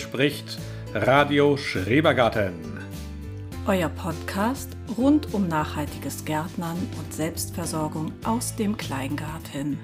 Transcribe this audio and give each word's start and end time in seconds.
spricht 0.00 0.58
Radio 0.94 1.56
Schrebergarten. 1.56 2.80
Euer 3.66 3.88
Podcast 3.88 4.76
rund 4.96 5.32
um 5.34 5.46
nachhaltiges 5.46 6.24
Gärtnern 6.24 6.78
und 6.98 7.12
Selbstversorgung 7.12 8.12
aus 8.24 8.56
dem 8.56 8.76
Kleingarten. 8.76 9.78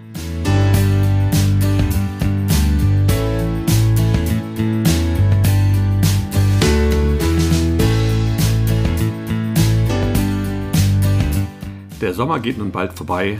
Der 12.00 12.14
Sommer 12.14 12.40
geht 12.40 12.58
nun 12.58 12.72
bald 12.72 12.92
vorbei, 12.94 13.38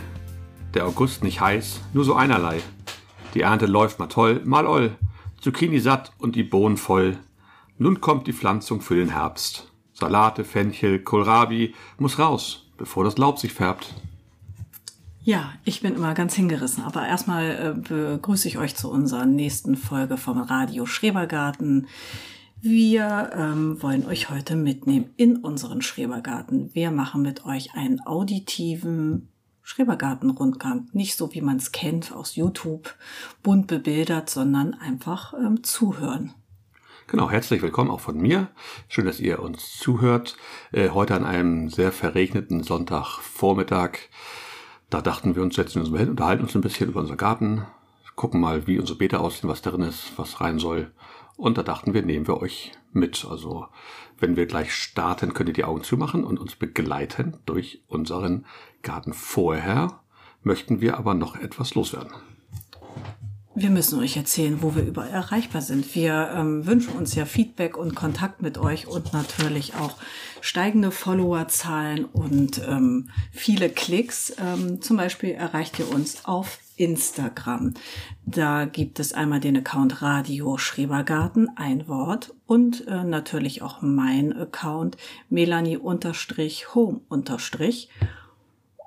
der 0.74 0.86
August 0.86 1.24
nicht 1.24 1.40
heiß, 1.40 1.80
nur 1.92 2.04
so 2.04 2.14
einerlei. 2.14 2.60
Die 3.34 3.40
Ernte 3.42 3.66
läuft 3.66 3.98
mal 3.98 4.06
toll, 4.06 4.40
mal 4.44 4.66
oll, 4.66 4.96
Zucchini 5.46 5.78
satt 5.78 6.10
und 6.18 6.34
die 6.34 6.42
Bohnen 6.42 6.76
voll. 6.76 7.18
Nun 7.78 8.00
kommt 8.00 8.26
die 8.26 8.32
Pflanzung 8.32 8.80
für 8.80 8.96
den 8.96 9.10
Herbst. 9.10 9.70
Salate, 9.92 10.42
Fenchel, 10.42 10.98
Kohlrabi 10.98 11.72
muss 11.98 12.18
raus, 12.18 12.66
bevor 12.76 13.04
das 13.04 13.16
Laub 13.16 13.38
sich 13.38 13.52
färbt. 13.52 13.94
Ja, 15.22 15.52
ich 15.62 15.82
bin 15.82 15.94
immer 15.94 16.14
ganz 16.14 16.34
hingerissen, 16.34 16.82
aber 16.82 17.06
erstmal 17.06 17.44
äh, 17.44 17.80
begrüße 17.80 18.48
ich 18.48 18.58
euch 18.58 18.74
zu 18.74 18.90
unserer 18.90 19.24
nächsten 19.24 19.76
Folge 19.76 20.16
vom 20.16 20.40
Radio 20.40 20.84
Schrebergarten. 20.84 21.86
Wir 22.60 23.30
ähm, 23.32 23.80
wollen 23.80 24.04
euch 24.04 24.30
heute 24.30 24.56
mitnehmen 24.56 25.10
in 25.16 25.36
unseren 25.36 25.80
Schrebergarten. 25.80 26.74
Wir 26.74 26.90
machen 26.90 27.22
mit 27.22 27.44
euch 27.44 27.72
einen 27.74 28.00
auditiven 28.00 29.28
Schrebergartenrundgang. 29.66 30.88
Nicht 30.92 31.16
so, 31.16 31.34
wie 31.34 31.40
man 31.40 31.56
es 31.56 31.72
kennt 31.72 32.12
aus 32.12 32.36
YouTube, 32.36 32.94
bunt 33.42 33.66
bebildert, 33.66 34.30
sondern 34.30 34.74
einfach 34.74 35.34
ähm, 35.34 35.64
zuhören. 35.64 36.34
Genau, 37.08 37.28
herzlich 37.28 37.62
willkommen 37.62 37.90
auch 37.90 37.98
von 37.98 38.16
mir. 38.16 38.46
Schön, 38.86 39.06
dass 39.06 39.18
ihr 39.18 39.40
uns 39.40 39.76
zuhört. 39.76 40.36
Äh, 40.70 40.90
heute 40.90 41.16
an 41.16 41.24
einem 41.24 41.68
sehr 41.68 41.90
verregneten 41.90 42.62
Sonntagvormittag. 42.62 43.98
Da 44.88 45.02
dachten 45.02 45.34
wir 45.34 45.42
uns, 45.42 45.56
setzen 45.56 45.82
wir 45.82 45.90
uns 45.90 45.98
hin, 45.98 46.10
unterhalten 46.10 46.44
uns 46.44 46.54
ein 46.54 46.60
bisschen 46.60 46.88
über 46.88 47.00
unseren 47.00 47.16
Garten, 47.16 47.66
gucken 48.14 48.40
mal, 48.40 48.68
wie 48.68 48.78
unsere 48.78 48.96
Beete 48.96 49.18
aussehen, 49.18 49.50
was 49.50 49.62
darin 49.62 49.82
ist, 49.82 50.12
was 50.16 50.40
rein 50.40 50.60
soll 50.60 50.92
und 51.36 51.58
da 51.58 51.62
dachten 51.62 51.94
wir, 51.94 52.02
nehmen 52.02 52.26
wir 52.26 52.40
euch 52.40 52.72
mit. 52.92 53.26
Also 53.28 53.66
wenn 54.18 54.36
wir 54.36 54.46
gleich 54.46 54.72
starten, 54.72 55.34
könnt 55.34 55.50
ihr 55.50 55.54
die 55.54 55.64
Augen 55.64 55.82
zumachen 55.82 56.24
und 56.24 56.38
uns 56.38 56.56
begleiten 56.56 57.38
durch 57.46 57.82
unseren 57.88 58.46
Garten. 58.82 59.12
Vorher 59.12 60.00
möchten 60.42 60.80
wir 60.80 60.96
aber 60.96 61.14
noch 61.14 61.36
etwas 61.36 61.74
loswerden. 61.74 62.12
Wir 63.58 63.70
müssen 63.70 63.98
euch 64.00 64.18
erzählen, 64.18 64.60
wo 64.60 64.76
wir 64.76 64.82
überall 64.82 65.08
erreichbar 65.08 65.62
sind. 65.62 65.94
Wir 65.94 66.30
ähm, 66.36 66.66
wünschen 66.66 66.92
uns 66.92 67.14
ja 67.14 67.24
Feedback 67.24 67.78
und 67.78 67.94
Kontakt 67.94 68.42
mit 68.42 68.58
euch 68.58 68.86
und 68.86 69.14
natürlich 69.14 69.74
auch 69.74 69.94
steigende 70.42 70.90
Followerzahlen 70.90 72.04
und 72.04 72.60
ähm, 72.68 73.08
viele 73.32 73.70
Klicks. 73.70 74.34
Ähm, 74.38 74.82
zum 74.82 74.98
Beispiel 74.98 75.30
erreicht 75.30 75.78
ihr 75.78 75.90
uns 75.90 76.26
auf 76.26 76.58
Instagram. 76.76 77.72
Da 78.26 78.66
gibt 78.66 79.00
es 79.00 79.14
einmal 79.14 79.40
den 79.40 79.56
Account 79.56 80.02
Radio 80.02 80.58
Schrebergarten, 80.58 81.48
ein 81.56 81.88
Wort, 81.88 82.34
und 82.44 82.86
äh, 82.86 83.04
natürlich 83.04 83.62
auch 83.62 83.80
mein 83.80 84.34
Account 84.36 84.98
Melanie-Home- 85.30 87.00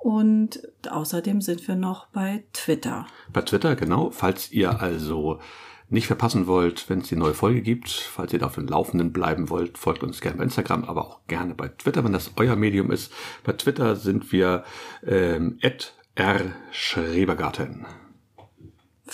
und 0.00 0.60
außerdem 0.90 1.42
sind 1.42 1.68
wir 1.68 1.76
noch 1.76 2.06
bei 2.06 2.44
Twitter. 2.54 3.06
Bei 3.32 3.42
Twitter, 3.42 3.76
genau. 3.76 4.10
Falls 4.10 4.50
ihr 4.50 4.80
also 4.80 5.38
nicht 5.90 6.06
verpassen 6.06 6.46
wollt, 6.46 6.88
wenn 6.88 7.00
es 7.00 7.08
die 7.08 7.16
neue 7.16 7.34
Folge 7.34 7.60
gibt, 7.60 7.90
falls 7.90 8.32
ihr 8.32 8.38
da 8.38 8.46
auf 8.46 8.54
dem 8.54 8.66
Laufenden 8.66 9.12
bleiben 9.12 9.50
wollt, 9.50 9.76
folgt 9.76 10.02
uns 10.02 10.20
gerne 10.20 10.38
bei 10.38 10.44
Instagram, 10.44 10.84
aber 10.84 11.02
auch 11.02 11.20
gerne 11.26 11.54
bei 11.54 11.68
Twitter, 11.68 12.02
wenn 12.02 12.12
das 12.12 12.30
euer 12.36 12.56
Medium 12.56 12.90
ist. 12.90 13.12
Bei 13.44 13.52
Twitter 13.52 13.94
sind 13.96 14.32
wir 14.32 14.64
ähm, 15.06 15.58
Schrebergarten. 16.70 17.86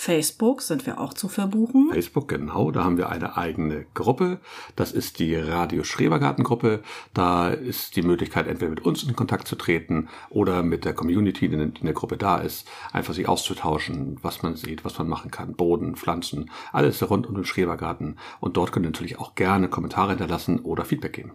Facebook 0.07 0.61
sind 0.61 0.85
wir 0.85 1.01
auch 1.01 1.13
zu 1.13 1.27
verbuchen. 1.27 1.89
Facebook, 1.91 2.29
genau. 2.29 2.71
Da 2.71 2.85
haben 2.85 2.95
wir 2.95 3.09
eine 3.09 3.35
eigene 3.35 3.85
Gruppe. 3.93 4.39
Das 4.77 4.93
ist 4.93 5.19
die 5.19 5.35
Radio 5.35 5.83
Schrebergarten 5.83 6.45
Gruppe. 6.45 6.81
Da 7.13 7.49
ist 7.49 7.97
die 7.97 8.03
Möglichkeit, 8.03 8.47
entweder 8.47 8.69
mit 8.69 8.85
uns 8.85 9.03
in 9.03 9.17
Kontakt 9.17 9.49
zu 9.49 9.57
treten 9.57 10.07
oder 10.29 10.63
mit 10.63 10.85
der 10.85 10.93
Community, 10.93 11.49
die 11.49 11.55
in 11.55 11.73
der 11.83 11.93
Gruppe 11.93 12.15
da 12.15 12.37
ist, 12.37 12.69
einfach 12.93 13.13
sich 13.13 13.27
auszutauschen, 13.27 14.17
was 14.21 14.43
man 14.43 14.55
sieht, 14.55 14.85
was 14.85 14.97
man 14.97 15.09
machen 15.09 15.29
kann. 15.29 15.55
Boden, 15.55 15.97
Pflanzen, 15.97 16.51
alles 16.71 17.09
rund 17.09 17.27
um 17.27 17.35
den 17.35 17.43
Schrebergarten. 17.43 18.17
Und 18.39 18.55
dort 18.55 18.71
könnt 18.71 18.85
ihr 18.85 18.91
natürlich 18.91 19.19
auch 19.19 19.35
gerne 19.35 19.67
Kommentare 19.67 20.11
hinterlassen 20.11 20.61
oder 20.61 20.85
Feedback 20.85 21.11
geben. 21.11 21.33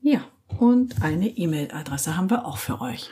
Ja, 0.00 0.22
und 0.58 1.02
eine 1.02 1.28
E-Mail-Adresse 1.28 2.16
haben 2.16 2.30
wir 2.30 2.46
auch 2.46 2.56
für 2.56 2.80
euch. 2.80 3.10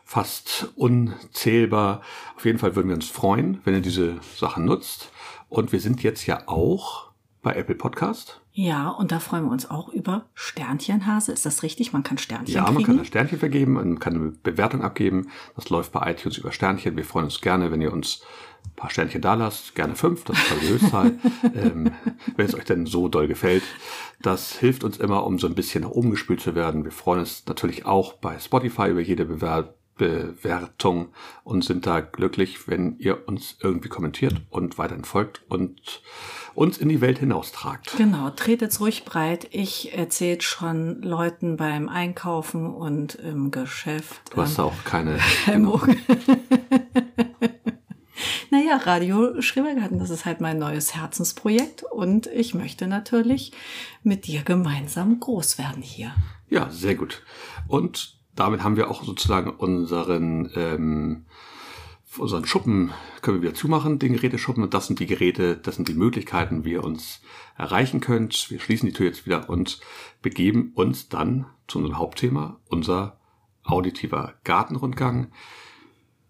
fast 0.04 0.74
unzählbar. 0.76 2.02
Auf 2.36 2.44
jeden 2.44 2.58
Fall 2.58 2.76
würden 2.76 2.88
wir 2.88 2.96
uns 2.96 3.08
freuen, 3.08 3.62
wenn 3.64 3.72
ihr 3.72 3.80
diese 3.80 4.16
Sachen 4.36 4.66
nutzt. 4.66 5.10
Und 5.48 5.72
wir 5.72 5.80
sind 5.80 6.02
jetzt 6.02 6.26
ja 6.26 6.46
auch 6.46 7.08
bei 7.40 7.54
Apple 7.54 7.76
Podcast. 7.76 8.43
Ja, 8.56 8.88
und 8.88 9.10
da 9.10 9.18
freuen 9.18 9.46
wir 9.46 9.50
uns 9.50 9.68
auch 9.68 9.88
über 9.88 10.26
Sternchenhase. 10.34 11.32
Ist 11.32 11.44
das 11.44 11.64
richtig? 11.64 11.92
Man 11.92 12.04
kann 12.04 12.18
Sternchen 12.18 12.54
Ja, 12.54 12.62
man 12.62 12.76
kriegen? 12.76 12.86
kann 12.86 12.98
ein 13.00 13.04
Sternchen 13.04 13.40
vergeben, 13.40 13.72
man 13.72 13.98
kann 13.98 14.14
eine 14.14 14.30
Bewertung 14.30 14.82
abgeben. 14.82 15.26
Das 15.56 15.70
läuft 15.70 15.90
bei 15.90 16.08
iTunes 16.12 16.38
über 16.38 16.52
Sternchen. 16.52 16.96
Wir 16.96 17.04
freuen 17.04 17.24
uns 17.24 17.40
gerne, 17.40 17.72
wenn 17.72 17.80
ihr 17.80 17.92
uns 17.92 18.22
ein 18.64 18.76
paar 18.76 18.90
Sternchen 18.90 19.20
da 19.20 19.34
lasst. 19.34 19.74
Gerne 19.74 19.96
fünf, 19.96 20.22
das 20.22 20.38
ist 20.38 20.62
die 20.62 20.68
Höchstzahl. 20.68 21.18
ähm, 21.56 21.90
wenn 22.36 22.46
es 22.46 22.54
euch 22.54 22.64
denn 22.64 22.86
so 22.86 23.08
doll 23.08 23.26
gefällt. 23.26 23.64
Das 24.22 24.56
hilft 24.56 24.84
uns 24.84 24.98
immer, 24.98 25.26
um 25.26 25.40
so 25.40 25.48
ein 25.48 25.56
bisschen 25.56 25.82
nach 25.82 25.90
oben 25.90 26.12
gespült 26.12 26.40
zu 26.40 26.54
werden. 26.54 26.84
Wir 26.84 26.92
freuen 26.92 27.20
uns 27.20 27.44
natürlich 27.46 27.86
auch 27.86 28.12
bei 28.12 28.38
Spotify 28.38 28.88
über 28.88 29.00
jede 29.00 29.24
Bewertung. 29.24 29.74
Bewertung 29.96 31.08
und 31.44 31.64
sind 31.64 31.86
da 31.86 32.00
glücklich, 32.00 32.68
wenn 32.68 32.98
ihr 32.98 33.28
uns 33.28 33.56
irgendwie 33.62 33.88
kommentiert 33.88 34.40
und 34.50 34.78
weiterhin 34.78 35.04
folgt 35.04 35.42
und 35.48 36.02
uns 36.54 36.78
in 36.78 36.88
die 36.88 37.00
Welt 37.00 37.18
hinaustragt. 37.18 37.96
Genau, 37.96 38.30
tretet 38.30 38.78
ruhig 38.80 39.04
breit. 39.04 39.48
Ich 39.50 39.96
erzähle 39.96 40.40
schon 40.40 41.02
Leuten 41.02 41.56
beim 41.56 41.88
Einkaufen 41.88 42.66
und 42.72 43.14
im 43.16 43.50
Geschäft. 43.50 44.20
Du 44.30 44.42
hast 44.42 44.58
ähm, 44.58 44.64
auch 44.64 44.84
keine 44.84 45.18
Hemmung. 45.46 45.82
naja, 48.50 48.76
Radio 48.84 49.40
Schrebergarten, 49.40 49.98
das 49.98 50.10
ist 50.10 50.24
halt 50.24 50.40
mein 50.40 50.58
neues 50.58 50.94
Herzensprojekt 50.94 51.82
und 51.82 52.26
ich 52.28 52.54
möchte 52.54 52.86
natürlich 52.86 53.52
mit 54.02 54.26
dir 54.26 54.42
gemeinsam 54.42 55.20
groß 55.20 55.58
werden 55.58 55.82
hier. 55.82 56.14
Ja, 56.48 56.70
sehr 56.70 56.94
gut. 56.94 57.22
Und 57.68 58.18
damit 58.34 58.62
haben 58.62 58.76
wir 58.76 58.90
auch 58.90 59.04
sozusagen 59.04 59.50
unseren, 59.50 60.50
ähm, 60.54 61.26
unseren 62.18 62.44
Schuppen 62.46 62.92
können 63.22 63.38
wir 63.38 63.48
wieder 63.48 63.54
zumachen, 63.54 63.98
den 63.98 64.12
Geräteschuppen. 64.12 64.62
Und 64.62 64.74
das 64.74 64.86
sind 64.86 65.00
die 65.00 65.06
Geräte, 65.06 65.56
das 65.56 65.76
sind 65.76 65.88
die 65.88 65.94
Möglichkeiten, 65.94 66.64
wie 66.64 66.72
ihr 66.72 66.84
uns 66.84 67.20
erreichen 67.56 68.00
könnt. 68.00 68.50
Wir 68.50 68.60
schließen 68.60 68.88
die 68.88 68.92
Tür 68.92 69.06
jetzt 69.06 69.26
wieder 69.26 69.48
und 69.48 69.80
begeben 70.22 70.72
uns 70.74 71.08
dann 71.08 71.46
zu 71.68 71.78
unserem 71.78 71.98
Hauptthema, 71.98 72.60
unser 72.68 73.18
auditiver 73.64 74.34
Gartenrundgang. 74.44 75.32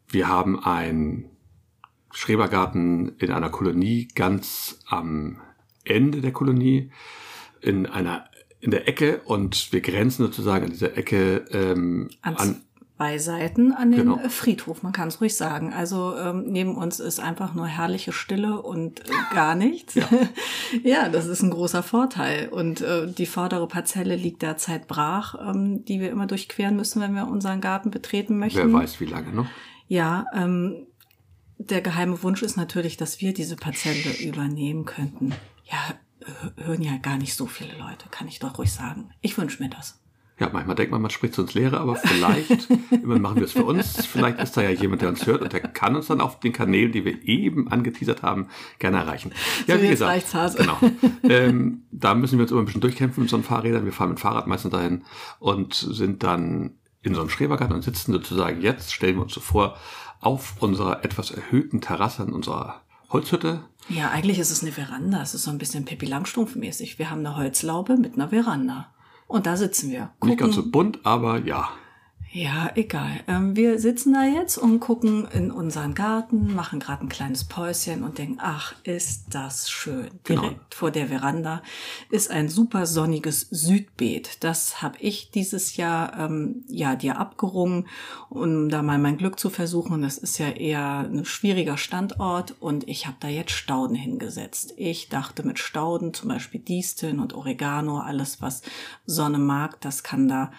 Wir 0.08 0.28
haben 0.28 0.62
einen 0.62 1.30
Schrebergarten 2.12 3.16
in 3.18 3.32
einer 3.32 3.50
Kolonie 3.50 4.08
ganz 4.14 4.78
am 4.86 5.40
Ende 5.84 6.20
der 6.20 6.32
Kolonie 6.32 6.92
in 7.60 7.86
einer 7.86 8.28
in 8.64 8.70
der 8.70 8.88
Ecke 8.88 9.20
und 9.26 9.72
wir 9.72 9.82
grenzen 9.82 10.24
sozusagen 10.24 10.64
an 10.64 10.70
dieser 10.70 10.96
Ecke 10.96 11.44
ähm, 11.52 12.08
an 12.22 12.62
zwei 12.96 13.18
Seiten 13.18 13.72
an 13.72 13.90
den 13.90 14.00
genau. 14.00 14.28
Friedhof, 14.30 14.82
man 14.82 14.92
kann 14.92 15.08
es 15.08 15.20
ruhig 15.20 15.36
sagen. 15.36 15.74
Also 15.74 16.16
ähm, 16.16 16.44
neben 16.46 16.74
uns 16.76 16.98
ist 16.98 17.20
einfach 17.20 17.52
nur 17.52 17.66
herrliche 17.66 18.12
Stille 18.12 18.62
und 18.62 19.00
äh, 19.00 19.34
gar 19.34 19.54
nichts. 19.54 19.94
Ja. 19.96 20.08
ja. 20.82 21.08
das 21.10 21.26
ist 21.26 21.42
ein 21.42 21.50
großer 21.50 21.82
Vorteil. 21.82 22.48
Und 22.48 22.80
äh, 22.80 23.06
die 23.12 23.26
vordere 23.26 23.68
Parzelle 23.68 24.16
liegt 24.16 24.40
derzeit 24.40 24.88
brach, 24.88 25.34
ähm, 25.46 25.84
die 25.84 26.00
wir 26.00 26.10
immer 26.10 26.26
durchqueren 26.26 26.76
müssen, 26.76 27.02
wenn 27.02 27.14
wir 27.14 27.28
unseren 27.28 27.60
Garten 27.60 27.90
betreten 27.90 28.38
möchten. 28.38 28.72
Wer 28.72 28.72
weiß, 28.72 28.98
wie 29.00 29.06
lange 29.06 29.32
noch? 29.32 29.46
Ja, 29.88 30.24
ähm, 30.32 30.86
der 31.58 31.82
geheime 31.82 32.22
Wunsch 32.22 32.42
ist 32.42 32.56
natürlich, 32.56 32.96
dass 32.96 33.20
wir 33.20 33.34
diese 33.34 33.56
Parzelle 33.56 34.16
übernehmen 34.22 34.86
könnten. 34.86 35.34
Ja, 35.64 35.94
hören 36.56 36.82
ja 36.82 36.96
gar 36.98 37.16
nicht 37.16 37.34
so 37.34 37.46
viele 37.46 37.76
Leute, 37.78 38.08
kann 38.10 38.28
ich 38.28 38.38
doch 38.38 38.58
ruhig 38.58 38.72
sagen. 38.72 39.10
Ich 39.20 39.36
wünsche 39.38 39.62
mir 39.62 39.68
das. 39.68 40.00
Ja, 40.40 40.50
manchmal 40.52 40.74
denkt 40.74 40.90
man, 40.90 41.00
man 41.00 41.12
spricht 41.12 41.38
uns 41.38 41.54
Lehre, 41.54 41.78
aber 41.78 41.94
vielleicht 41.94 42.68
immer 42.90 43.20
machen 43.20 43.36
wir 43.36 43.44
es 43.44 43.52
für 43.52 43.64
uns. 43.64 44.04
Vielleicht 44.04 44.40
ist 44.40 44.56
da 44.56 44.62
ja 44.62 44.70
jemand, 44.70 45.02
der 45.02 45.08
uns 45.08 45.26
hört 45.26 45.42
und 45.42 45.52
der 45.52 45.60
kann 45.60 45.94
uns 45.94 46.08
dann 46.08 46.20
auf 46.20 46.40
den 46.40 46.52
Kanälen, 46.52 46.90
die 46.90 47.04
wir 47.04 47.22
eben 47.22 47.70
angeteasert 47.70 48.22
haben, 48.22 48.48
gerne 48.80 48.96
erreichen. 48.98 49.30
Ja, 49.68 49.76
So, 49.76 49.82
wie 49.82 49.88
gesagt, 49.88 50.56
genau. 50.56 50.78
Ähm, 51.22 51.84
da 51.92 52.14
müssen 52.16 52.38
wir 52.38 52.42
uns 52.42 52.50
immer 52.50 52.62
ein 52.62 52.64
bisschen 52.64 52.80
durchkämpfen 52.80 53.22
mit 53.22 53.30
so 53.30 53.36
einem 53.36 53.44
Fahrrädern. 53.44 53.84
Wir 53.84 53.92
fahren 53.92 54.10
mit 54.10 54.20
Fahrrad 54.20 54.48
meistens 54.48 54.72
dahin 54.72 55.04
und 55.38 55.74
sind 55.74 56.24
dann 56.24 56.72
in 57.02 57.14
so 57.14 57.20
einem 57.20 57.30
Schrebergarten 57.30 57.76
und 57.76 57.82
sitzen 57.82 58.12
sozusagen 58.12 58.60
jetzt, 58.60 58.92
stellen 58.92 59.16
wir 59.16 59.22
uns 59.22 59.34
so 59.34 59.40
vor, 59.40 59.76
auf 60.20 60.54
unserer 60.60 61.04
etwas 61.04 61.30
erhöhten 61.30 61.80
Terrasse 61.80 62.24
in 62.24 62.32
unserer 62.32 62.80
Holzhütte. 63.10 63.60
Ja, 63.88 64.10
eigentlich 64.10 64.38
ist 64.38 64.50
es 64.50 64.62
eine 64.62 64.72
Veranda. 64.72 65.22
Es 65.22 65.34
ist 65.34 65.42
so 65.42 65.50
ein 65.50 65.58
bisschen 65.58 65.84
Pippi 65.84 66.06
Langstrumpf 66.06 66.54
mäßig. 66.56 66.98
Wir 66.98 67.10
haben 67.10 67.20
eine 67.20 67.36
Holzlaube 67.36 67.96
mit 67.96 68.14
einer 68.14 68.28
Veranda. 68.28 68.92
Und 69.26 69.46
da 69.46 69.56
sitzen 69.56 69.90
wir. 69.90 70.10
Nicht 70.22 70.38
ganz 70.38 70.54
so 70.54 70.70
bunt, 70.70 71.04
aber 71.04 71.38
ja. 71.38 71.70
Ja, 72.36 72.72
egal. 72.74 73.20
Ähm, 73.28 73.54
wir 73.54 73.78
sitzen 73.78 74.12
da 74.12 74.24
jetzt 74.24 74.58
und 74.58 74.80
gucken 74.80 75.28
in 75.32 75.52
unseren 75.52 75.94
Garten, 75.94 76.52
machen 76.52 76.80
gerade 76.80 77.04
ein 77.04 77.08
kleines 77.08 77.44
Päuschen 77.44 78.02
und 78.02 78.18
denken, 78.18 78.38
ach, 78.40 78.74
ist 78.82 79.26
das 79.30 79.70
schön. 79.70 80.08
Genau. 80.24 80.40
Direkt 80.42 80.74
vor 80.74 80.90
der 80.90 81.06
Veranda 81.06 81.62
ist 82.10 82.32
ein 82.32 82.48
super 82.48 82.86
sonniges 82.86 83.42
Südbeet. 83.52 84.42
Das 84.42 84.82
habe 84.82 84.98
ich 84.98 85.30
dieses 85.30 85.76
Jahr 85.76 86.18
ähm, 86.18 86.64
ja 86.66 86.96
dir 86.96 87.20
abgerungen, 87.20 87.86
um 88.30 88.68
da 88.68 88.82
mal 88.82 88.98
mein 88.98 89.16
Glück 89.16 89.38
zu 89.38 89.48
versuchen. 89.48 90.02
Das 90.02 90.18
ist 90.18 90.38
ja 90.38 90.48
eher 90.50 91.08
ein 91.08 91.24
schwieriger 91.24 91.76
Standort 91.76 92.56
und 92.58 92.88
ich 92.88 93.06
habe 93.06 93.16
da 93.20 93.28
jetzt 93.28 93.52
Stauden 93.52 93.94
hingesetzt. 93.94 94.74
Ich 94.76 95.08
dachte 95.08 95.46
mit 95.46 95.60
Stauden, 95.60 96.12
zum 96.12 96.30
Beispiel 96.30 96.60
Disteln 96.60 97.20
und 97.20 97.32
Oregano, 97.32 98.00
alles 98.00 98.42
was 98.42 98.62
Sonne 99.06 99.38
mag, 99.38 99.80
das 99.80 100.02
kann 100.02 100.26
da 100.26 100.50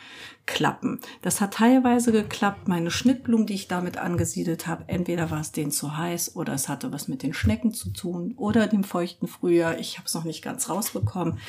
klappen. 0.45 0.99
Das 1.21 1.41
hat 1.41 1.55
teilweise 1.55 2.11
geklappt. 2.11 2.67
Meine 2.67 2.91
Schnittblumen, 2.91 3.47
die 3.47 3.55
ich 3.55 3.67
damit 3.67 3.97
angesiedelt 3.97 4.67
habe, 4.67 4.85
entweder 4.87 5.31
war 5.31 5.41
es 5.41 5.51
denen 5.51 5.71
zu 5.71 5.97
heiß 5.97 6.35
oder 6.35 6.53
es 6.53 6.69
hatte 6.69 6.91
was 6.91 7.07
mit 7.07 7.23
den 7.23 7.33
Schnecken 7.33 7.73
zu 7.73 7.89
tun 7.89 8.33
oder 8.37 8.67
dem 8.67 8.83
feuchten 8.83 9.27
Frühjahr. 9.27 9.79
Ich 9.79 9.97
habe 9.97 10.07
es 10.07 10.13
noch 10.13 10.23
nicht 10.23 10.43
ganz 10.43 10.69
rausbekommen. 10.69 11.39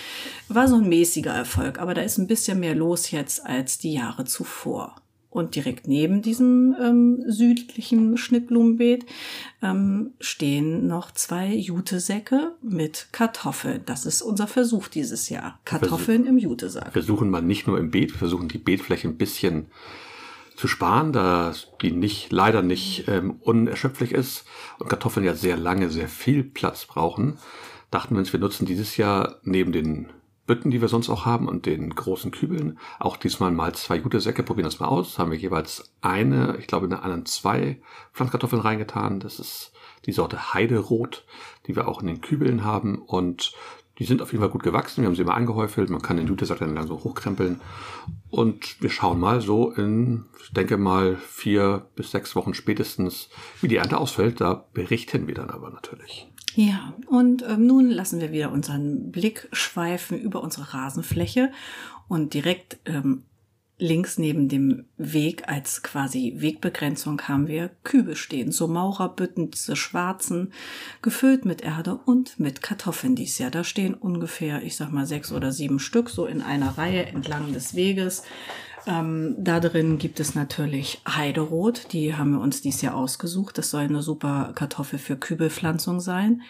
War 0.48 0.68
so 0.68 0.76
ein 0.76 0.88
mäßiger 0.88 1.32
Erfolg, 1.32 1.78
aber 1.78 1.94
da 1.94 2.02
ist 2.02 2.18
ein 2.18 2.26
bisschen 2.26 2.60
mehr 2.60 2.74
los 2.74 3.10
jetzt 3.10 3.44
als 3.44 3.78
die 3.78 3.92
Jahre 3.92 4.24
zuvor. 4.24 4.94
Und 5.36 5.54
direkt 5.54 5.86
neben 5.86 6.22
diesem 6.22 6.74
ähm, 6.80 7.22
südlichen 7.26 8.16
Schnittblumenbeet 8.16 9.04
ähm, 9.60 10.14
stehen 10.18 10.86
noch 10.86 11.10
zwei 11.10 11.54
Jutesäcke 11.54 12.54
mit 12.62 13.08
Kartoffeln. 13.12 13.82
Das 13.84 14.06
ist 14.06 14.22
unser 14.22 14.46
Versuch 14.46 14.88
dieses 14.88 15.28
Jahr. 15.28 15.60
Kartoffeln 15.66 16.24
im 16.24 16.38
Jutesack. 16.38 16.86
Wir 16.86 16.92
versuchen 16.92 17.28
mal 17.28 17.42
nicht 17.42 17.66
nur 17.66 17.78
im 17.78 17.90
Beet, 17.90 18.12
wir 18.12 18.18
versuchen 18.18 18.48
die 18.48 18.56
Beetfläche 18.56 19.08
ein 19.08 19.18
bisschen 19.18 19.66
zu 20.56 20.68
sparen, 20.68 21.12
da 21.12 21.52
die 21.82 21.92
nicht, 21.92 22.32
leider 22.32 22.62
nicht 22.62 23.06
ähm, 23.06 23.36
unerschöpflich 23.42 24.12
ist 24.12 24.46
und 24.78 24.88
Kartoffeln 24.88 25.26
ja 25.26 25.34
sehr 25.34 25.58
lange, 25.58 25.90
sehr 25.90 26.08
viel 26.08 26.44
Platz 26.44 26.86
brauchen. 26.86 27.36
Dachten 27.90 28.14
wir 28.14 28.20
uns, 28.20 28.32
wir 28.32 28.40
nutzen 28.40 28.64
dieses 28.64 28.96
Jahr 28.96 29.36
neben 29.42 29.72
den 29.72 30.06
Bütten, 30.46 30.70
die 30.70 30.80
wir 30.80 30.88
sonst 30.88 31.08
auch 31.08 31.26
haben 31.26 31.48
und 31.48 31.66
den 31.66 31.90
großen 31.90 32.30
Kübeln, 32.30 32.78
auch 32.98 33.16
diesmal 33.16 33.50
mal 33.50 33.74
zwei 33.74 33.98
gute 33.98 34.20
Säcke, 34.20 34.42
probieren 34.42 34.66
das 34.66 34.80
mal 34.80 34.86
aus. 34.86 35.18
Haben 35.18 35.32
wir 35.32 35.38
jeweils 35.38 35.92
eine, 36.00 36.56
ich 36.58 36.66
glaube 36.66 36.86
in 36.86 36.90
der 36.90 37.02
anderen 37.02 37.26
zwei 37.26 37.80
Pflanzkartoffeln 38.12 38.62
reingetan. 38.62 39.20
Das 39.20 39.38
ist 39.38 39.72
die 40.06 40.12
Sorte 40.12 40.54
Heiderot, 40.54 41.24
die 41.66 41.74
wir 41.74 41.88
auch 41.88 42.00
in 42.00 42.06
den 42.06 42.20
Kübeln 42.20 42.64
haben 42.64 42.98
und 42.98 43.52
die 43.98 44.04
sind 44.04 44.20
auf 44.20 44.32
jeden 44.32 44.42
Fall 44.42 44.50
gut 44.50 44.62
gewachsen. 44.62 45.02
Wir 45.02 45.08
haben 45.08 45.14
sie 45.14 45.22
immer 45.22 45.34
angehäufelt. 45.34 45.88
Man 45.88 46.02
kann 46.02 46.16
den 46.16 46.26
Jutesack 46.26 46.58
dann 46.58 46.86
so 46.86 47.02
hochkrempeln. 47.02 47.60
Und 48.28 48.80
wir 48.82 48.90
schauen 48.90 49.18
mal 49.18 49.40
so 49.40 49.70
in, 49.70 50.26
ich 50.42 50.52
denke 50.52 50.76
mal, 50.76 51.16
vier 51.16 51.86
bis 51.94 52.10
sechs 52.10 52.36
Wochen 52.36 52.54
spätestens, 52.54 53.30
wie 53.60 53.68
die 53.68 53.76
Ernte 53.76 53.98
ausfällt. 53.98 54.40
Da 54.40 54.66
berichten 54.74 55.26
wir 55.26 55.34
dann 55.34 55.50
aber 55.50 55.70
natürlich. 55.70 56.28
Ja, 56.54 56.94
und 57.06 57.44
ähm, 57.46 57.66
nun 57.66 57.90
lassen 57.90 58.20
wir 58.20 58.32
wieder 58.32 58.50
unseren 58.50 59.10
Blick 59.10 59.48
schweifen 59.52 60.18
über 60.18 60.42
unsere 60.42 60.72
Rasenfläche 60.72 61.52
und 62.08 62.32
direkt 62.32 62.78
ähm, 62.86 63.24
links 63.78 64.16
neben 64.16 64.48
dem 64.48 64.86
Weg 64.96 65.48
als 65.48 65.82
quasi 65.82 66.34
Wegbegrenzung 66.38 67.20
haben 67.22 67.46
wir 67.46 67.70
Kübel 67.84 68.16
stehen, 68.16 68.50
so 68.50 68.68
Maurerbütten, 68.68 69.50
diese 69.50 69.76
schwarzen, 69.76 70.52
gefüllt 71.02 71.44
mit 71.44 71.60
Erde 71.60 71.94
und 71.94 72.40
mit 72.40 72.62
Kartoffeln 72.62 73.16
dies 73.16 73.38
Jahr. 73.38 73.50
Da 73.50 73.64
stehen 73.64 73.94
ungefähr, 73.94 74.62
ich 74.62 74.76
sag 74.76 74.92
mal, 74.92 75.06
sechs 75.06 75.30
oder 75.30 75.52
sieben 75.52 75.78
Stück 75.78 76.08
so 76.08 76.26
in 76.26 76.40
einer 76.40 76.78
Reihe 76.78 77.04
entlang 77.06 77.52
des 77.52 77.74
Weges. 77.74 78.22
Ähm, 78.86 79.34
da 79.38 79.58
drin 79.58 79.98
gibt 79.98 80.20
es 80.20 80.36
natürlich 80.36 81.02
Heiderot, 81.08 81.92
die 81.92 82.14
haben 82.14 82.32
wir 82.32 82.40
uns 82.40 82.62
dieses 82.62 82.82
Jahr 82.82 82.94
ausgesucht. 82.94 83.58
Das 83.58 83.70
soll 83.70 83.82
eine 83.82 84.00
super 84.00 84.52
Kartoffel 84.54 85.00
für 85.00 85.16
Kübelpflanzung 85.16 85.98
sein. 85.98 86.42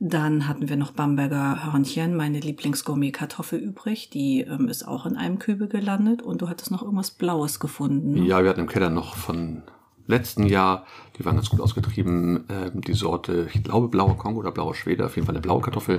Dann 0.00 0.48
hatten 0.48 0.68
wir 0.68 0.76
noch 0.76 0.90
Bamberger 0.90 1.64
Hörnchen, 1.64 2.16
meine 2.16 2.40
Lieblingsgourmet-Kartoffel 2.40 3.60
übrig. 3.60 4.10
Die 4.10 4.40
ähm, 4.40 4.68
ist 4.68 4.86
auch 4.86 5.06
in 5.06 5.16
einem 5.16 5.38
Kübel 5.38 5.68
gelandet 5.68 6.20
und 6.20 6.42
du 6.42 6.48
hattest 6.48 6.72
noch 6.72 6.82
irgendwas 6.82 7.12
Blaues 7.12 7.60
gefunden. 7.60 8.14
Ne? 8.14 8.26
Ja, 8.26 8.42
wir 8.42 8.50
hatten 8.50 8.60
im 8.60 8.68
Keller 8.68 8.90
noch 8.90 9.14
von 9.14 9.62
letzten 10.06 10.46
Jahr, 10.46 10.86
die 11.16 11.24
waren 11.24 11.36
ganz 11.36 11.48
gut 11.48 11.60
ausgetrieben, 11.60 12.44
ähm, 12.48 12.80
die 12.80 12.94
Sorte, 12.94 13.48
ich 13.54 13.62
glaube, 13.62 13.88
blauer 13.88 14.18
Kongo 14.18 14.40
oder 14.40 14.50
blauer 14.50 14.74
Schwede, 14.74 15.06
auf 15.06 15.14
jeden 15.14 15.26
Fall 15.26 15.36
eine 15.36 15.42
blaue 15.42 15.62
Kartoffel. 15.62 15.98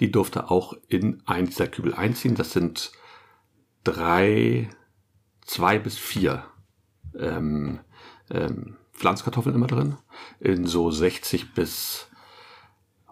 Die 0.00 0.10
durfte 0.10 0.50
auch 0.50 0.74
in 0.88 1.22
einen 1.24 1.46
dieser 1.46 1.68
Kübel 1.68 1.94
einziehen. 1.94 2.34
Das 2.34 2.52
sind 2.52 2.90
drei 3.84 4.68
zwei 5.50 5.80
bis 5.80 5.98
vier 5.98 6.44
ähm, 7.18 7.80
ähm, 8.30 8.76
Pflanzkartoffeln 8.92 9.54
immer 9.54 9.66
drin, 9.66 9.96
in 10.38 10.66
so 10.66 10.92
60 10.92 11.54
bis 11.54 12.06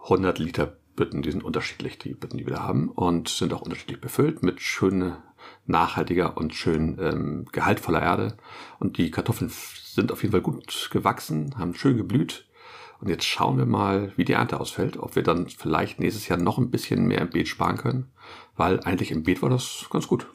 100 0.04 0.38
Liter 0.38 0.76
Bütten. 0.94 1.22
Die 1.22 1.32
sind 1.32 1.42
unterschiedlich, 1.42 1.98
die 1.98 2.14
Bütten, 2.14 2.38
die 2.38 2.46
wir 2.46 2.54
da 2.54 2.62
haben, 2.62 2.90
und 2.90 3.28
sind 3.28 3.52
auch 3.52 3.62
unterschiedlich 3.62 4.00
befüllt 4.00 4.44
mit 4.44 4.60
schöne, 4.60 5.20
nachhaltiger 5.66 6.36
und 6.36 6.54
schön 6.54 6.96
ähm, 7.00 7.46
gehaltvoller 7.50 8.02
Erde. 8.02 8.36
Und 8.78 8.98
die 8.98 9.10
Kartoffeln 9.10 9.50
sind 9.50 10.12
auf 10.12 10.22
jeden 10.22 10.32
Fall 10.32 10.40
gut 10.40 10.90
gewachsen, 10.92 11.58
haben 11.58 11.74
schön 11.74 11.96
geblüht. 11.96 12.46
Und 13.00 13.08
jetzt 13.08 13.24
schauen 13.24 13.58
wir 13.58 13.66
mal, 13.66 14.12
wie 14.14 14.24
die 14.24 14.34
Ernte 14.34 14.60
ausfällt, 14.60 14.96
ob 14.96 15.16
wir 15.16 15.24
dann 15.24 15.48
vielleicht 15.48 15.98
nächstes 15.98 16.28
Jahr 16.28 16.38
noch 16.38 16.58
ein 16.58 16.70
bisschen 16.70 17.06
mehr 17.06 17.20
im 17.20 17.30
Beet 17.30 17.48
sparen 17.48 17.78
können, 17.78 18.12
weil 18.56 18.78
eigentlich 18.80 19.10
im 19.10 19.24
Beet 19.24 19.42
war 19.42 19.50
das 19.50 19.86
ganz 19.90 20.06
gut. 20.06 20.28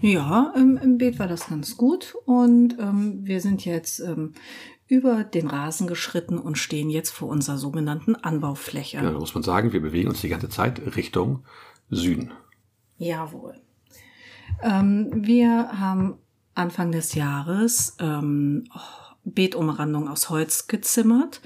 Ja, 0.00 0.52
im, 0.56 0.76
im 0.76 0.98
Beet 0.98 1.18
war 1.18 1.28
das 1.28 1.48
ganz 1.48 1.76
gut 1.76 2.14
und 2.24 2.78
ähm, 2.78 3.20
wir 3.22 3.40
sind 3.40 3.64
jetzt 3.64 4.00
ähm, 4.00 4.34
über 4.86 5.24
den 5.24 5.48
Rasen 5.48 5.86
geschritten 5.86 6.38
und 6.38 6.58
stehen 6.58 6.90
jetzt 6.90 7.10
vor 7.10 7.28
unserer 7.28 7.58
sogenannten 7.58 8.14
Anbaufläche. 8.14 8.98
Ja, 8.98 9.02
da 9.10 9.18
muss 9.18 9.34
man 9.34 9.42
sagen, 9.42 9.72
wir 9.72 9.80
bewegen 9.80 10.08
uns 10.08 10.20
die 10.20 10.28
ganze 10.28 10.48
Zeit 10.48 10.96
Richtung 10.96 11.44
Süden. 11.90 12.32
Jawohl. 12.98 13.54
Ähm, 14.62 15.10
wir 15.14 15.78
haben 15.78 16.18
Anfang 16.54 16.92
des 16.92 17.14
Jahres 17.14 17.96
ähm, 18.00 18.64
oh, 18.74 19.14
Beetumrandung 19.24 20.08
aus 20.08 20.30
Holz 20.30 20.66
gezimmert. 20.68 21.40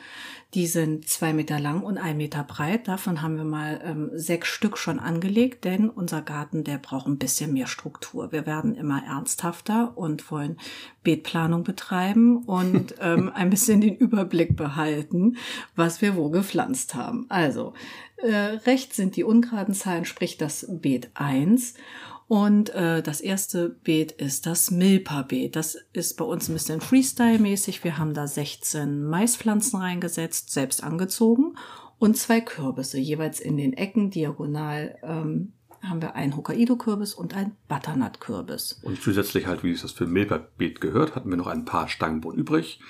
Die 0.55 0.67
sind 0.67 1.09
zwei 1.09 1.33
Meter 1.33 1.61
lang 1.61 1.83
und 1.83 1.97
ein 1.97 2.17
Meter 2.17 2.43
breit. 2.43 2.89
Davon 2.89 3.23
haben 3.23 3.37
wir 3.37 3.45
mal 3.45 3.81
ähm, 3.85 4.11
sechs 4.15 4.49
Stück 4.49 4.79
schon 4.79 4.99
angelegt, 4.99 5.65
denn 5.65 5.89
unser 5.89 6.23
Garten, 6.23 6.65
der 6.65 6.79
braucht 6.79 7.07
ein 7.07 7.19
bisschen 7.19 7.53
mehr 7.53 7.69
Struktur. 7.69 8.33
Wir 8.33 8.47
werden 8.47 8.75
immer 8.75 9.05
ernsthafter 9.05 9.97
und 9.97 10.29
wollen 10.33 10.59
Beetplanung 11.05 11.63
betreiben 11.63 12.39
und 12.45 12.97
ähm, 13.01 13.31
ein 13.33 13.51
bisschen 13.51 13.81
den 13.81 13.95
Überblick 13.95 14.57
behalten, 14.57 15.37
was 15.77 16.03
wir 16.03 16.17
wo 16.17 16.31
gepflanzt 16.31 16.97
haben. 16.97 17.27
Also, 17.29 17.73
äh, 18.17 18.35
rechts 18.67 18.97
sind 18.97 19.15
die 19.15 19.25
ungeraden 19.25 19.75
Zahlen, 19.75 20.05
sprich 20.05 20.37
das 20.37 20.67
Beet 20.69 21.11
1. 21.15 21.75
Und 22.31 22.71
äh, 22.77 23.03
das 23.03 23.21
erste 23.21 23.71
Beet 23.71 24.13
ist 24.13 24.47
das 24.47 24.71
Milpa-Beet. 24.71 25.57
Das 25.57 25.77
ist 25.93 26.17
bei 26.17 26.25
uns 26.25 26.49
ein 26.49 26.53
bisschen 26.53 26.81
Freestyle-mäßig. 26.81 27.83
Wir 27.83 27.99
haben 27.99 28.15
da 28.15 28.29
16 28.29 29.03
Maispflanzen 29.03 29.81
reingesetzt, 29.81 30.53
selbst 30.53 30.85
angezogen 30.85 31.57
und 31.99 32.17
zwei 32.17 32.41
Kürbisse, 32.41 33.01
jeweils 33.01 33.41
in 33.41 33.57
den 33.57 33.73
Ecken 33.73 34.11
diagonal. 34.11 34.97
Ähm, 35.03 35.55
haben 35.83 36.03
wir 36.03 36.15
einen 36.15 36.37
Hokkaido-Kürbis 36.37 37.15
und 37.15 37.35
einen 37.35 37.57
Butternut-Kürbis. 37.69 38.81
Und 38.83 39.01
zusätzlich 39.01 39.47
halt, 39.47 39.65
wie 39.65 39.73
es 39.73 39.83
das 39.83 39.93
für 39.93 40.07
Milberbeet 40.07 40.81
gehört, 40.81 41.15
hatten 41.15 41.31
wir 41.31 41.37
noch 41.37 41.47
ein 41.47 41.65
paar 41.65 41.89
Stangenbohnen 41.89 42.39
übrig. 42.39 42.81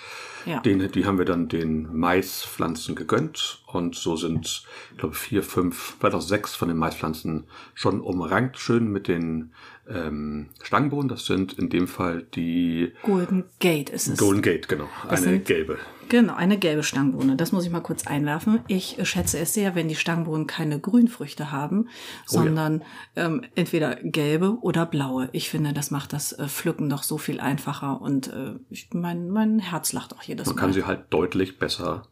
Ja. 0.47 0.61
Den, 0.61 0.91
die 0.91 1.07
haben 1.07 1.19
wir 1.19 1.25
dann 1.25 1.49
den 1.49 1.95
Maispflanzen 1.97 2.95
gegönnt 2.95 3.63
und 3.67 3.95
so 3.95 4.17
sind, 4.17 4.65
ich 4.93 4.99
glaube, 4.99 5.15
vier, 5.15 5.43
fünf, 5.43 5.97
vielleicht 5.99 6.17
auch 6.17 6.23
sechs 6.23 6.55
von 6.55 6.69
den 6.69 6.79
Maispflanzen 6.79 7.45
schon 7.75 8.01
umrankt, 8.01 8.59
schön 8.59 8.91
mit 8.91 9.07
den 9.07 9.53
ähm, 9.91 10.49
Stangenbohnen. 10.63 11.09
Das 11.09 11.27
sind 11.27 11.53
in 11.55 11.69
dem 11.69 11.89
Fall 11.89 12.23
die 12.35 12.93
Golden 13.03 13.45
Gate 13.59 13.91
ist 13.91 14.09
es. 14.09 14.19
Golden 14.19 14.43
Gate, 14.43 14.69
genau, 14.69 14.89
Das 15.09 15.23
eine 15.23 15.33
sind- 15.33 15.45
gelbe. 15.47 15.79
Genau, 16.09 16.35
eine 16.35 16.59
gelbe 16.59 16.83
Stangenbohne. 16.83 17.37
Das 17.37 17.53
muss 17.53 17.65
ich 17.65 17.71
mal 17.71 17.83
kurz 17.83 18.05
einwerfen. 18.09 18.59
Ich 18.67 18.97
schätze 19.05 19.39
es 19.39 19.55
sehr, 19.55 19.77
wenn 19.77 19.87
die 19.87 19.95
Stangenbohnen 19.95 20.49
keine 20.49 20.81
Grünfrüchte 20.81 21.53
haben, 21.53 21.83
Oh 21.83 21.87
ja. 21.87 21.93
sondern 22.27 22.57
dann 22.57 22.83
ähm, 23.15 23.43
entweder 23.55 23.95
gelbe 24.03 24.59
oder 24.61 24.87
blaue. 24.87 25.29
Ich 25.31 25.49
finde, 25.51 25.73
das 25.73 25.93
macht 25.93 26.13
das 26.13 26.33
äh, 26.33 26.49
Pflücken 26.49 26.89
doch 26.91 27.05
so 27.05 27.17
viel 27.17 27.39
einfacher 27.39 28.01
und 28.01 28.27
äh, 28.27 28.55
ich, 28.71 28.89
mein, 28.93 29.31
mein 29.31 29.61
Herz 29.61 29.93
lacht 29.93 30.13
auch 30.17 30.23
jedes 30.23 30.47
Man 30.49 30.57
Mal. 30.57 30.61
kann 30.61 30.73
sie 30.73 30.83
halt 30.85 31.05
deutlich 31.11 31.59
besser 31.61 32.03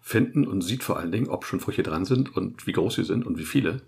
finden 0.00 0.44
und 0.44 0.62
sieht 0.62 0.82
vor 0.82 0.98
allen 0.98 1.12
Dingen, 1.12 1.28
ob 1.28 1.44
schon 1.44 1.60
Früchte 1.60 1.84
dran 1.84 2.04
sind 2.06 2.34
und 2.36 2.66
wie 2.66 2.72
groß 2.72 2.94
sie 2.96 3.04
sind 3.04 3.24
und 3.24 3.38
wie 3.38 3.44
viele. 3.44 3.82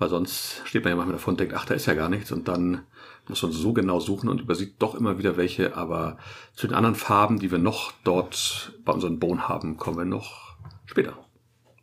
Weil 0.00 0.08
sonst 0.08 0.62
steht 0.64 0.82
man 0.82 0.92
ja 0.92 0.96
manchmal 0.96 1.18
davon 1.18 1.34
und 1.34 1.40
denkt, 1.40 1.54
ach, 1.54 1.66
da 1.66 1.74
ist 1.74 1.84
ja 1.84 1.92
gar 1.92 2.08
nichts. 2.08 2.32
Und 2.32 2.48
dann 2.48 2.80
muss 3.28 3.42
man 3.42 3.52
so 3.52 3.74
genau 3.74 4.00
suchen 4.00 4.30
und 4.30 4.40
übersieht 4.40 4.76
doch 4.78 4.94
immer 4.94 5.18
wieder 5.18 5.36
welche. 5.36 5.76
Aber 5.76 6.16
zu 6.54 6.66
den 6.66 6.74
anderen 6.74 6.96
Farben, 6.96 7.38
die 7.38 7.50
wir 7.50 7.58
noch 7.58 7.92
dort 8.02 8.72
bei 8.82 8.92
unseren 8.92 9.18
Bohnen 9.18 9.46
haben, 9.46 9.76
kommen 9.76 9.98
wir 9.98 10.06
noch 10.06 10.56
später. 10.86 11.18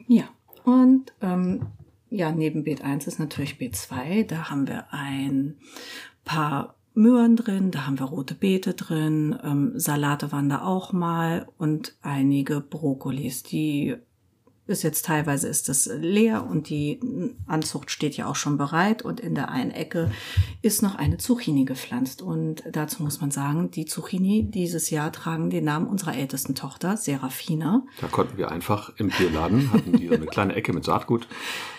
Ja, 0.07 0.23
und 0.63 1.13
ähm, 1.21 1.67
ja, 2.09 2.31
neben 2.31 2.63
Beet 2.63 2.81
1 2.81 3.05
ist 3.05 3.19
natürlich 3.19 3.59
Beet 3.59 3.75
2. 3.75 4.23
Da 4.23 4.49
haben 4.49 4.67
wir 4.67 4.91
ein 4.91 5.59
paar 6.25 6.73
Möhren 6.95 7.35
drin, 7.35 7.69
da 7.69 7.85
haben 7.85 7.99
wir 7.99 8.07
rote 8.07 8.33
Beete 8.33 8.73
drin, 8.73 9.37
ähm, 9.43 9.73
Salate 9.75 10.31
waren 10.31 10.49
da 10.49 10.63
auch 10.63 10.91
mal 10.91 11.47
und 11.59 11.95
einige 12.01 12.61
Brokkolis. 12.61 13.43
Die 13.43 13.97
ist 14.67 14.83
jetzt 14.83 15.05
teilweise 15.05 15.47
ist 15.47 15.69
das 15.69 15.85
leer 15.85 16.45
und 16.45 16.69
die 16.69 16.99
Anzucht 17.47 17.89
steht 17.89 18.17
ja 18.17 18.27
auch 18.27 18.35
schon 18.35 18.57
bereit 18.57 19.01
und 19.01 19.19
in 19.19 19.33
der 19.33 19.49
einen 19.49 19.71
Ecke 19.71 20.11
ist 20.61 20.83
noch 20.83 20.95
eine 20.95 21.17
Zucchini 21.17 21.65
gepflanzt 21.65 22.21
und 22.21 22.63
dazu 22.71 23.03
muss 23.03 23.21
man 23.21 23.31
sagen, 23.31 23.71
die 23.71 23.85
Zucchini 23.85 24.49
dieses 24.49 24.89
Jahr 24.89 25.11
tragen 25.11 25.49
den 25.49 25.63
Namen 25.63 25.87
unserer 25.87 26.15
ältesten 26.15 26.53
Tochter, 26.53 26.97
Serafina. 26.97 27.83
Da 28.01 28.07
konnten 28.07 28.37
wir 28.37 28.51
einfach 28.51 28.91
im 28.97 29.09
Bierladen, 29.09 29.71
hatten 29.71 29.93
die 29.93 30.09
eine 30.09 30.25
kleine 30.25 30.53
Ecke 30.55 30.73
mit 30.73 30.83
Saatgut 30.83 31.27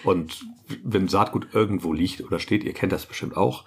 und 0.05 0.47
wenn 0.83 1.09
Saatgut 1.09 1.49
irgendwo 1.53 1.93
liegt 1.93 2.23
oder 2.23 2.39
steht, 2.39 2.65
ihr 2.65 2.73
kennt 2.73 2.93
das 2.93 3.07
bestimmt 3.07 3.37
auch, 3.37 3.65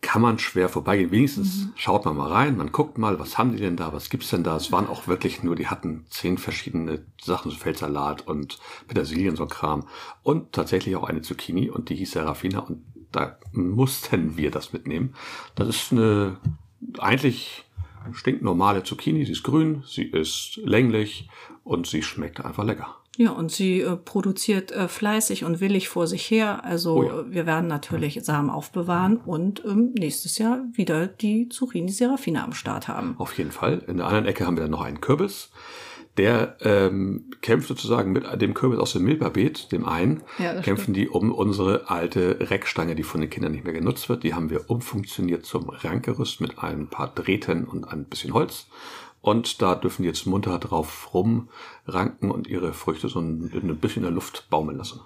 kann 0.00 0.22
man 0.22 0.38
schwer 0.38 0.68
vorbeigehen. 0.68 1.10
Wenigstens 1.10 1.66
mhm. 1.66 1.72
schaut 1.76 2.04
man 2.04 2.16
mal 2.16 2.30
rein, 2.30 2.56
man 2.56 2.72
guckt 2.72 2.98
mal, 2.98 3.18
was 3.18 3.38
haben 3.38 3.52
die 3.52 3.58
denn 3.58 3.76
da, 3.76 3.92
was 3.92 4.10
gibt's 4.10 4.30
denn 4.30 4.44
da? 4.44 4.56
Es 4.56 4.72
waren 4.72 4.86
auch 4.86 5.06
wirklich 5.06 5.42
nur, 5.42 5.56
die 5.56 5.66
hatten 5.66 6.06
zehn 6.08 6.38
verschiedene 6.38 7.04
Sachen, 7.20 7.50
so 7.50 7.56
Feldsalat 7.56 8.26
und 8.26 8.58
Petersilien, 8.88 9.36
so 9.36 9.46
Kram. 9.46 9.86
Und 10.22 10.52
tatsächlich 10.52 10.96
auch 10.96 11.04
eine 11.04 11.22
Zucchini 11.22 11.70
und 11.70 11.90
die 11.90 11.96
hieß 11.96 12.12
Serafina 12.12 12.60
und 12.60 12.82
da 13.12 13.38
mussten 13.52 14.36
wir 14.36 14.50
das 14.50 14.72
mitnehmen. 14.72 15.14
Das 15.54 15.68
ist 15.68 15.92
eine 15.92 16.38
eigentlich 16.98 17.64
stinknormale 18.12 18.82
Zucchini. 18.82 19.24
Sie 19.24 19.32
ist 19.32 19.42
grün, 19.42 19.82
sie 19.86 20.04
ist 20.04 20.60
länglich 20.64 21.28
und 21.64 21.86
sie 21.86 22.02
schmeckt 22.02 22.44
einfach 22.44 22.64
lecker. 22.64 22.99
Ja, 23.16 23.32
und 23.32 23.50
sie 23.50 23.80
äh, 23.80 23.96
produziert 23.96 24.72
äh, 24.72 24.88
fleißig 24.88 25.44
und 25.44 25.60
willig 25.60 25.88
vor 25.88 26.06
sich 26.06 26.30
her. 26.30 26.64
Also 26.64 26.94
oh 26.94 27.02
ja. 27.02 27.24
wir 27.28 27.46
werden 27.46 27.66
natürlich 27.66 28.20
Samen 28.22 28.50
aufbewahren 28.50 29.16
und 29.18 29.62
ähm, 29.64 29.92
nächstes 29.98 30.38
Jahr 30.38 30.62
wieder 30.72 31.06
die 31.06 31.48
Zucchini 31.48 31.90
Serafina 31.90 32.44
am 32.44 32.52
Start 32.52 32.88
haben. 32.88 33.16
Auf 33.18 33.36
jeden 33.36 33.50
Fall. 33.50 33.82
In 33.88 33.98
der 33.98 34.06
anderen 34.06 34.26
Ecke 34.26 34.46
haben 34.46 34.56
wir 34.56 34.62
dann 34.62 34.70
noch 34.70 34.82
einen 34.82 35.00
Kürbis. 35.00 35.50
Der 36.16 36.56
ähm, 36.60 37.30
kämpft 37.40 37.68
sozusagen 37.68 38.12
mit 38.12 38.24
dem 38.40 38.52
Kürbis 38.52 38.78
aus 38.78 38.92
dem 38.92 39.04
Milberbeet, 39.04 39.70
dem 39.70 39.86
einen, 39.86 40.22
ja, 40.38 40.60
kämpfen 40.60 40.94
stimmt. 40.94 40.96
die 40.96 41.08
um 41.08 41.32
unsere 41.32 41.88
alte 41.88 42.50
Reckstange, 42.50 42.94
die 42.94 43.04
von 43.04 43.20
den 43.20 43.30
Kindern 43.30 43.52
nicht 43.52 43.64
mehr 43.64 43.72
genutzt 43.72 44.08
wird. 44.08 44.24
Die 44.24 44.34
haben 44.34 44.50
wir 44.50 44.68
umfunktioniert 44.68 45.46
zum 45.46 45.68
Rankgerüst 45.68 46.40
mit 46.40 46.58
ein 46.58 46.88
paar 46.88 47.08
Drähten 47.14 47.64
und 47.64 47.84
ein 47.84 48.04
bisschen 48.04 48.34
Holz. 48.34 48.66
Und 49.22 49.60
da 49.60 49.74
dürfen 49.74 50.02
die 50.02 50.08
jetzt 50.08 50.26
munter 50.26 50.58
drauf 50.58 51.12
rumranken 51.12 52.30
und 52.30 52.46
ihre 52.46 52.72
Früchte 52.72 53.08
so 53.08 53.20
ein, 53.20 53.50
ein 53.52 53.76
bisschen 53.76 54.02
in 54.02 54.08
der 54.08 54.12
Luft 54.12 54.48
baumeln 54.48 54.78
lassen. 54.78 55.00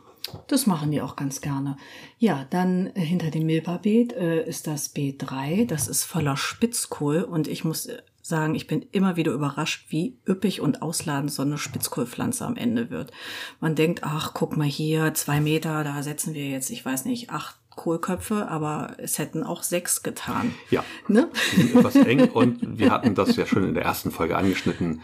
Das 0.46 0.66
machen 0.66 0.90
die 0.90 1.02
auch 1.02 1.16
ganz 1.16 1.40
gerne. 1.40 1.76
Ja, 2.18 2.46
dann 2.48 2.90
hinter 2.94 3.30
dem 3.30 3.46
Milberbeet 3.46 4.12
äh, 4.14 4.44
ist 4.44 4.66
das 4.66 4.94
B3. 4.94 5.66
Das 5.66 5.88
ist 5.88 6.04
voller 6.04 6.36
Spitzkohl 6.36 7.22
und 7.22 7.46
ich 7.46 7.64
muss 7.64 7.88
sagen, 8.22 8.54
ich 8.54 8.66
bin 8.66 8.86
immer 8.90 9.16
wieder 9.16 9.32
überrascht, 9.32 9.86
wie 9.90 10.18
üppig 10.26 10.62
und 10.62 10.80
ausladend 10.80 11.30
so 11.30 11.42
eine 11.42 11.58
Spitzkohlpflanze 11.58 12.46
am 12.46 12.56
Ende 12.56 12.88
wird. 12.88 13.12
Man 13.60 13.74
denkt, 13.74 14.02
ach, 14.02 14.32
guck 14.32 14.56
mal 14.56 14.66
hier, 14.66 15.12
zwei 15.12 15.42
Meter, 15.42 15.84
da 15.84 16.02
setzen 16.02 16.32
wir 16.32 16.48
jetzt, 16.48 16.70
ich 16.70 16.82
weiß 16.82 17.04
nicht, 17.04 17.28
acht 17.28 17.56
Kohlköpfe, 17.76 18.48
aber 18.48 18.94
es 18.98 19.18
hätten 19.18 19.42
auch 19.42 19.62
sechs 19.62 20.02
getan. 20.02 20.54
Ja. 20.70 20.84
Ne? 21.08 21.30
Etwas 21.56 21.96
eng 21.96 22.30
und 22.30 22.78
wir 22.78 22.90
hatten 22.90 23.14
das 23.14 23.36
ja 23.36 23.46
schon 23.46 23.64
in 23.64 23.74
der 23.74 23.84
ersten 23.84 24.10
Folge 24.10 24.36
angeschnitten. 24.36 25.02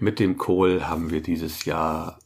Mit 0.00 0.18
dem 0.18 0.36
Kohl 0.36 0.86
haben 0.86 1.10
wir 1.10 1.22
dieses 1.22 1.64
Jahr 1.64 2.18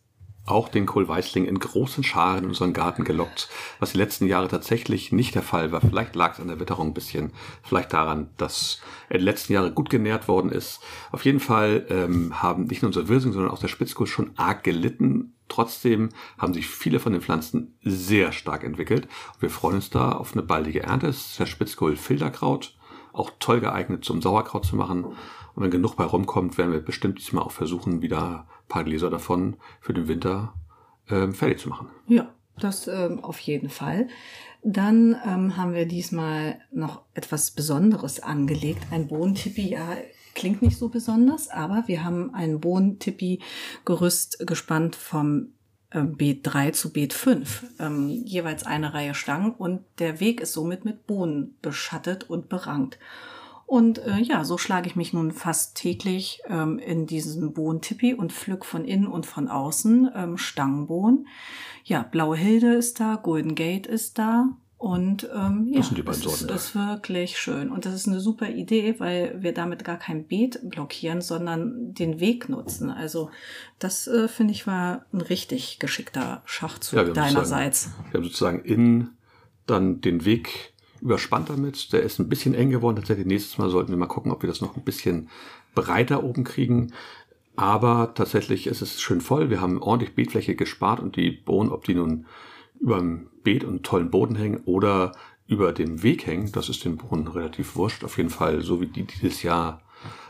auch 0.48 0.68
den 0.68 0.86
Kohlweißling 0.86 1.44
in 1.44 1.58
großen 1.58 2.02
Scharen 2.02 2.44
in 2.44 2.48
unseren 2.50 2.72
Garten 2.72 3.04
gelockt, 3.04 3.48
was 3.78 3.92
die 3.92 3.98
letzten 3.98 4.26
Jahre 4.26 4.48
tatsächlich 4.48 5.12
nicht 5.12 5.34
der 5.34 5.42
Fall 5.42 5.72
war. 5.72 5.80
Vielleicht 5.80 6.14
lag 6.14 6.34
es 6.34 6.40
an 6.40 6.48
der 6.48 6.60
Witterung 6.60 6.88
ein 6.88 6.94
bisschen, 6.94 7.32
vielleicht 7.62 7.92
daran, 7.92 8.30
dass 8.36 8.80
er 9.08 9.18
die 9.18 9.24
letzten 9.24 9.52
Jahre 9.52 9.72
gut 9.72 9.90
genährt 9.90 10.28
worden 10.28 10.50
ist. 10.50 10.80
Auf 11.12 11.24
jeden 11.24 11.40
Fall 11.40 11.86
ähm, 11.90 12.42
haben 12.42 12.64
nicht 12.64 12.82
nur 12.82 12.88
unser 12.88 13.08
Wirsing, 13.08 13.32
sondern 13.32 13.50
auch 13.50 13.60
der 13.60 13.68
Spitzkohl 13.68 14.06
schon 14.06 14.30
arg 14.36 14.64
gelitten. 14.64 15.34
Trotzdem 15.48 16.10
haben 16.36 16.54
sich 16.54 16.68
viele 16.68 17.00
von 17.00 17.12
den 17.12 17.22
Pflanzen 17.22 17.76
sehr 17.82 18.32
stark 18.32 18.64
entwickelt. 18.64 19.08
Wir 19.40 19.50
freuen 19.50 19.76
uns 19.76 19.90
da 19.90 20.12
auf 20.12 20.32
eine 20.32 20.42
baldige 20.42 20.82
Ernte. 20.82 21.08
Es 21.08 21.30
ist 21.30 21.40
der 21.40 21.46
Spitzkohl 21.46 21.96
Filterkraut, 21.96 22.76
auch 23.12 23.30
toll 23.38 23.60
geeignet 23.60 24.04
zum 24.04 24.22
Sauerkraut 24.22 24.66
zu 24.66 24.76
machen. 24.76 25.04
Und 25.04 25.64
wenn 25.64 25.70
genug 25.70 25.96
bei 25.96 26.04
rumkommt, 26.04 26.58
werden 26.58 26.72
wir 26.72 26.80
bestimmt 26.80 27.18
diesmal 27.18 27.42
auch 27.42 27.50
versuchen, 27.50 28.02
wieder 28.02 28.46
ein 28.46 28.68
paar 28.68 28.84
Gläser 28.84 29.10
davon 29.10 29.56
für 29.80 29.94
den 29.94 30.06
Winter 30.06 30.54
ähm, 31.10 31.34
fertig 31.34 31.58
zu 31.58 31.68
machen. 31.68 31.88
Ja, 32.06 32.32
das 32.58 32.88
ähm, 32.88 33.24
auf 33.24 33.38
jeden 33.40 33.70
Fall. 33.70 34.08
Dann 34.62 35.16
ähm, 35.24 35.56
haben 35.56 35.72
wir 35.72 35.86
diesmal 35.86 36.60
noch 36.72 37.02
etwas 37.14 37.52
Besonderes 37.52 38.20
angelegt. 38.20 38.86
Ein 38.90 39.08
Bohnentippi, 39.08 39.68
ja, 39.68 39.96
klingt 40.38 40.62
nicht 40.62 40.78
so 40.78 40.88
besonders, 40.88 41.48
aber 41.48 41.82
wir 41.86 42.04
haben 42.04 42.32
ein 42.32 42.60
Bohnentippi-Gerüst 42.60 44.46
gespannt 44.46 44.94
vom 44.94 45.48
ähm, 45.90 46.16
Beet 46.16 46.40
3 46.44 46.70
zu 46.70 46.92
Beet 46.92 47.12
5. 47.12 47.64
Ähm, 47.80 48.08
jeweils 48.08 48.64
eine 48.64 48.94
Reihe 48.94 49.14
Stangen 49.14 49.50
und 49.50 49.80
der 49.98 50.20
Weg 50.20 50.40
ist 50.40 50.52
somit 50.52 50.84
mit 50.84 51.08
Bohnen 51.08 51.56
beschattet 51.60 52.30
und 52.30 52.48
berankt. 52.48 53.00
Und 53.66 53.98
äh, 53.98 54.18
ja, 54.18 54.44
so 54.44 54.58
schlage 54.58 54.88
ich 54.88 54.94
mich 54.94 55.12
nun 55.12 55.32
fast 55.32 55.76
täglich 55.76 56.40
ähm, 56.46 56.78
in 56.78 57.06
diesen 57.06 57.52
Bohnentippi 57.52 58.14
und 58.14 58.32
pflück 58.32 58.64
von 58.64 58.84
innen 58.84 59.08
und 59.08 59.26
von 59.26 59.48
außen 59.48 60.08
ähm, 60.14 60.38
Stangenbohnen. 60.38 61.26
Ja, 61.82 62.04
Blaue 62.04 62.36
Hilde 62.36 62.74
ist 62.74 63.00
da, 63.00 63.16
Golden 63.16 63.56
Gate 63.56 63.88
ist 63.88 64.18
da. 64.18 64.56
Und 64.78 65.28
ähm, 65.34 65.66
ja, 65.72 65.78
das 65.78 65.88
sind 65.88 65.98
die 65.98 66.02
beiden 66.02 66.22
Sorten 66.22 66.48
ist, 66.54 66.66
ist 66.66 66.74
wirklich 66.76 67.36
schön. 67.36 67.70
Und 67.70 67.84
das 67.84 67.94
ist 67.94 68.06
eine 68.06 68.20
super 68.20 68.48
Idee, 68.48 68.94
weil 68.98 69.36
wir 69.42 69.52
damit 69.52 69.84
gar 69.84 69.98
kein 69.98 70.24
Beet 70.24 70.60
blockieren, 70.70 71.20
sondern 71.20 71.92
den 71.94 72.20
Weg 72.20 72.48
nutzen. 72.48 72.88
Also 72.88 73.30
das 73.80 74.06
äh, 74.06 74.28
finde 74.28 74.52
ich 74.52 74.68
war 74.68 75.04
ein 75.12 75.20
richtig 75.20 75.80
geschickter 75.80 76.42
Schachzug 76.44 76.96
ja, 76.96 77.04
deinerseits. 77.04 77.90
Wir 78.12 78.18
haben 78.18 78.24
sozusagen 78.24 78.64
innen 78.64 79.16
dann 79.66 80.00
den 80.00 80.24
Weg 80.24 80.72
überspannt 81.00 81.50
damit. 81.50 81.92
Der 81.92 82.04
ist 82.04 82.20
ein 82.20 82.28
bisschen 82.28 82.54
eng 82.54 82.70
geworden. 82.70 82.96
Tatsächlich 82.96 83.26
nächstes 83.26 83.58
Mal 83.58 83.70
sollten 83.70 83.90
wir 83.90 83.96
mal 83.96 84.06
gucken, 84.06 84.30
ob 84.30 84.42
wir 84.42 84.48
das 84.48 84.60
noch 84.60 84.76
ein 84.76 84.84
bisschen 84.84 85.28
breiter 85.74 86.22
oben 86.22 86.44
kriegen. 86.44 86.92
Aber 87.56 88.14
tatsächlich 88.14 88.68
ist 88.68 88.82
es 88.82 89.00
schön 89.00 89.20
voll. 89.20 89.50
Wir 89.50 89.60
haben 89.60 89.82
ordentlich 89.82 90.14
Beetfläche 90.14 90.54
gespart 90.54 91.00
und 91.00 91.16
die 91.16 91.32
Bohnen, 91.32 91.72
ob 91.72 91.84
die 91.84 91.94
nun 91.94 92.26
über 92.80 92.98
dem 92.98 93.28
Beet 93.42 93.64
und 93.64 93.84
tollen 93.84 94.10
Boden 94.10 94.36
hängen 94.36 94.62
oder 94.64 95.12
über 95.46 95.72
dem 95.72 96.02
Weg 96.02 96.26
hängen, 96.26 96.52
das 96.52 96.68
ist 96.68 96.84
den 96.84 96.98
Bohnen 96.98 97.26
relativ 97.26 97.76
wurscht. 97.76 98.04
Auf 98.04 98.18
jeden 98.18 98.30
Fall, 98.30 98.60
so 98.60 98.80
wie 98.80 98.86
die 98.86 99.04
dieses 99.04 99.42
Jahr 99.42 99.82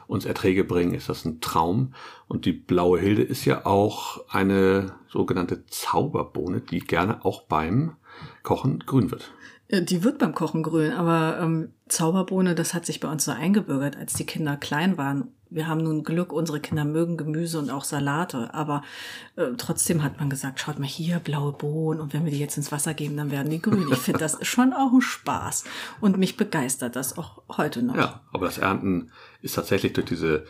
uns 0.06 0.24
Erträge 0.24 0.64
bringen, 0.64 0.94
ist 0.94 1.08
das 1.08 1.24
ein 1.24 1.40
Traum. 1.40 1.92
Und 2.28 2.46
die 2.46 2.52
blaue 2.52 2.98
Hilde 2.98 3.22
ist 3.22 3.44
ja 3.44 3.66
auch 3.66 4.24
eine 4.28 4.94
sogenannte 5.08 5.66
Zauberbohne, 5.66 6.60
die 6.60 6.78
gerne 6.78 7.24
auch 7.24 7.42
beim 7.42 7.96
Kochen 8.42 8.80
grün 8.80 9.10
wird. 9.10 9.32
Äh, 9.68 9.82
die 9.82 10.02
wird 10.02 10.18
beim 10.18 10.34
Kochen 10.34 10.62
grün, 10.62 10.92
aber 10.92 11.38
ähm, 11.40 11.72
Zauberbohne, 11.88 12.54
das 12.54 12.74
hat 12.74 12.86
sich 12.86 13.00
bei 13.00 13.10
uns 13.10 13.24
so 13.24 13.32
eingebürgert, 13.32 13.96
als 13.96 14.14
die 14.14 14.26
Kinder 14.26 14.56
klein 14.56 14.98
waren. 14.98 15.28
Wir 15.50 15.66
haben 15.66 15.82
nun 15.82 16.04
Glück, 16.04 16.30
unsere 16.30 16.60
Kinder 16.60 16.84
mögen 16.84 17.16
Gemüse 17.16 17.58
und 17.58 17.70
auch 17.70 17.84
Salate, 17.84 18.52
aber 18.52 18.82
äh, 19.36 19.46
trotzdem 19.56 20.02
hat 20.02 20.18
man 20.18 20.28
gesagt, 20.28 20.60
schaut 20.60 20.78
mal 20.78 20.86
hier, 20.86 21.20
blaue 21.20 21.52
Bohnen 21.52 22.00
und 22.00 22.12
wenn 22.12 22.24
wir 22.24 22.32
die 22.32 22.38
jetzt 22.38 22.58
ins 22.58 22.70
Wasser 22.70 22.92
geben, 22.92 23.16
dann 23.16 23.30
werden 23.30 23.48
die 23.48 23.62
grün. 23.62 23.88
Ich 23.90 23.98
finde, 23.98 24.20
das 24.20 24.34
ist 24.34 24.48
schon 24.48 24.74
auch 24.74 24.92
ein 24.92 25.00
Spaß 25.00 25.64
und 26.02 26.18
mich 26.18 26.36
begeistert 26.36 26.96
das 26.96 27.16
auch 27.16 27.42
heute 27.56 27.82
noch. 27.82 27.96
Ja, 27.96 28.20
aber 28.32 28.46
das 28.46 28.58
Ernten 28.58 29.10
ist 29.40 29.54
tatsächlich 29.54 29.94
durch 29.94 30.06
diese 30.06 30.44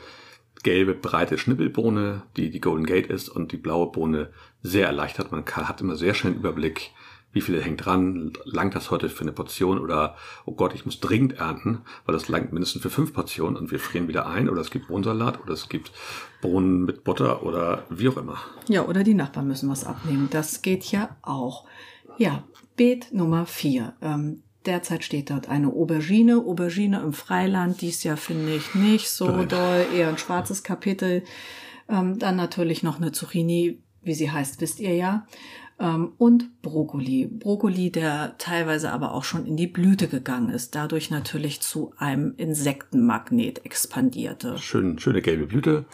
gelbe, 0.65 0.95
breite 0.95 1.39
Schnippelbohne, 1.39 2.23
die 2.37 2.51
die 2.51 2.61
Golden 2.61 2.85
Gate 2.85 3.07
ist 3.07 3.29
und 3.29 3.53
die 3.53 3.57
blaue 3.57 3.93
Bohne 3.93 4.31
sehr 4.63 4.87
erleichtert. 4.87 5.31
Man 5.31 5.45
hat 5.47 5.81
immer 5.81 5.95
sehr 5.95 6.15
einen 6.25 6.35
Überblick, 6.35 6.91
wie 7.33 7.41
viel 7.41 7.63
hängt 7.63 7.85
dran, 7.85 8.33
langt 8.45 8.75
das 8.75 8.91
heute 8.91 9.09
für 9.09 9.23
eine 9.23 9.33
Portion 9.33 9.79
oder, 9.79 10.17
oh 10.47 10.53
Gott, 10.53 10.75
ich 10.75 10.87
muss 10.87 11.01
dringend 11.01 11.35
ernten, 11.35 11.83
weil 12.07 12.15
das 12.15 12.29
langt 12.29 12.53
mindestens 12.53 12.83
für 12.83 12.91
fünf 12.91 13.13
Portionen 13.13 13.57
und 13.57 13.71
wir 13.71 13.79
frieren 13.79 14.09
wieder 14.09 14.27
ein 14.27 14.49
oder 14.49 14.61
es 14.61 14.71
gibt 14.71 14.89
Bohnensalat 14.89 15.41
oder 15.41 15.53
es 15.53 15.69
gibt 15.69 15.93
Bohnen 16.41 16.85
mit 16.85 17.05
Butter 17.05 17.43
oder 17.43 17.85
wie 17.91 18.09
auch 18.09 18.17
immer. 18.17 18.39
Ja, 18.69 18.87
oder 18.87 19.05
die 19.05 19.15
Nachbarn 19.15 19.49
müssen 19.49 19.69
was 19.69 19.85
abnehmen. 19.85 20.29
Das 20.31 20.63
geht 20.63 20.85
ja 20.91 21.17
auch. 21.23 21.67
Ja, 22.17 22.45
Beet 22.77 23.13
Nummer 23.13 23.45
vier. 23.47 23.95
Ähm, 24.01 24.43
derzeit 24.65 25.05
steht 25.05 25.31
dort 25.31 25.49
eine 25.49 25.69
Aubergine. 25.69 26.39
Aubergine 26.39 27.01
im 27.01 27.13
Freiland, 27.13 27.81
dies 27.81 28.05
Jahr 28.05 28.17
finde 28.17 28.55
ich 28.55 28.75
nicht 28.75 29.11
so 29.11 29.29
Nein. 29.29 29.49
doll, 29.49 29.87
eher 29.95 30.09
ein 30.09 30.19
schwarzes 30.19 30.63
Kapitel. 30.63 31.23
Ähm, 31.89 32.19
dann 32.19 32.37
natürlich 32.37 32.83
noch 32.83 32.97
eine 32.97 33.13
Zucchini, 33.13 33.83
wie 34.03 34.15
sie 34.15 34.31
heißt, 34.31 34.61
wisst 34.61 34.81
ihr 34.81 34.95
ja. 34.95 35.27
Ähm, 35.81 36.13
und 36.19 36.63
Brokkoli. 36.63 37.27
Brokkoli, 37.27 37.91
der 37.91 38.37
teilweise 38.39 38.93
aber 38.93 39.13
auch 39.13 39.25
schon 39.25 39.47
in 39.47 39.57
die 39.57 39.67
Blüte 39.67 40.09
gegangen 40.09 40.51
ist, 40.51 40.75
dadurch 40.75 41.11
natürlich 41.11 41.61
zu 41.61 41.93
einem 41.99 42.35
Insektenmagnet 42.37 43.65
expandierte. 43.65 44.59
Schön, 44.59 44.99
schöne 44.99 45.23
gelbe 45.23 45.47
Blüte, 45.47 45.85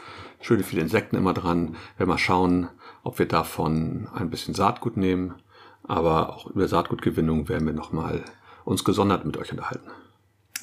schöne 0.40 0.62
viele 0.62 0.82
Insekten 0.82 1.16
immer 1.16 1.34
dran. 1.34 1.76
Wir 1.96 2.06
mal 2.06 2.18
schauen, 2.18 2.68
ob 3.02 3.18
wir 3.18 3.26
davon 3.26 4.08
ein 4.14 4.30
bisschen 4.30 4.54
Saatgut 4.54 4.96
nehmen. 4.96 5.34
Aber 5.86 6.30
auch 6.30 6.46
über 6.46 6.66
Saatgutgewinnung 6.66 7.48
werden 7.50 7.66
wir 7.66 7.74
nochmal 7.74 8.24
uns 8.64 8.84
gesondert 8.84 9.26
mit 9.26 9.36
euch 9.36 9.52
unterhalten. 9.52 9.90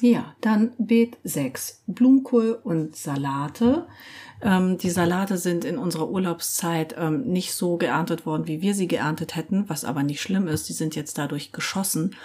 Ja, 0.02 0.34
dann 0.40 0.72
Beet 0.78 1.16
6. 1.22 1.84
Blumenkohl 1.86 2.58
und 2.64 2.96
Salate. 2.96 3.86
Ähm, 4.42 4.76
die 4.76 4.90
Salate 4.90 5.38
sind 5.38 5.64
in 5.64 5.78
unserer 5.78 6.10
Urlaubszeit 6.10 6.96
ähm, 6.98 7.22
nicht 7.28 7.54
so 7.54 7.76
geerntet 7.76 8.26
worden, 8.26 8.48
wie 8.48 8.60
wir 8.60 8.74
sie 8.74 8.88
geerntet 8.88 9.36
hätten, 9.36 9.68
was 9.68 9.84
aber 9.84 10.02
nicht 10.02 10.20
schlimm 10.20 10.48
ist. 10.48 10.68
Die 10.68 10.72
sind 10.72 10.96
jetzt 10.96 11.18
dadurch 11.18 11.52
geschossen 11.52 12.16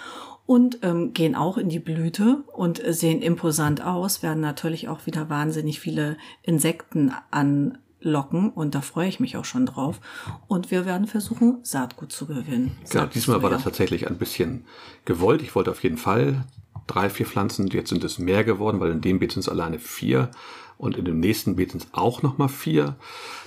und 0.44 0.80
ähm, 0.82 1.12
gehen 1.12 1.36
auch 1.36 1.56
in 1.56 1.68
die 1.68 1.78
Blüte 1.78 2.42
und 2.52 2.82
sehen 2.84 3.22
imposant 3.22 3.80
aus, 3.80 4.24
werden 4.24 4.40
natürlich 4.40 4.88
auch 4.88 5.06
wieder 5.06 5.30
wahnsinnig 5.30 5.78
viele 5.78 6.16
Insekten 6.42 7.12
anlocken 7.30 8.50
und 8.50 8.74
da 8.74 8.80
freue 8.80 9.08
ich 9.08 9.20
mich 9.20 9.36
auch 9.36 9.44
schon 9.44 9.66
drauf. 9.66 10.00
Und 10.48 10.72
wir 10.72 10.84
werden 10.84 11.06
versuchen, 11.06 11.58
Saatgut 11.62 12.10
zu 12.10 12.26
gewinnen. 12.26 12.76
Genau, 12.80 13.02
Saatgut 13.02 13.14
diesmal 13.14 13.36
zu 13.36 13.42
war 13.44 13.50
das 13.50 13.62
tatsächlich 13.62 14.08
ein 14.08 14.18
bisschen 14.18 14.64
gewollt. 15.04 15.42
Ich 15.42 15.54
wollte 15.54 15.70
auf 15.70 15.84
jeden 15.84 15.98
Fall 15.98 16.44
drei, 16.88 17.08
vier 17.08 17.26
Pflanzen. 17.26 17.68
Jetzt 17.68 17.90
sind 17.90 18.02
es 18.02 18.18
mehr 18.18 18.42
geworden, 18.42 18.80
weil 18.80 18.90
in 18.90 19.00
dem 19.00 19.20
Beet 19.20 19.32
sind 19.32 19.40
es 19.40 19.48
alleine 19.48 19.78
vier. 19.78 20.30
Und 20.76 20.96
in 20.96 21.04
dem 21.04 21.18
nächsten 21.18 21.56
Beet 21.56 21.72
sind 21.72 21.84
es 21.84 21.88
auch 21.92 22.22
nochmal 22.22 22.48
vier. 22.48 22.96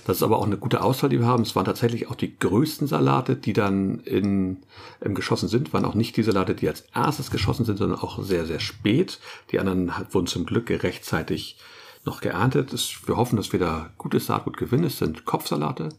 Das 0.05 0.17
ist 0.17 0.23
aber 0.23 0.37
auch 0.37 0.45
eine 0.45 0.57
gute 0.57 0.83
Auswahl, 0.83 1.09
die 1.09 1.19
wir 1.19 1.25
haben. 1.27 1.43
Es 1.43 1.55
waren 1.55 1.65
tatsächlich 1.65 2.09
auch 2.09 2.15
die 2.15 2.37
größten 2.37 2.87
Salate, 2.87 3.37
die 3.37 3.53
dann 3.53 3.99
in, 3.99 4.57
ähm, 5.01 5.15
geschossen 5.15 5.47
sind. 5.47 5.73
Waren 5.73 5.85
auch 5.85 5.95
nicht 5.95 6.17
die 6.17 6.23
Salate, 6.23 6.55
die 6.55 6.67
als 6.67 6.81
erstes 6.93 7.31
geschossen 7.31 7.65
sind, 7.65 7.77
sondern 7.77 7.99
auch 7.99 8.21
sehr, 8.21 8.45
sehr 8.45 8.59
spät. 8.59 9.19
Die 9.51 9.59
anderen 9.59 9.91
wurden 10.11 10.27
zum 10.27 10.45
Glück 10.45 10.69
rechtzeitig 10.69 11.57
noch 12.03 12.19
geerntet. 12.19 12.73
Wir 13.05 13.15
hoffen, 13.15 13.37
dass 13.37 13.53
wir 13.53 13.59
da 13.59 13.91
gutes 13.97 14.25
Saatgut 14.25 14.57
gewinnen. 14.57 14.85
Es 14.85 14.97
sind 14.97 15.23
Kopfsalate. 15.23 15.89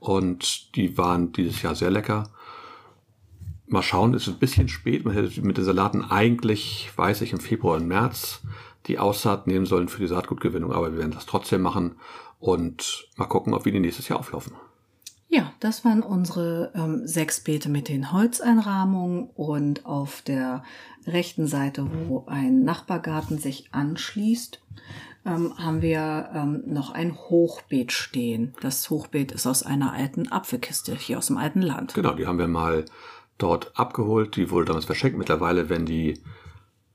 Und 0.00 0.74
die 0.74 0.98
waren 0.98 1.32
dieses 1.32 1.62
Jahr 1.62 1.76
sehr 1.76 1.90
lecker. 1.90 2.30
Mal 3.66 3.82
schauen, 3.82 4.14
es 4.14 4.26
ist 4.26 4.34
ein 4.34 4.38
bisschen 4.38 4.68
spät. 4.68 5.04
Man 5.04 5.14
hätte 5.14 5.40
mit 5.42 5.56
den 5.56 5.64
Salaten 5.64 6.02
eigentlich, 6.02 6.90
weiß 6.96 7.22
ich, 7.22 7.32
im 7.32 7.40
Februar 7.40 7.76
und 7.76 7.88
März 7.88 8.42
die 8.86 8.98
Aussaat 8.98 9.46
nehmen 9.46 9.66
sollen 9.66 9.88
für 9.88 10.00
die 10.00 10.06
Saatgutgewinnung, 10.06 10.72
aber 10.72 10.92
wir 10.92 10.98
werden 10.98 11.12
das 11.12 11.26
trotzdem 11.26 11.62
machen 11.62 11.96
und 12.38 13.08
mal 13.16 13.24
gucken, 13.24 13.54
ob 13.54 13.64
wir 13.64 13.72
die 13.72 13.80
nächstes 13.80 14.08
Jahr 14.08 14.18
auflaufen. 14.18 14.52
Ja, 15.28 15.52
das 15.58 15.84
waren 15.84 16.02
unsere 16.02 16.70
ähm, 16.76 17.06
sechs 17.06 17.40
Beete 17.40 17.68
mit 17.68 17.88
den 17.88 18.12
Holzeinrahmungen 18.12 19.30
und 19.34 19.84
auf 19.84 20.22
der 20.22 20.62
rechten 21.06 21.46
Seite, 21.46 21.88
wo 22.06 22.24
ein 22.26 22.62
Nachbargarten 22.62 23.38
sich 23.38 23.68
anschließt, 23.72 24.60
ähm, 25.26 25.54
haben 25.58 25.82
wir 25.82 26.30
ähm, 26.34 26.62
noch 26.66 26.92
ein 26.92 27.16
Hochbeet 27.16 27.90
stehen. 27.90 28.54
Das 28.60 28.88
Hochbeet 28.90 29.32
ist 29.32 29.46
aus 29.46 29.62
einer 29.62 29.92
alten 29.92 30.30
Apfelkiste 30.30 30.94
hier 30.94 31.18
aus 31.18 31.26
dem 31.26 31.38
alten 31.38 31.62
Land. 31.62 31.94
Genau, 31.94 32.14
die 32.14 32.26
haben 32.26 32.38
wir 32.38 32.46
mal 32.46 32.84
dort 33.38 33.72
abgeholt. 33.78 34.36
Die 34.36 34.50
wurde 34.50 34.66
damals 34.66 34.84
verschenkt. 34.84 35.18
Mittlerweile 35.18 35.68
werden 35.68 35.86
die 35.86 36.20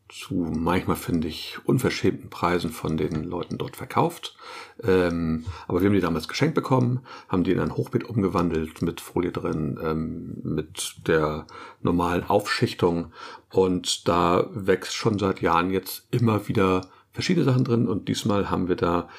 zu 0.10 0.34
manchmal 0.34 0.96
finde 0.96 1.28
ich 1.28 1.60
unverschämten 1.66 2.32
Preisen 2.32 2.72
von 2.72 2.98
den 2.98 3.24
Leuten 3.24 3.60
dort 3.60 3.78
verkauft. 3.78 4.36
Ähm, 4.84 5.46
aber 5.68 5.82
wir 5.82 5.88
haben 5.88 5.94
die 5.94 6.02
damals 6.02 6.28
geschenkt 6.28 6.56
bekommen, 6.56 7.02
haben 7.30 7.44
die 7.44 7.52
in 7.52 7.60
ein 7.60 7.78
Hochbeet 7.78 8.06
umgewandelt 8.06 8.82
mit 8.82 9.02
Folie 9.02 9.32
drin, 9.32 9.80
ähm, 9.82 10.38
mit 10.44 11.08
der 11.08 11.46
normalen 11.82 12.24
Aufschichtung 12.24 13.14
und 13.52 14.08
da 14.08 14.48
wächst 14.52 14.96
schon 14.96 15.20
seit 15.20 15.42
Jahren 15.42 15.70
jetzt 15.70 16.08
immer 16.10 16.48
wieder 16.48 16.88
verschiedene 17.12 17.46
Sachen 17.46 17.64
drin 17.64 17.88
und 17.88 18.08
diesmal 18.08 18.50
haben 18.50 18.68
wir 18.68 18.76
da 18.76 19.10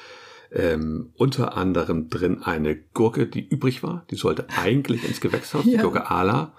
ähm, 0.51 1.13
unter 1.15 1.55
anderem 1.55 2.09
drin 2.09 2.43
eine 2.43 2.75
Gurke, 2.75 3.27
die 3.27 3.47
übrig 3.47 3.81
war. 3.83 4.05
Die 4.11 4.15
sollte 4.15 4.47
eigentlich 4.57 5.07
ins 5.07 5.21
Gewächshaus, 5.21 5.63
die 5.63 5.71
Ja. 5.71 5.81
Gurke 5.81 6.11
Ala. 6.11 6.51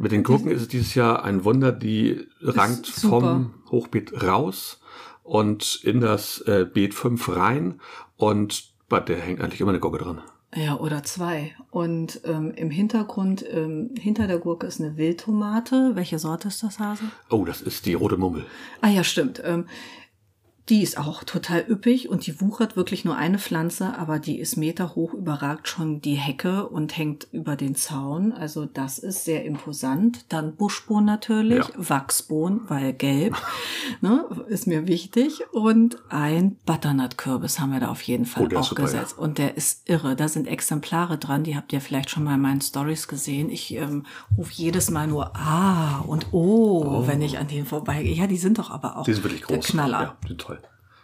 Mit 0.00 0.12
den 0.12 0.22
Gurken 0.22 0.50
ist 0.50 0.62
es 0.62 0.68
dieses 0.68 0.94
Jahr 0.94 1.24
ein 1.24 1.44
Wunder, 1.44 1.72
die 1.72 2.26
rankt 2.40 2.86
vom 2.86 3.52
Hochbeet 3.70 4.22
raus 4.22 4.80
und 5.22 5.78
in 5.84 6.00
das 6.00 6.40
äh, 6.46 6.64
Beet 6.64 6.94
5 6.94 7.36
rein 7.36 7.82
und 8.16 8.72
bei 8.88 8.98
der 8.98 9.18
hängt 9.18 9.42
eigentlich 9.42 9.60
immer 9.60 9.72
eine 9.72 9.78
Gurke 9.78 9.98
dran. 9.98 10.22
Ja, 10.54 10.78
oder 10.78 11.02
zwei. 11.02 11.54
Und 11.70 12.22
ähm, 12.24 12.50
im 12.56 12.70
Hintergrund, 12.70 13.44
ähm, 13.52 13.90
hinter 14.00 14.26
der 14.26 14.38
Gurke 14.38 14.66
ist 14.66 14.80
eine 14.80 14.96
Wildtomate. 14.96 15.92
Welche 15.94 16.18
Sorte 16.18 16.48
ist 16.48 16.62
das, 16.62 16.78
Hase? 16.78 17.04
Oh, 17.28 17.44
das 17.44 17.60
ist 17.60 17.84
die 17.84 17.92
rote 17.92 18.16
Mummel. 18.16 18.46
Ah 18.80 18.88
ja, 18.88 19.04
stimmt. 19.04 19.42
Ähm, 19.44 19.66
die 20.70 20.82
ist 20.82 20.96
auch 20.98 21.24
total 21.24 21.64
üppig 21.68 22.08
und 22.08 22.26
die 22.26 22.40
wuchert 22.40 22.76
wirklich 22.76 23.04
nur 23.04 23.16
eine 23.16 23.38
Pflanze, 23.40 23.98
aber 23.98 24.20
die 24.20 24.38
ist 24.38 24.56
meterhoch, 24.56 25.12
überragt 25.14 25.66
schon 25.68 26.00
die 26.00 26.14
Hecke 26.14 26.68
und 26.68 26.96
hängt 26.96 27.26
über 27.32 27.56
den 27.56 27.74
Zaun. 27.74 28.32
Also 28.32 28.66
das 28.66 28.98
ist 28.98 29.24
sehr 29.24 29.44
imposant. 29.44 30.24
Dann 30.28 30.54
Buschbohnen 30.54 31.06
natürlich, 31.06 31.66
Ja. 31.66 31.74
Wachsbohnen, 31.76 32.60
weil 32.68 32.92
gelb, 32.92 33.36
ne, 34.00 34.24
ist 34.48 34.68
mir 34.68 34.86
wichtig. 34.86 35.42
Und 35.52 35.98
ein 36.08 36.56
Butternut-Kürbis 36.66 37.58
haben 37.58 37.72
wir 37.72 37.80
da 37.80 37.88
auf 37.88 38.02
jeden 38.02 38.24
Fall 38.24 38.44
Oh, 38.44 38.46
der 38.46 38.60
auch 38.60 38.64
super, 38.64 38.82
gesetzt. 38.84 39.18
Und 39.18 39.38
der 39.38 39.56
ist 39.56 39.88
irre. 39.90 40.14
Da 40.14 40.28
sind 40.28 40.46
Exemplare 40.46 41.18
dran, 41.18 41.42
die 41.42 41.56
habt 41.56 41.72
ihr 41.72 41.80
vielleicht 41.80 42.10
schon 42.10 42.22
mal 42.22 42.34
in 42.36 42.40
meinen 42.42 42.60
Stories 42.60 43.08
gesehen. 43.08 43.50
Ich 43.50 43.74
ähm, 43.74 44.06
rufe 44.38 44.52
jedes 44.54 44.90
Mal 44.92 45.08
nur 45.08 45.36
Ah 45.36 45.98
und 46.06 46.28
Oh, 46.32 47.08
wenn 47.08 47.22
ich 47.22 47.38
an 47.38 47.48
denen 47.48 47.66
vorbeigehe. 47.66 48.14
Ja, 48.14 48.28
die 48.28 48.36
sind 48.36 48.58
doch 48.58 48.70
aber 48.70 48.96
auch 48.98 49.04
Die 49.04 49.14
sind 49.14 49.24
wirklich 49.24 49.44
der 49.44 49.56
groß. 49.56 49.66
Knaller. 49.66 50.02
Ja, 50.02 50.16
die 50.22 50.28
sind 50.28 50.40
toll. 50.40 50.59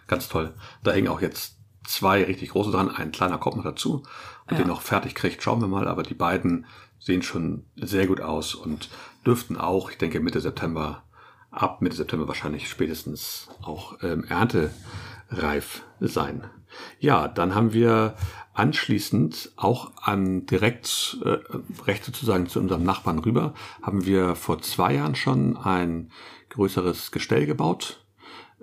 Ganz 0.06 0.28
toll. 0.28 0.54
Da 0.82 0.92
hängen 0.92 1.08
auch 1.08 1.20
jetzt 1.20 1.58
zwei 1.86 2.24
richtig 2.24 2.50
große 2.50 2.70
dran. 2.70 2.90
Ein 2.90 3.12
kleiner 3.12 3.38
kommt 3.38 3.56
noch 3.56 3.64
dazu. 3.64 4.02
Ob 4.44 4.52
Ja. 4.52 4.58
den 4.58 4.68
noch 4.68 4.82
fertig 4.82 5.14
kriegt, 5.14 5.42
schauen 5.42 5.60
wir 5.60 5.68
mal. 5.68 5.88
Aber 5.88 6.02
die 6.02 6.14
beiden 6.14 6.66
sehen 6.98 7.22
schon 7.22 7.64
sehr 7.76 8.06
gut 8.06 8.20
aus 8.20 8.54
und 8.54 8.88
dürften 9.24 9.56
auch, 9.56 9.90
ich 9.90 9.98
denke, 9.98 10.20
Mitte 10.20 10.40
September, 10.40 11.02
ab 11.50 11.82
Mitte 11.82 11.96
September 11.96 12.28
wahrscheinlich 12.28 12.68
spätestens 12.68 13.48
auch 13.62 13.98
ähm, 14.02 14.24
erntereif 14.24 15.82
sein. 16.00 16.50
Ja, 16.98 17.28
dann 17.28 17.54
haben 17.54 17.72
wir 17.72 18.16
anschließend 18.52 19.52
auch 19.56 19.92
an 20.02 20.46
direkt 20.46 21.18
äh, 21.24 21.38
recht 21.86 22.04
sozusagen 22.04 22.48
zu 22.48 22.58
unserem 22.58 22.84
Nachbarn 22.84 23.18
rüber, 23.18 23.54
haben 23.82 24.04
wir 24.06 24.34
vor 24.34 24.60
zwei 24.62 24.94
Jahren 24.94 25.14
schon 25.14 25.56
ein 25.56 26.10
größeres 26.50 27.10
Gestell 27.10 27.46
gebaut. 27.46 28.04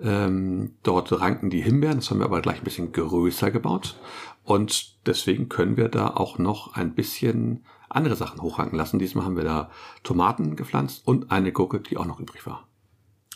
Ähm, 0.02 0.74
dort 0.82 1.12
ranken 1.20 1.50
die 1.50 1.62
Himbeeren, 1.62 1.98
das 1.98 2.10
haben 2.10 2.18
wir 2.18 2.24
aber 2.24 2.42
gleich 2.42 2.58
ein 2.58 2.64
bisschen 2.64 2.92
größer 2.92 3.50
gebaut. 3.50 3.96
Und 4.42 5.06
deswegen 5.06 5.48
können 5.48 5.76
wir 5.76 5.88
da 5.88 6.08
auch 6.08 6.38
noch 6.38 6.74
ein 6.74 6.94
bisschen 6.94 7.64
andere 7.88 8.16
Sachen 8.16 8.42
hochranken 8.42 8.76
lassen. 8.76 8.98
Diesmal 8.98 9.24
haben 9.24 9.36
wir 9.36 9.44
da 9.44 9.70
Tomaten 10.02 10.56
gepflanzt 10.56 11.06
und 11.06 11.30
eine 11.30 11.52
Gurke, 11.52 11.80
die 11.80 11.96
auch 11.96 12.06
noch 12.06 12.20
übrig 12.20 12.46
war. 12.46 12.66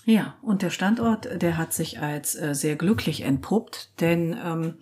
Ja, 0.04 0.36
und 0.40 0.62
der 0.62 0.70
Standort, 0.70 1.42
der 1.42 1.58
hat 1.58 1.74
sich 1.74 2.00
als 2.00 2.34
äh, 2.34 2.54
sehr 2.54 2.76
glücklich 2.76 3.22
entpuppt, 3.22 4.00
denn 4.00 4.34
ähm, 4.42 4.74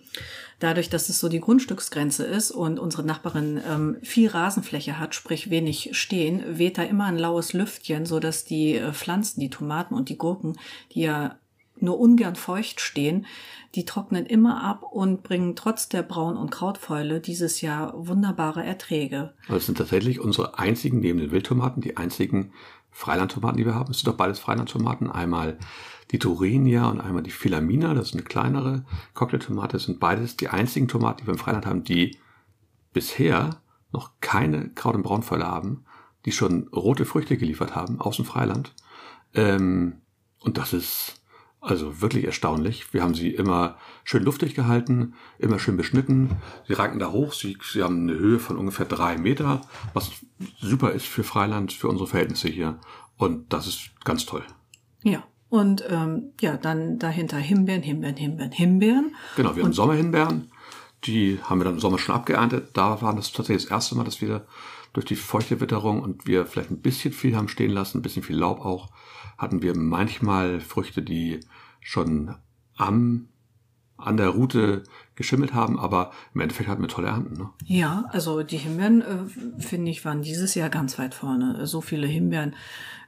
dadurch, 0.59 0.89
dass 0.89 1.09
es 1.09 1.19
so 1.19 1.27
die 1.27 1.41
Grundstücksgrenze 1.41 2.23
ist 2.23 2.49
und 2.49 2.79
unsere 2.79 3.03
Nachbarin 3.03 3.59
ähm, 3.69 3.97
viel 4.03 4.29
Rasenfläche 4.29 4.99
hat, 4.99 5.15
sprich 5.15 5.49
wenig 5.49 5.89
stehen, 5.91 6.57
weht 6.57 6.77
da 6.77 6.83
immer 6.83 7.05
ein 7.05 7.17
laues 7.17 7.51
Lüftchen, 7.51 8.05
so 8.05 8.21
dass 8.21 8.45
die 8.45 8.75
äh, 8.75 8.93
Pflanzen, 8.93 9.41
die 9.41 9.49
Tomaten 9.49 9.95
und 9.95 10.07
die 10.07 10.17
Gurken, 10.17 10.57
die 10.93 11.01
ja 11.01 11.37
nur 11.81 11.99
ungern 11.99 12.35
feucht 12.35 12.81
stehen, 12.81 13.25
die 13.75 13.85
trocknen 13.85 14.25
immer 14.25 14.63
ab 14.63 14.83
und 14.83 15.23
bringen 15.23 15.55
trotz 15.55 15.89
der 15.89 16.03
Braun- 16.03 16.37
und 16.37 16.51
Krautfäule 16.51 17.19
dieses 17.19 17.61
Jahr 17.61 17.93
wunderbare 17.95 18.63
Erträge. 18.63 19.33
Also 19.47 19.59
sind 19.59 19.77
tatsächlich 19.77 20.19
unsere 20.19 20.57
einzigen, 20.57 20.99
neben 20.99 21.19
den 21.19 21.31
Wildtomaten, 21.31 21.81
die 21.81 21.97
einzigen 21.97 22.53
Freilandtomaten, 22.91 23.57
die 23.57 23.65
wir 23.65 23.75
haben. 23.75 23.91
Es 23.91 23.99
sind 23.99 24.07
doch 24.07 24.17
beides 24.17 24.39
Freilandtomaten. 24.39 25.11
Einmal 25.11 25.59
die 26.11 26.19
Turenia 26.19 26.89
und 26.89 26.99
einmal 26.99 27.23
die 27.23 27.31
Filamina. 27.31 27.93
Das 27.93 28.07
ist 28.07 28.13
eine 28.13 28.23
kleinere 28.23 28.85
Cocktailtomate. 29.13 29.73
Das 29.73 29.83
sind 29.83 29.99
beides 29.99 30.37
die 30.37 30.49
einzigen 30.49 30.87
Tomaten, 30.87 31.19
die 31.21 31.27
wir 31.27 31.33
im 31.33 31.39
Freiland 31.39 31.65
haben, 31.65 31.83
die 31.83 32.17
bisher 32.93 33.61
noch 33.91 34.11
keine 34.21 34.69
Kraut- 34.69 34.95
und 34.95 35.03
Braunfäule 35.03 35.45
haben, 35.45 35.85
die 36.25 36.31
schon 36.31 36.67
rote 36.69 37.05
Früchte 37.05 37.37
geliefert 37.37 37.75
haben 37.75 38.01
aus 38.01 38.15
dem 38.15 38.25
Freiland. 38.25 38.73
Ähm, 39.33 40.01
und 40.39 40.57
das 40.57 40.73
ist 40.73 41.21
Also 41.59 42.01
wirklich 42.01 42.25
erstaunlich. 42.25 42.93
Wir 42.93 43.01
haben 43.01 43.15
sie 43.15 43.29
immer 43.29 43.77
schön 44.03 44.23
luftig 44.23 44.53
gehalten, 44.53 45.15
immer 45.39 45.59
schön 45.59 45.75
beschnitten. 45.75 46.37
Sie 46.67 46.73
ranken 46.73 46.99
da 46.99 47.11
hoch. 47.11 47.33
Sie, 47.33 47.57
sie 47.61 47.83
haben 47.83 48.03
eine 48.03 48.17
Höhe 48.17 48.39
von 48.39 48.57
ungefähr 48.57 48.85
drei 48.85 49.17
Meter, 49.17 49.61
was 49.93 50.11
super 50.59 50.91
ist 50.91 51.07
für 51.07 51.23
Freiland, 51.23 51.73
für 51.73 51.87
unsere 51.87 52.07
Verhältnisse 52.07 52.47
hier. 52.47 52.79
Und 53.17 53.51
das 53.51 53.67
ist 53.67 53.89
ganz 54.03 54.25
toll. 54.25 54.43
Ja. 55.03 55.23
Und 55.49 55.83
ähm, 55.89 56.33
ja, 56.41 56.57
dann 56.57 56.99
dahinter 56.99 57.37
Himbeeren, 57.37 57.81
Himbeeren, 57.81 58.17
Himbeeren, 58.17 58.51
Himbeeren. 58.51 59.15
Genau, 59.37 59.55
wir 59.55 59.63
haben 59.63 59.73
Sommerhimbeeren. 59.73 60.51
Die 61.05 61.39
haben 61.41 61.59
wir 61.59 61.65
dann 61.65 61.75
im 61.75 61.79
Sommer 61.79 61.99
schon 61.99 62.15
abgeerntet. 62.15 62.71
Da 62.73 63.01
war 63.01 63.15
das 63.15 63.31
tatsächlich 63.31 63.63
das 63.63 63.71
erste 63.71 63.95
Mal, 63.95 64.03
dass 64.03 64.21
wir 64.21 64.45
durch 64.93 65.05
die 65.05 65.15
feuchte 65.15 65.61
Witterung 65.61 66.01
und 66.01 66.27
wir 66.27 66.45
vielleicht 66.45 66.71
ein 66.71 66.81
bisschen 66.81 67.13
viel 67.13 67.35
haben 67.35 67.47
stehen 67.47 67.71
lassen, 67.71 67.99
ein 67.99 68.01
bisschen 68.01 68.23
viel 68.23 68.35
Laub 68.35 68.59
auch, 68.59 68.89
hatten 69.37 69.61
wir 69.61 69.75
manchmal 69.77 70.59
Früchte, 70.59 71.01
die 71.01 71.39
schon 71.81 72.35
am 72.75 73.29
an 73.97 74.15
der 74.17 74.29
Route 74.29 74.83
geschimmelt 75.15 75.55
haben, 75.55 75.79
aber 75.79 76.11
im 76.35 76.41
Endeffekt 76.41 76.69
hatten 76.69 76.83
wir 76.83 76.87
tolle 76.87 77.07
Ernten. 77.07 77.35
Ne? 77.35 77.49
Ja, 77.65 78.05
also 78.09 78.43
die 78.43 78.57
Himbeeren, 78.57 79.01
äh, 79.01 79.61
finde 79.61 79.89
ich, 79.89 80.05
waren 80.05 80.21
dieses 80.21 80.53
Jahr 80.53 80.69
ganz 80.69 80.99
weit 80.99 81.15
vorne. 81.15 81.65
So 81.65 81.81
viele 81.81 82.05
Himbeeren 82.05 82.55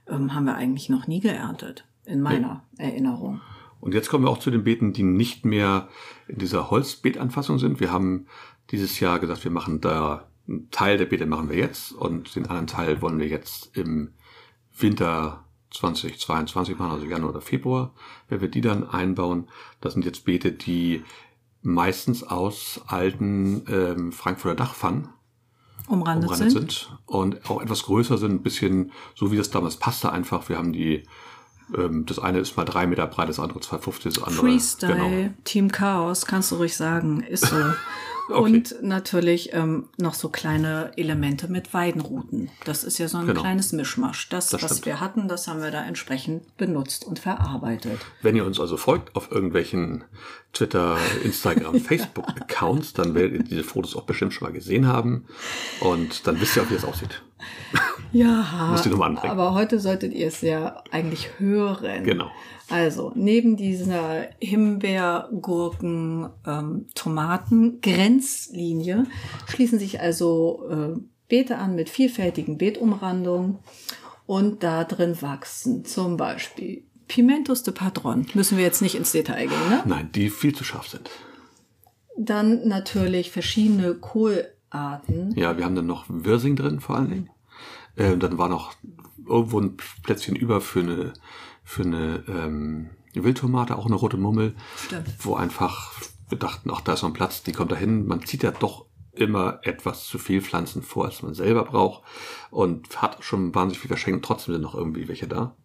ähm, 0.08 0.34
haben 0.34 0.46
wir 0.46 0.56
eigentlich 0.56 0.89
noch 0.89 1.06
nie 1.06 1.20
geerntet, 1.20 1.86
in 2.06 2.22
meiner 2.22 2.63
nee. 2.78 2.86
Erinnerung. 2.86 3.39
Und 3.80 3.94
jetzt 3.94 4.10
kommen 4.10 4.26
wir 4.26 4.32
auch 4.32 4.39
zu 4.39 4.52
den 4.52 4.63
Beeten, 4.63 4.92
die 4.92 5.04
nicht 5.04 5.46
mehr 5.46 5.88
in 6.28 6.39
dieser 6.39 6.70
Holzbeetanfassung 6.70 7.60
sind. 7.60 7.80
Wir 7.80 7.92
haben 7.92 8.26
dieses 8.72 9.00
Jahr 9.00 9.20
gesagt, 9.20 9.44
wir 9.44 9.52
machen 9.52 9.82
da 9.82 10.28
einen 10.48 10.72
Teil 10.72 10.98
der 10.98 11.06
Beete 11.06 11.28
machen 11.28 11.50
wir 11.50 11.58
jetzt 11.58 11.92
und 11.92 12.36
den 12.36 12.48
anderen 12.48 12.68
Teil 12.68 13.02
wollen 13.02 13.20
wir 13.20 13.28
jetzt 13.28 13.78
im 13.78 14.13
Winter 14.76 15.46
2022 15.72 16.78
machen, 16.78 16.92
also 16.92 17.06
Januar 17.06 17.32
oder 17.32 17.42
Februar, 17.42 17.94
wenn 18.28 18.42
wir 18.42 18.48
die 18.48 18.62
dann 18.62 18.90
einbauen. 18.90 19.48
Das 19.82 19.94
sind 19.94 20.06
jetzt 20.06 20.26
Beete, 20.26 20.52
die 20.52 21.04
meistens 21.62 22.24
aus 22.24 22.82
alten 22.88 23.66
ähm, 23.68 24.12
Frankfurter 24.12 24.56
Dachpfannen 24.56 25.10
umrandet, 25.88 26.30
umrandet 26.30 26.52
sind. 26.52 26.72
sind. 26.72 26.98
und 27.06 27.50
auch 27.50 27.62
etwas 27.62 27.84
größer 27.84 28.18
sind, 28.18 28.32
ein 28.32 28.44
bisschen 28.44 28.92
so 29.16 29.32
wie 29.32 29.38
das 29.38 29.50
damals 29.50 29.78
passte 29.78 30.12
einfach. 30.12 30.48
Wir 30.50 30.58
haben 30.58 30.74
die, 30.74 31.04
ähm, 31.76 32.06
das 32.06 32.20
eine 32.20 32.40
ist 32.40 32.56
mal 32.58 32.66
drei 32.66 32.88
Meter 32.88 33.08
breit, 33.08 33.30
das 33.30 33.40
andere 33.40 33.60
2,50, 33.60 34.04
das 34.04 34.24
andere. 34.24 34.42
Freestyle, 34.42 34.96
genau. 34.96 35.34
Team 35.44 35.72
Chaos, 35.72 36.26
kannst 36.26 36.52
du 36.52 36.56
ruhig 36.56 36.76
sagen, 36.76 37.22
ist 37.22 37.46
so. 37.46 37.56
Okay. 38.30 38.39
Und 38.39 38.76
natürlich 38.84 39.54
ähm, 39.54 39.89
noch 39.98 40.13
so 40.13 40.30
kleine 40.30 40.92
Elemente 40.96 41.48
mit 41.52 41.74
Weidenruten. 41.74 42.52
Das 42.63 42.84
ist 42.84 43.00
ja 43.00 43.08
so 43.08 43.18
ein 43.18 43.26
genau. 43.26 43.42
kleines 43.42 43.72
Mischmasch. 43.72 44.30
Das, 44.30 44.50
das 44.50 44.62
was 44.62 44.72
stimmt. 44.72 44.86
wir 44.86 45.00
hatten, 45.00 45.28
das 45.28 45.48
haben 45.48 45.63
wir 45.63 45.72
da 45.72 45.84
entsprechend 45.84 46.56
benutzt 46.56 47.06
und 47.06 47.18
verarbeitet. 47.18 48.00
Wenn 48.22 48.36
ihr 48.36 48.46
uns 48.46 48.60
also 48.60 48.78
folgt 48.78 49.15
auf 49.15 49.32
irgendwelchen 49.32 50.04
Twitter, 50.54 50.98
Instagram, 51.24 51.76
Facebook-Accounts, 51.80 52.94
dann 52.94 53.15
werdet 53.15 53.34
ihr 53.34 53.44
diese 53.44 53.63
Fotos 53.63 53.96
auch 53.96 54.04
bestimmt 54.04 54.34
schon 54.34 54.48
mal 54.48 54.54
gesehen 54.54 54.86
haben. 54.86 55.26
Und 55.80 56.28
dann 56.28 56.39
wisst 56.39 56.56
ihr 56.56 56.62
auch, 56.62 56.70
wie 56.70 56.76
es 56.76 56.86
aussieht. 56.86 57.24
Ja, 58.12 58.76
aber 59.24 59.54
heute 59.54 59.80
solltet 59.80 60.13
ihr 60.13 60.28
es 60.28 60.42
ja 60.42 60.84
eigentlich 60.92 61.39
hören. 61.39 62.04
Genau. 62.04 62.30
Also, 62.70 63.12
neben 63.16 63.58
dieser 63.58 64.28
Himbeer, 64.40 65.30
Gurken, 65.42 66.30
ähm, 66.46 66.88
Tomaten 66.94 67.82
Grenzlinie 67.82 69.06
schließen 69.48 69.80
sich 69.80 70.00
also 70.00 70.68
äh, 70.70 71.00
Beete 71.28 71.58
an 71.58 71.76
mit 71.76 71.90
vielfältigen 71.90 72.58
Beetumrandungen 72.58 73.60
und 74.26 74.64
da 74.64 74.84
drin 74.84 75.20
wachsen 75.22 75.86
zum 75.86 76.18
Beispiel 76.18 76.84
Pimentos 77.08 77.64
de 77.64 77.74
Padron. 77.74 78.28
Müssen 78.36 78.58
wir 78.58 78.64
jetzt 78.64 78.82
nicht 78.82 78.96
ins 78.96 79.12
Detail 79.12 79.48
gehen, 79.48 79.70
ne? 79.70 79.82
Nein, 79.86 80.10
die 80.14 80.30
viel 80.30 80.54
zu 80.54 80.64
scharf 80.64 80.88
sind. 80.88 81.10
Dann 82.18 82.68
natürlich 82.68 83.32
verschiedene 83.32 83.96
Kohlarten. 83.96 85.34
Ja, 85.36 85.58
wir 85.58 85.66
haben 85.66 85.76
dann 85.76 85.88
noch 85.88 86.06
Wirsing 86.08 86.56
drin 86.56 86.80
vor 86.80 86.98
allen 86.98 87.10
Dingen. 87.10 87.30
Äh, 87.96 88.18
dann 88.18 88.38
war 88.38 88.50
noch 88.50 88.74
irgendwo 89.28 89.60
ein 89.60 89.78
Plätzchen 90.04 90.36
über 90.36 90.62
für 90.62 90.82
eine 90.82 91.14
für 91.70 91.84
eine 91.84 92.24
ähm, 92.28 92.90
Wildtomate, 93.14 93.78
auch 93.78 93.86
eine 93.86 93.94
rote 93.94 94.18
Mummel, 94.18 94.56
Stimmt. 94.76 95.14
wo 95.20 95.36
einfach 95.36 95.94
wir 96.30 96.40
dachten, 96.40 96.72
ach, 96.74 96.82
da 96.82 96.94
ist 96.94 97.04
noch 97.04 97.10
ein 97.10 97.14
Platz, 97.14 97.44
die 97.44 97.52
kommt 97.52 97.72
da 97.72 97.76
hin. 97.76 98.08
Man 98.08 98.26
zieht 98.26 98.42
ja 98.42 98.52
doch 98.52 98.86
immer 99.12 99.60
etwas 99.64 100.06
zu 100.06 100.18
viel 100.18 100.42
Pflanzen 100.42 100.82
vor, 100.82 101.06
als 101.06 101.22
man 101.22 101.36
selber 101.36 101.66
braucht 101.66 102.04
und 102.50 103.02
hat 103.02 103.24
schon 103.24 103.54
wahnsinnig 103.54 103.80
viel 103.80 103.90
verschenkt. 103.90 104.26
Trotzdem 104.26 104.54
sind 104.54 104.64
noch 104.64 104.74
irgendwie 104.74 105.08
welche 105.08 105.28
da. 105.28 105.56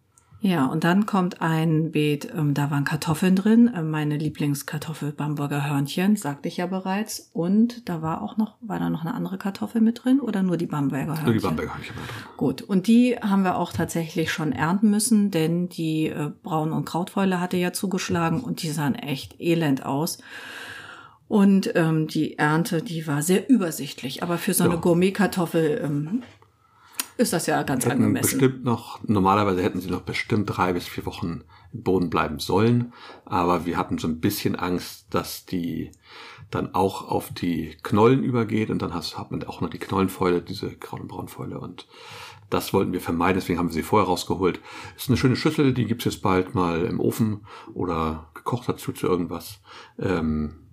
Ja, 0.45 0.67
und 0.67 0.83
dann 0.83 1.07
kommt 1.07 1.41
ein 1.41 1.91
Beet, 1.91 2.31
ähm, 2.31 2.53
da 2.53 2.69
waren 2.69 2.83
Kartoffeln 2.83 3.35
drin, 3.35 3.67
äh, 3.67 3.81
meine 3.81 4.15
Lieblingskartoffel 4.15 5.11
Bamberger 5.11 5.67
Hörnchen, 5.67 6.17
sagte 6.17 6.47
ich 6.47 6.57
ja 6.57 6.67
bereits. 6.67 7.31
Und 7.33 7.89
da 7.89 8.03
war 8.03 8.21
auch 8.21 8.37
noch, 8.37 8.53
war 8.61 8.77
da 8.77 8.91
noch 8.91 9.01
eine 9.01 9.15
andere 9.15 9.39
Kartoffel 9.39 9.81
mit 9.81 10.03
drin 10.03 10.19
oder 10.19 10.43
nur 10.43 10.57
die 10.57 10.67
Bamberger 10.67 11.07
Hörnchen? 11.07 11.25
Nur 11.25 11.33
die 11.33 11.39
Bamberger 11.39 11.73
Hörnchen. 11.73 11.95
Gut, 12.37 12.61
und 12.61 12.85
die 12.85 13.15
haben 13.15 13.41
wir 13.41 13.57
auch 13.57 13.73
tatsächlich 13.73 14.31
schon 14.31 14.51
ernten 14.51 14.91
müssen, 14.91 15.31
denn 15.31 15.67
die 15.67 16.09
äh, 16.09 16.29
Braun- 16.43 16.73
und 16.73 16.85
Krautfäule 16.85 17.41
hatte 17.41 17.57
ja 17.57 17.73
zugeschlagen 17.73 18.41
und 18.41 18.61
die 18.61 18.69
sahen 18.69 18.93
echt 18.93 19.41
elend 19.41 19.83
aus. 19.83 20.19
Und 21.27 21.71
ähm, 21.73 22.05
die 22.05 22.37
Ernte, 22.37 22.83
die 22.83 23.07
war 23.07 23.23
sehr 23.23 23.49
übersichtlich, 23.49 24.21
aber 24.21 24.37
für 24.37 24.53
so 24.53 24.63
eine 24.63 24.75
ja. 24.75 24.79
Gourmet-Kartoffel 24.79 25.81
ähm, 25.83 26.21
ist 27.17 27.33
das 27.33 27.47
ja 27.47 27.63
ganz 27.63 27.85
hätten 27.85 28.03
angemessen. 28.03 28.39
Bestimmt 28.39 28.63
noch, 28.65 28.99
normalerweise 29.07 29.61
hätten 29.61 29.79
sie 29.79 29.89
noch 29.89 30.01
bestimmt 30.01 30.45
drei 30.47 30.73
bis 30.73 30.87
vier 30.87 31.05
Wochen 31.05 31.43
im 31.73 31.83
Boden 31.83 32.09
bleiben 32.09 32.39
sollen, 32.39 32.93
aber 33.25 33.65
wir 33.65 33.77
hatten 33.77 33.97
so 33.97 34.07
ein 34.07 34.19
bisschen 34.19 34.55
Angst, 34.55 35.13
dass 35.13 35.45
die 35.45 35.91
dann 36.51 36.75
auch 36.75 37.07
auf 37.09 37.33
die 37.33 37.77
Knollen 37.83 38.23
übergeht 38.23 38.69
und 38.69 38.81
dann 38.81 38.93
hast, 38.93 39.17
hat 39.17 39.31
man 39.31 39.43
auch 39.43 39.61
noch 39.61 39.69
die 39.69 39.79
Knollenfäule, 39.79 40.41
diese 40.41 40.75
Grau- 40.75 40.97
und 40.97 41.07
Braunfäule 41.07 41.59
und 41.59 41.87
das 42.49 42.73
wollten 42.73 42.93
wir 42.93 43.01
vermeiden, 43.01 43.39
deswegen 43.39 43.57
haben 43.57 43.69
wir 43.69 43.73
sie 43.73 43.81
vorher 43.81 44.07
rausgeholt. 44.07 44.59
Ist 44.95 45.09
eine 45.09 45.17
schöne 45.17 45.35
Schüssel, 45.35 45.73
die 45.73 45.85
gibt's 45.85 46.05
jetzt 46.05 46.21
bald 46.21 46.53
mal 46.53 46.85
im 46.85 46.99
Ofen 46.99 47.45
oder 47.73 48.29
gekocht 48.35 48.69
dazu 48.69 48.91
zu 48.91 49.07
irgendwas. 49.07 49.61
Ähm, 49.97 50.67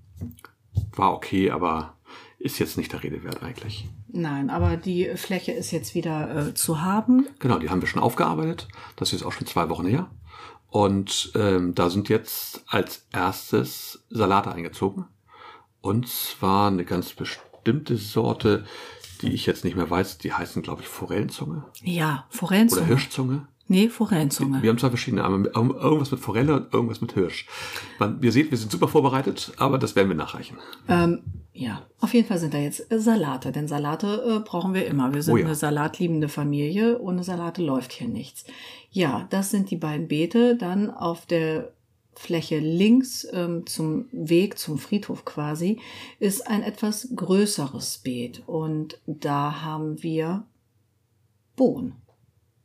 war 0.95 1.15
okay, 1.15 1.51
aber 1.51 1.97
ist 2.43 2.59
jetzt 2.59 2.77
nicht 2.77 2.93
der 2.93 3.03
Rede 3.03 3.23
wert 3.23 3.43
eigentlich. 3.43 3.89
Nein, 4.09 4.51
aber 4.51 4.77
die 4.77 5.11
Fläche 5.17 5.53
ist 5.53 5.71
jetzt 5.71 5.95
wieder 5.95 6.49
äh, 6.49 6.55
zu 6.55 6.83
haben. 6.83 7.29
Genau, 7.39 7.59
die 7.59 7.71
haben 7.71 7.81
wir 7.81 7.89
schon 7.89 8.03
aufgearbeitet. 8.03 8.69
Das 8.97 9.13
ist 9.13 9.23
auch 9.23 9.33
schon 9.33 9.47
zwei 9.47 9.69
Wochen 9.69 9.87
her. 9.87 10.11
Und 10.69 11.33
ähm, 11.35 11.75
da 11.75 11.89
sind 11.89 12.09
jetzt 12.09 12.65
als 12.67 13.07
erstes 13.13 14.05
Salate 14.11 14.51
eingezogen. 14.53 15.05
Und 15.81 16.09
zwar 16.09 16.69
eine 16.69 16.85
ganz 16.85 17.13
bestimmte 17.13 17.97
Sorte, 17.97 18.65
die 19.21 19.33
ich 19.33 19.47
jetzt 19.47 19.65
nicht 19.65 19.77
mehr 19.77 19.89
weiß. 19.89 20.19
Die 20.19 20.33
heißen, 20.33 20.63
glaube 20.63 20.83
ich, 20.83 20.89
Forellenzunge. 20.89 21.65
Ja, 21.83 22.27
Forellenzunge. 22.31 22.83
Oder 22.83 22.89
Hirschzunge. 22.89 23.47
Nee, 23.69 23.89
Forellenzunge. 23.89 24.63
Wir 24.63 24.71
haben 24.71 24.79
zwei 24.79 24.89
verschiedene, 24.89 25.23
irgendwas 25.23 26.11
mit 26.11 26.21
Forelle 26.21 26.57
und 26.57 26.75
irgendwas 26.75 27.01
mit 27.01 27.13
Hirsch. 27.13 27.47
Man, 27.99 28.21
wir 28.21 28.33
seht, 28.33 28.51
wir 28.51 28.59
sind 28.59 28.71
super 28.71 28.89
vorbereitet, 28.89 29.53
aber 29.57 29.79
das 29.79 29.97
werden 29.97 30.09
wir 30.09 30.17
nachreichen. 30.17 30.59
Ähm, 30.89 31.21
ja, 31.55 31.87
auf 32.01 32.13
jeden 32.15 32.27
Fall 32.27 32.39
sind 32.39 32.55
da 32.55 32.59
jetzt 32.59 32.87
Salate, 32.91 33.53
denn 33.53 33.69
Salate 33.69 34.41
äh, 34.41 34.41
brauchen 34.41 34.75
wir 34.75 34.87
immer. 34.87 35.15
Wir 35.15 35.23
sind 35.23 35.35
oh 35.35 35.37
ja. 35.37 35.47
eine 35.47 35.55
salatliebende 35.55 36.29
Familie, 36.29 36.99
ohne 37.01 37.25
Salate 37.25 37.63
läuft 37.63 37.93
hier 37.93 38.09
nichts. 38.09 38.45
Ja, 38.91 39.27
das 39.31 39.51
sind 39.51 39.71
die 39.71 39.77
beiden 39.77 40.09
Beete. 40.09 40.57
Dann 40.57 40.91
auf 40.91 41.27
der 41.27 41.73
Fläche 42.15 42.59
links 42.59 43.27
ähm, 43.33 43.67
zum 43.67 44.07
Weg, 44.13 44.59
zum 44.59 44.79
Friedhof 44.79 45.25
quasi, 45.25 45.79
ist 46.19 46.47
ein 46.47 46.63
etwas 46.63 47.09
größeres 47.15 47.99
Beet. 47.99 48.43
Und 48.47 49.01
da 49.07 49.63
haben 49.63 50.03
wir 50.03 50.45
Bohnen. 51.57 52.02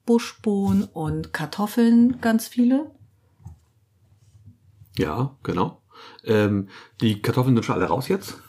Buschbohnen 0.07 0.85
und 0.85 1.33
Kartoffeln 1.33 2.19
ganz 2.21 2.47
viele. 2.47 2.89
Ja, 4.97 5.35
genau. 5.43 5.83
Ähm, 6.23 6.69
die 7.01 7.21
Kartoffeln 7.21 7.55
sind 7.55 7.63
schon 7.63 7.75
alle 7.75 7.85
raus 7.85 8.07
jetzt. 8.07 8.39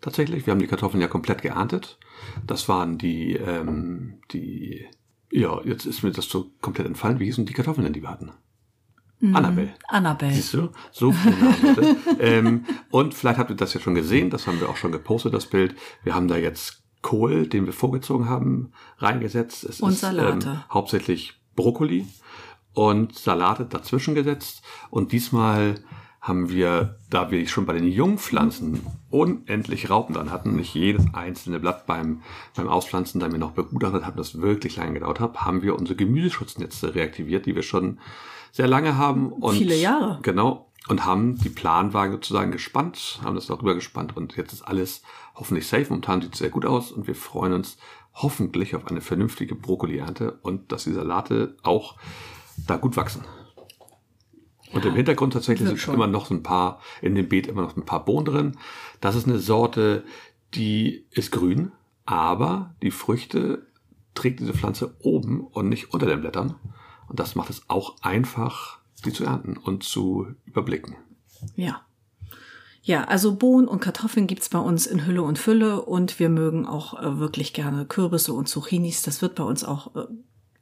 Tatsächlich. 0.00 0.46
Wir 0.46 0.52
haben 0.52 0.60
die 0.60 0.68
Kartoffeln 0.68 1.02
ja 1.02 1.08
komplett 1.08 1.42
geerntet. 1.42 1.98
Das 2.46 2.68
waren 2.68 2.96
die, 2.96 3.34
ähm, 3.34 4.20
die, 4.32 4.86
ja, 5.30 5.60
jetzt 5.64 5.84
ist 5.84 6.02
mir 6.02 6.12
das 6.12 6.26
so 6.26 6.52
komplett 6.62 6.86
entfallen. 6.86 7.18
Wie 7.18 7.26
hießen 7.26 7.44
die 7.44 7.52
Kartoffeln 7.52 7.84
denn, 7.84 7.92
die 7.92 8.02
wir 8.02 8.10
hatten? 8.10 8.30
Mm, 9.20 9.34
Annabelle. 9.34 9.74
Annabelle. 9.88 10.32
Siehst 10.32 10.54
du? 10.54 10.70
So 10.92 11.12
viele 11.12 11.36
Namen 11.36 11.96
ähm, 12.20 12.64
Und 12.90 13.14
vielleicht 13.14 13.38
habt 13.38 13.50
ihr 13.50 13.56
das 13.56 13.74
ja 13.74 13.80
schon 13.80 13.96
gesehen. 13.96 14.30
Das 14.30 14.46
haben 14.46 14.60
wir 14.60 14.68
auch 14.68 14.76
schon 14.76 14.92
gepostet, 14.92 15.34
das 15.34 15.46
Bild. 15.46 15.74
Wir 16.04 16.14
haben 16.14 16.28
da 16.28 16.36
jetzt 16.36 16.84
Kohl, 17.02 17.46
den 17.46 17.66
wir 17.66 17.72
vorgezogen 17.72 18.28
haben, 18.28 18.72
reingesetzt. 18.98 19.64
Es 19.64 19.80
und 19.80 19.92
ist, 19.92 20.00
Salate. 20.00 20.48
Ähm, 20.48 20.60
hauptsächlich 20.70 21.40
Brokkoli 21.54 22.06
und 22.74 23.16
Salate 23.16 23.66
dazwischen 23.66 24.14
gesetzt. 24.14 24.62
Und 24.90 25.12
diesmal 25.12 25.76
haben 26.20 26.50
wir, 26.50 26.96
da 27.10 27.30
wir 27.30 27.46
schon 27.48 27.66
bei 27.66 27.72
den 27.72 27.86
Jungpflanzen 27.86 28.80
unendlich 29.10 29.88
Raupen 29.88 30.14
dran 30.14 30.30
hatten, 30.30 30.56
nicht 30.56 30.74
jedes 30.74 31.06
einzelne 31.14 31.58
Blatt 31.60 31.86
beim, 31.86 32.22
beim 32.54 32.68
Auspflanzen 32.68 33.20
dann 33.20 33.32
wir 33.32 33.38
noch 33.38 33.52
begutachtet 33.52 34.04
haben, 34.04 34.16
das 34.16 34.40
wirklich 34.40 34.76
lange 34.76 34.94
gedauert 34.94 35.20
hat, 35.20 35.44
haben 35.44 35.62
wir 35.62 35.76
unsere 35.76 35.96
Gemüsesschutznetze 35.96 36.94
reaktiviert, 36.94 37.46
die 37.46 37.54
wir 37.54 37.62
schon 37.62 37.98
sehr 38.52 38.66
lange 38.66 38.96
haben. 38.96 39.32
Und 39.32 39.56
Viele 39.56 39.76
Jahre. 39.76 40.18
Genau. 40.22 40.70
Und 40.88 41.04
haben 41.04 41.36
die 41.36 41.50
Planwagen 41.50 42.12
sozusagen 42.12 42.50
gespannt, 42.50 43.20
haben 43.22 43.34
das 43.34 43.46
darüber 43.46 43.74
gespannt 43.74 44.16
und 44.16 44.36
jetzt 44.36 44.52
ist 44.52 44.62
alles 44.62 45.02
hoffentlich 45.38 45.66
safe. 45.66 45.86
Momentan 45.88 46.20
sieht 46.20 46.34
es 46.34 46.38
sehr 46.38 46.50
gut 46.50 46.66
aus 46.66 46.92
und 46.92 47.06
wir 47.06 47.14
freuen 47.14 47.52
uns 47.52 47.78
hoffentlich 48.14 48.74
auf 48.74 48.86
eine 48.86 49.00
vernünftige 49.00 49.54
Brokkoli-Ernte 49.54 50.38
und 50.42 50.72
dass 50.72 50.84
die 50.84 50.92
Salate 50.92 51.56
auch 51.62 51.96
da 52.66 52.76
gut 52.76 52.96
wachsen. 52.96 53.24
Und 54.72 54.84
im 54.84 54.94
Hintergrund 54.94 55.32
tatsächlich 55.32 55.68
sind 55.68 55.78
schon. 55.78 55.94
immer 55.94 56.06
noch 56.06 56.26
so 56.26 56.34
ein 56.34 56.42
paar, 56.42 56.80
in 57.00 57.14
dem 57.14 57.28
Beet 57.28 57.46
immer 57.46 57.62
noch 57.62 57.76
ein 57.76 57.86
paar 57.86 58.04
Bohnen 58.04 58.26
drin. 58.26 58.58
Das 59.00 59.14
ist 59.14 59.26
eine 59.26 59.38
Sorte, 59.38 60.04
die 60.54 61.06
ist 61.10 61.32
grün, 61.32 61.72
aber 62.04 62.74
die 62.82 62.90
Früchte 62.90 63.66
trägt 64.14 64.40
diese 64.40 64.52
Pflanze 64.52 64.94
oben 65.00 65.40
und 65.40 65.68
nicht 65.68 65.94
unter 65.94 66.06
den 66.06 66.20
Blättern. 66.20 66.56
Und 67.08 67.18
das 67.18 67.34
macht 67.34 67.50
es 67.50 67.62
auch 67.68 67.96
einfach, 68.02 68.78
die 69.04 69.12
zu 69.12 69.24
ernten 69.24 69.56
und 69.56 69.84
zu 69.84 70.26
überblicken. 70.44 70.96
Ja. 71.54 71.82
Ja, 72.88 73.04
also 73.04 73.34
Bohnen 73.34 73.68
und 73.68 73.80
Kartoffeln 73.80 74.26
gibt's 74.26 74.48
bei 74.48 74.58
uns 74.58 74.86
in 74.86 75.04
Hülle 75.04 75.20
und 75.20 75.38
Fülle 75.38 75.82
und 75.82 76.18
wir 76.18 76.30
mögen 76.30 76.66
auch 76.66 76.98
äh, 76.98 77.18
wirklich 77.18 77.52
gerne 77.52 77.84
Kürbisse 77.84 78.32
und 78.32 78.48
Zucchinis. 78.48 79.02
Das 79.02 79.20
wird 79.20 79.34
bei 79.34 79.44
uns 79.44 79.62
auch 79.62 79.94
äh, 79.94 80.06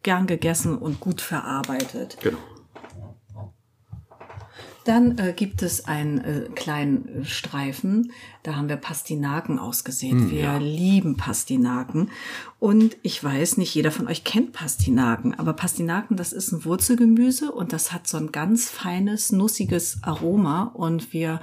gern 0.02 0.26
gegessen 0.26 0.76
und 0.76 0.98
gut 0.98 1.20
verarbeitet. 1.20 2.16
Genau. 2.20 2.38
Dann 4.82 5.18
äh, 5.18 5.34
gibt 5.36 5.62
es 5.62 5.84
einen 5.84 6.18
äh, 6.18 6.48
kleinen 6.54 7.24
Streifen, 7.24 8.12
da 8.42 8.56
haben 8.56 8.68
wir 8.68 8.76
Pastinaken 8.76 9.60
ausgesät. 9.60 10.30
wir 10.30 10.58
lieben 10.58 11.16
Pastinaken. 11.16 12.10
Und 12.58 12.96
ich 13.02 13.22
weiß, 13.22 13.56
nicht 13.56 13.74
jeder 13.74 13.92
von 13.92 14.08
euch 14.08 14.24
kennt 14.24 14.52
Pastinaken, 14.52 15.34
aber 15.34 15.52
Pastinaken, 15.52 16.16
das 16.16 16.32
ist 16.32 16.50
ein 16.50 16.64
Wurzelgemüse 16.64 17.52
und 17.52 17.72
das 17.72 17.92
hat 17.92 18.06
so 18.08 18.16
ein 18.16 18.32
ganz 18.32 18.68
feines, 18.68 19.30
nussiges 19.30 19.98
Aroma. 20.02 20.72
Und 20.74 21.12
wir 21.12 21.40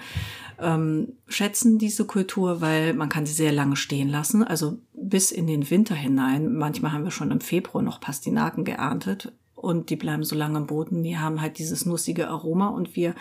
ähm, 0.63 1.13
schätzen 1.27 1.77
diese 1.77 2.05
Kultur, 2.05 2.61
weil 2.61 2.93
man 2.93 3.09
kann 3.09 3.25
sie 3.25 3.33
sehr 3.33 3.51
lange 3.51 3.75
stehen 3.75 4.09
lassen, 4.09 4.43
also 4.43 4.77
bis 4.93 5.31
in 5.31 5.47
den 5.47 5.69
Winter 5.69 5.95
hinein. 5.95 6.55
Manchmal 6.55 6.91
haben 6.91 7.03
wir 7.03 7.11
schon 7.11 7.31
im 7.31 7.41
Februar 7.41 7.83
noch 7.83 7.99
Pastinaken 7.99 8.63
geerntet 8.63 9.31
und 9.55 9.89
die 9.89 9.95
bleiben 9.95 10.23
so 10.23 10.35
lange 10.35 10.57
im 10.57 10.67
Boden. 10.67 11.03
Die 11.03 11.17
haben 11.17 11.41
halt 11.41 11.57
dieses 11.57 11.85
nussige 11.85 12.29
Aroma 12.29 12.67
und 12.67 12.95
wir 12.95 13.15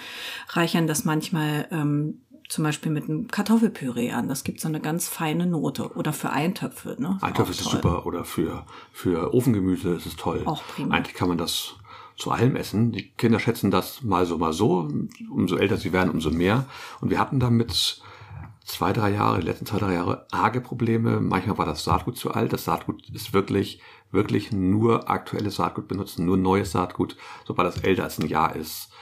reichern 0.49 0.87
das 0.87 1.05
manchmal 1.05 1.67
ähm, 1.71 2.21
zum 2.49 2.65
Beispiel 2.65 2.93
mit 2.93 3.05
einem 3.05 3.29
Kartoffelpüree 3.29 4.13
an. 4.13 4.29
Das 4.29 4.45
gibt 4.45 4.61
so 4.61 4.69
eine 4.69 4.81
ganz 4.81 5.09
feine 5.09 5.47
Note. 5.47 5.95
Oder 5.95 6.13
für 6.13 6.31
Eintöpfe. 6.31 6.97
Ne? 6.99 7.17
Eintopf 7.23 7.47
Auch 7.47 7.51
ist 7.51 7.63
toll. 7.63 7.73
super 7.73 8.05
oder 8.05 8.25
für, 8.25 8.67
für 8.93 9.33
Ofengemüse 9.33 9.95
ist 9.95 10.05
es 10.05 10.17
toll. 10.17 10.43
Auch 10.45 10.63
prima. 10.67 10.95
Eigentlich 10.95 11.15
kann 11.15 11.29
man 11.29 11.39
das 11.39 11.77
zu 12.23 12.31
allem 12.31 12.55
essen. 12.55 12.93
Die 12.93 13.11
Kinder 13.11 13.41
schätzen 13.41 13.73
das 13.73 14.03
mal 14.03 14.27
so, 14.27 14.39
mal 14.39 14.53
so. 14.53 14.89
Umso 15.29 15.57
älter 15.57 15.77
sie 15.77 15.93
werden, 15.93 16.11
umso 16.11 16.31
mehr. 16.31 16.67
Und 17.01 17.11
wir 17.11 17.19
hatten 17.19 17.41
damit 17.41 18.01
zwei, 18.65 18.93
drei 18.93 19.11
Jahre, 19.11 19.41
die 19.41 19.47
letzten 19.47 19.67
zwei, 19.67 19.79
drei 19.79 19.95
Jahre 19.95 20.29
arge 20.31 20.61
Probleme. 20.61 21.21
Manchmal 21.21 21.59
war 21.59 21.67
das 21.67 21.83
Saatgut 21.83 22.17
zu 22.17 22.31
alt. 22.31 22.53
Das 22.53 22.65
Saatgut 22.65 23.09
ist 23.11 23.33
wirklich, 23.33 23.81
wirklich 24.13 24.53
nur 24.53 25.11
aktuelles 25.11 25.57
Saatgut 25.57 25.89
benutzen, 25.89 26.25
nur 26.25 26.37
neues 26.37 26.71
Saatgut. 26.71 27.17
Sobald 27.45 27.67
das 27.67 27.83
älter 27.83 28.05
als 28.05 28.21
ein 28.21 28.29
Jahr 28.29 28.55
ist, 28.55 28.93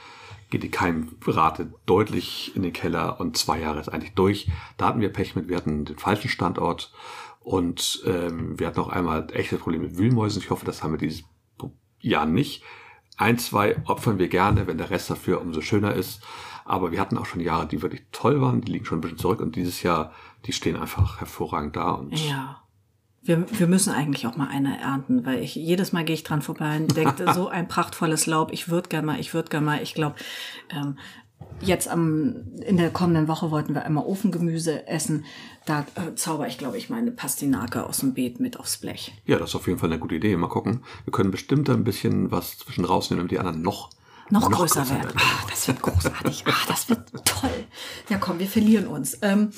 geht 0.49 0.63
die 0.63 0.71
Keimrate 0.71 1.75
deutlich 1.85 2.55
in 2.55 2.63
den 2.63 2.73
Keller 2.73 3.19
und 3.19 3.37
zwei 3.37 3.59
Jahre 3.59 3.79
ist 3.79 3.89
eigentlich 3.89 4.15
durch. 4.15 4.49
Da 4.77 4.87
hatten 4.87 4.99
wir 4.99 5.13
Pech 5.13 5.35
mit, 5.35 5.47
wir 5.47 5.57
hatten 5.57 5.85
den 5.85 5.99
falschen 5.99 6.27
Standort 6.27 6.91
und 7.39 8.01
ähm, 8.07 8.59
wir 8.59 8.65
hatten 8.65 8.79
auch 8.79 8.89
einmal 8.89 9.27
echte 9.31 9.57
Probleme 9.57 9.85
mit 9.89 9.99
Wühlmäusen. 9.99 10.41
Ich 10.41 10.49
hoffe, 10.49 10.65
das 10.65 10.81
haben 10.81 10.93
wir 10.93 10.97
dieses 10.97 11.23
Jahr 11.99 12.25
nicht. 12.25 12.63
Ein, 13.21 13.37
zwei 13.37 13.77
opfern 13.85 14.19
wir 14.19 14.27
gerne, 14.27 14.67
wenn 14.67 14.77
der 14.77 14.89
Rest 14.89 15.09
dafür 15.09 15.41
umso 15.41 15.61
schöner 15.61 15.93
ist. 15.93 16.21
Aber 16.65 16.91
wir 16.91 16.99
hatten 16.99 17.17
auch 17.17 17.25
schon 17.25 17.41
Jahre, 17.41 17.67
die 17.67 17.81
wirklich 17.81 18.03
toll 18.11 18.41
waren, 18.41 18.61
die 18.61 18.71
liegen 18.71 18.85
schon 18.85 18.99
ein 18.99 19.01
bisschen 19.01 19.17
zurück 19.17 19.41
und 19.41 19.55
dieses 19.55 19.83
Jahr, 19.83 20.11
die 20.45 20.53
stehen 20.53 20.75
einfach 20.75 21.19
hervorragend 21.19 21.75
da 21.75 21.91
und 21.91 22.17
Ja. 22.17 22.57
Wir, 23.23 23.45
wir 23.59 23.67
müssen 23.67 23.93
eigentlich 23.93 24.25
auch 24.25 24.35
mal 24.35 24.47
eine 24.47 24.79
ernten, 24.79 25.27
weil 25.27 25.43
ich 25.43 25.53
jedes 25.53 25.93
Mal 25.93 26.03
gehe 26.03 26.15
ich 26.15 26.23
dran 26.23 26.41
vorbei 26.41 26.77
und 26.77 26.97
denke, 26.97 27.31
so 27.35 27.47
ein 27.47 27.67
prachtvolles 27.67 28.25
Laub, 28.25 28.51
ich 28.51 28.69
würde 28.69 28.89
gerne 28.89 29.05
mal, 29.05 29.19
ich 29.19 29.35
würde 29.35 29.49
gerne 29.49 29.65
mal, 29.65 29.83
ich 29.83 29.93
glaube, 29.93 30.15
ähm, 30.71 30.97
jetzt 31.61 31.87
am, 31.87 32.35
in 32.65 32.77
der 32.77 32.89
kommenden 32.89 33.27
Woche 33.27 33.51
wollten 33.51 33.73
wir 33.73 33.85
einmal 33.85 34.05
Ofengemüse 34.05 34.87
essen. 34.87 35.25
Da 35.65 35.85
äh, 35.95 36.15
zauber 36.15 36.47
ich, 36.47 36.57
glaube 36.57 36.77
ich, 36.77 36.89
meine 36.89 37.11
Pastinake 37.11 37.85
aus 37.85 37.99
dem 37.99 38.13
Beet 38.13 38.39
mit 38.39 38.59
aufs 38.59 38.77
Blech. 38.77 39.13
ja, 39.25 39.37
das 39.37 39.51
ist 39.51 39.55
auf 39.55 39.67
jeden 39.67 39.79
Fall 39.79 39.89
eine 39.89 39.99
gute 39.99 40.15
Idee. 40.15 40.35
Mal 40.35 40.47
gucken. 40.47 40.83
Wir 41.05 41.11
können 41.11 41.31
bestimmt 41.31 41.69
ein 41.69 41.83
bisschen 41.83 42.31
was 42.31 42.57
zwischen 42.57 42.85
rausnehmen, 42.85 43.19
damit 43.19 43.31
die 43.31 43.39
anderen 43.39 43.61
noch 43.61 43.89
Noch, 44.29 44.49
größer, 44.49 44.89
werden. 44.89 45.11
Ah, 45.17 45.45
das 45.49 45.67
wird 45.67 45.81
großartig. 45.81 46.43
Ah, 46.47 46.53
das 46.67 46.89
wird 46.89 47.01
toll. 47.25 47.49
Ja, 48.09 48.17
komm, 48.17 48.39
wir 48.39 48.47
verlieren 48.47 48.87
uns. 48.87 49.17
Ähm, 49.21 49.51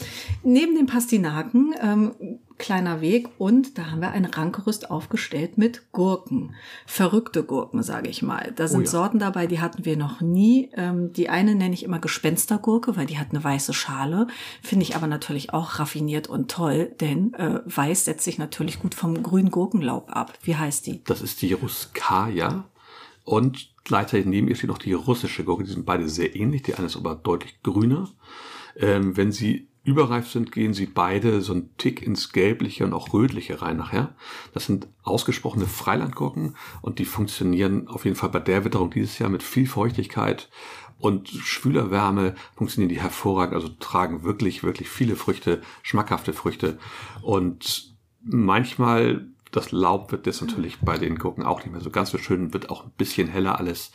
neben 0.43 0.75
den 0.75 0.87
Pastinaken, 0.87 1.73
ähm, 1.81 2.39
kleiner 2.57 3.01
Weg 3.01 3.29
und 3.37 3.77
da 3.77 3.91
haben 3.91 4.01
wir 4.01 4.11
ein 4.11 4.25
Rankgerüst 4.25 4.91
aufgestellt 4.91 5.57
mit 5.57 5.91
Gurken. 5.91 6.55
Verrückte 6.85 7.43
Gurken, 7.43 7.83
sage 7.83 8.09
ich 8.09 8.21
mal. 8.21 8.53
Da 8.55 8.67
sind 8.67 8.85
ja. 8.85 8.87
Sorten 8.87 9.19
dabei, 9.19 9.47
die 9.47 9.59
hatten 9.59 9.85
wir 9.85 9.97
noch 9.97 10.21
nie. 10.21 10.69
Ähm, 10.75 11.13
die 11.13 11.29
eine 11.29 11.55
nenne 11.55 11.73
ich 11.73 11.83
immer 11.83 11.99
Gespenstergurke, 11.99 12.95
weil 12.95 13.05
die 13.05 13.17
hat 13.17 13.31
eine 13.31 13.43
weiße 13.43 13.73
Schale. 13.73 14.27
Finde 14.61 14.83
ich 14.83 14.95
aber 14.95 15.07
natürlich 15.07 15.53
auch 15.53 15.79
raffiniert 15.79 16.27
und 16.27 16.49
toll, 16.49 16.93
denn 16.99 17.33
äh, 17.33 17.61
weiß 17.65 18.05
setzt 18.05 18.23
sich 18.23 18.37
natürlich 18.37 18.79
gut 18.79 18.95
vom 18.95 19.21
grünen 19.23 19.51
Gurkenlaub 19.51 20.09
ab. 20.15 20.33
Wie 20.43 20.55
heißt 20.55 20.85
die? 20.87 21.03
Das 21.03 21.21
ist 21.21 21.41
die 21.41 21.53
Ruskaya. 21.53 22.65
Und 23.25 23.73
gleichzeitig 23.83 24.25
neben 24.25 24.47
ihr 24.47 24.55
steht 24.55 24.69
noch 24.69 24.77
die 24.77 24.93
russische 24.93 25.43
Gurke. 25.43 25.63
Die 25.63 25.71
sind 25.71 25.85
beide 25.85 26.09
sehr 26.09 26.35
ähnlich. 26.35 26.63
Die 26.63 26.75
eine 26.75 26.87
ist 26.87 26.97
aber 26.97 27.15
deutlich 27.15 27.61
grüner. 27.63 28.09
Ähm, 28.75 29.15
wenn 29.15 29.31
sie 29.31 29.69
überreif 29.83 30.29
sind, 30.29 30.51
gehen 30.51 30.73
sie 30.73 30.85
beide 30.85 31.41
so 31.41 31.53
einen 31.53 31.75
Tick 31.77 32.01
ins 32.01 32.31
Gelbliche 32.31 32.85
und 32.85 32.93
auch 32.93 33.13
Rötliche 33.13 33.61
rein 33.61 33.77
nachher. 33.77 34.15
Das 34.53 34.65
sind 34.65 34.87
ausgesprochene 35.03 35.65
Freilandgurken 35.65 36.55
und 36.81 36.99
die 36.99 37.05
funktionieren 37.05 37.87
auf 37.87 38.05
jeden 38.05 38.15
Fall 38.15 38.29
bei 38.29 38.39
der 38.39 38.63
Witterung 38.63 38.91
dieses 38.91 39.19
Jahr 39.19 39.29
mit 39.29 39.43
viel 39.43 39.67
Feuchtigkeit 39.67 40.49
und 40.99 41.27
schwüler 41.27 41.91
Wärme 41.91 42.35
funktionieren 42.55 42.89
die 42.89 43.01
hervorragend, 43.01 43.55
also 43.55 43.67
tragen 43.67 44.23
wirklich, 44.23 44.63
wirklich 44.63 44.87
viele 44.87 45.17
Früchte, 45.17 45.61
schmackhafte 45.81 46.31
Früchte 46.31 46.79
und 47.21 47.93
manchmal 48.21 49.27
das 49.51 49.71
Laub 49.71 50.11
wird 50.11 50.25
jetzt 50.25 50.41
natürlich 50.41 50.79
bei 50.79 50.97
den 50.97 51.17
Gurken 51.17 51.43
auch 51.43 51.59
nicht 51.59 51.71
mehr 51.71 51.81
so 51.81 51.91
ganz 51.91 52.09
so 52.09 52.17
schön, 52.17 52.53
wird 52.53 52.69
auch 52.69 52.85
ein 52.85 52.91
bisschen 52.97 53.27
heller 53.27 53.59
alles, 53.59 53.91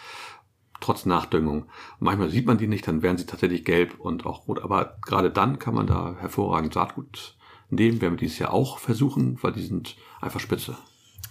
trotz 0.80 1.06
Nachdüngung. 1.06 1.66
Manchmal 2.00 2.30
sieht 2.30 2.46
man 2.46 2.58
die 2.58 2.66
nicht, 2.68 2.86
dann 2.86 3.02
werden 3.02 3.18
sie 3.18 3.26
tatsächlich 3.26 3.64
gelb 3.64 3.98
und 3.98 4.26
auch 4.26 4.46
rot, 4.48 4.62
aber 4.62 4.96
gerade 5.04 5.30
dann 5.30 5.58
kann 5.58 5.74
man 5.74 5.86
da 5.86 6.16
hervorragend 6.18 6.74
Saatgut 6.74 7.36
nehmen, 7.70 8.00
werden 8.00 8.14
wir 8.14 8.18
dieses 8.18 8.38
Jahr 8.38 8.52
auch 8.52 8.78
versuchen, 8.78 9.38
weil 9.42 9.52
die 9.52 9.64
sind 9.66 9.96
einfach 10.20 10.40
spitze. 10.40 10.76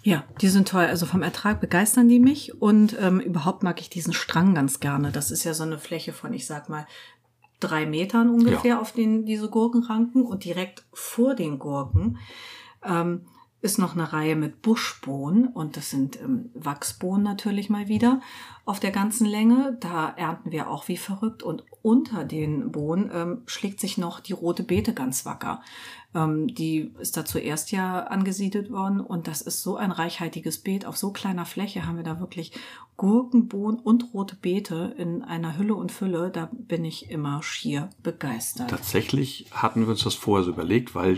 Ja, 0.03 0.23
die 0.41 0.47
sind 0.47 0.67
toll. 0.69 0.85
Also 0.85 1.05
vom 1.05 1.21
Ertrag 1.23 1.59
begeistern 1.59 2.07
die 2.07 2.19
mich 2.19 2.61
und 2.61 2.95
ähm, 2.99 3.19
überhaupt 3.19 3.63
mag 3.63 3.81
ich 3.81 3.89
diesen 3.89 4.13
Strang 4.13 4.53
ganz 4.55 4.79
gerne. 4.79 5.11
Das 5.11 5.31
ist 5.31 5.43
ja 5.43 5.53
so 5.53 5.63
eine 5.63 5.79
Fläche 5.79 6.13
von, 6.13 6.33
ich 6.33 6.45
sag 6.45 6.69
mal, 6.69 6.85
drei 7.59 7.85
Metern 7.85 8.29
ungefähr, 8.29 8.71
Ja. 8.75 8.79
auf 8.81 8.91
denen 8.93 9.25
diese 9.25 9.49
Gurken 9.49 9.83
ranken 9.83 10.21
und 10.21 10.45
direkt 10.45 10.85
vor 10.93 11.33
den 11.33 11.57
Gurken 11.59 12.19
ähm, 12.85 13.25
ist 13.59 13.79
noch 13.79 13.93
eine 13.93 14.13
Reihe 14.13 14.35
mit 14.35 14.61
Buschbohnen 14.61 15.47
und 15.47 15.77
das 15.77 15.89
sind 15.89 16.21
ähm, 16.21 16.51
Wachsbohnen 16.53 17.23
natürlich 17.23 17.69
mal 17.69 17.87
wieder 17.87 18.21
auf 18.65 18.79
der 18.79 18.91
ganzen 18.91 19.25
Länge. 19.25 19.77
Da 19.79 20.09
ernten 20.09 20.51
wir 20.51 20.69
auch 20.69 20.87
wie 20.87 20.97
verrückt 20.97 21.41
und 21.41 21.63
unter 21.81 22.23
den 22.23 22.71
Bohnen 22.71 23.09
ähm, 23.11 23.41
schlägt 23.47 23.79
sich 23.79 23.97
noch 23.97 24.19
die 24.19 24.33
rote 24.33 24.61
Beete 24.61 24.93
ganz 24.93 25.25
wacker. 25.25 25.61
Ähm, 26.13 26.47
die 26.47 26.93
ist 26.99 27.17
da 27.17 27.25
zuerst 27.25 27.71
ja 27.71 28.03
angesiedelt 28.03 28.69
worden 28.69 29.01
und 29.01 29.27
das 29.27 29.41
ist 29.41 29.63
so 29.63 29.75
ein 29.75 29.91
reichhaltiges 29.91 30.59
Beet. 30.59 30.85
Auf 30.85 30.97
so 30.97 31.11
kleiner 31.11 31.45
Fläche 31.45 31.87
haben 31.87 31.97
wir 31.97 32.03
da 32.03 32.19
wirklich 32.19 32.51
Gurken, 32.95 33.47
Bohnen 33.47 33.79
und 33.79 34.13
rote 34.13 34.35
Beete 34.35 34.93
in 34.99 35.23
einer 35.23 35.57
Hülle 35.57 35.73
und 35.73 35.91
Fülle. 35.91 36.29
Da 36.29 36.49
bin 36.51 36.85
ich 36.85 37.09
immer 37.09 37.41
schier 37.41 37.89
begeistert. 38.03 38.69
Tatsächlich 38.69 39.47
hatten 39.49 39.81
wir 39.81 39.89
uns 39.89 40.03
das 40.03 40.13
vorher 40.13 40.43
so 40.43 40.51
überlegt, 40.51 40.93
weil 40.93 41.17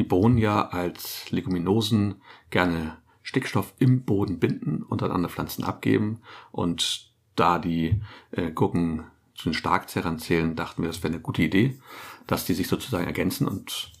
die 0.00 0.04
Bohnen 0.04 0.38
ja 0.38 0.66
als 0.68 1.30
Leguminosen 1.30 2.22
gerne 2.48 2.96
Stickstoff 3.22 3.74
im 3.78 4.04
Boden 4.04 4.38
binden 4.38 4.82
und 4.82 5.02
an 5.02 5.10
andere 5.10 5.30
Pflanzen 5.30 5.62
abgeben. 5.62 6.22
Und 6.52 7.10
da 7.36 7.58
die 7.58 8.00
äh, 8.30 8.50
Gurken 8.50 9.04
zu 9.34 9.50
den 9.50 9.54
Starkzerrern 9.54 10.18
zählen, 10.18 10.56
dachten 10.56 10.82
wir, 10.82 10.88
das 10.88 11.02
wäre 11.02 11.12
eine 11.12 11.22
gute 11.22 11.42
Idee, 11.42 11.78
dass 12.26 12.46
die 12.46 12.54
sich 12.54 12.66
sozusagen 12.66 13.04
ergänzen. 13.04 13.46
Und 13.46 13.92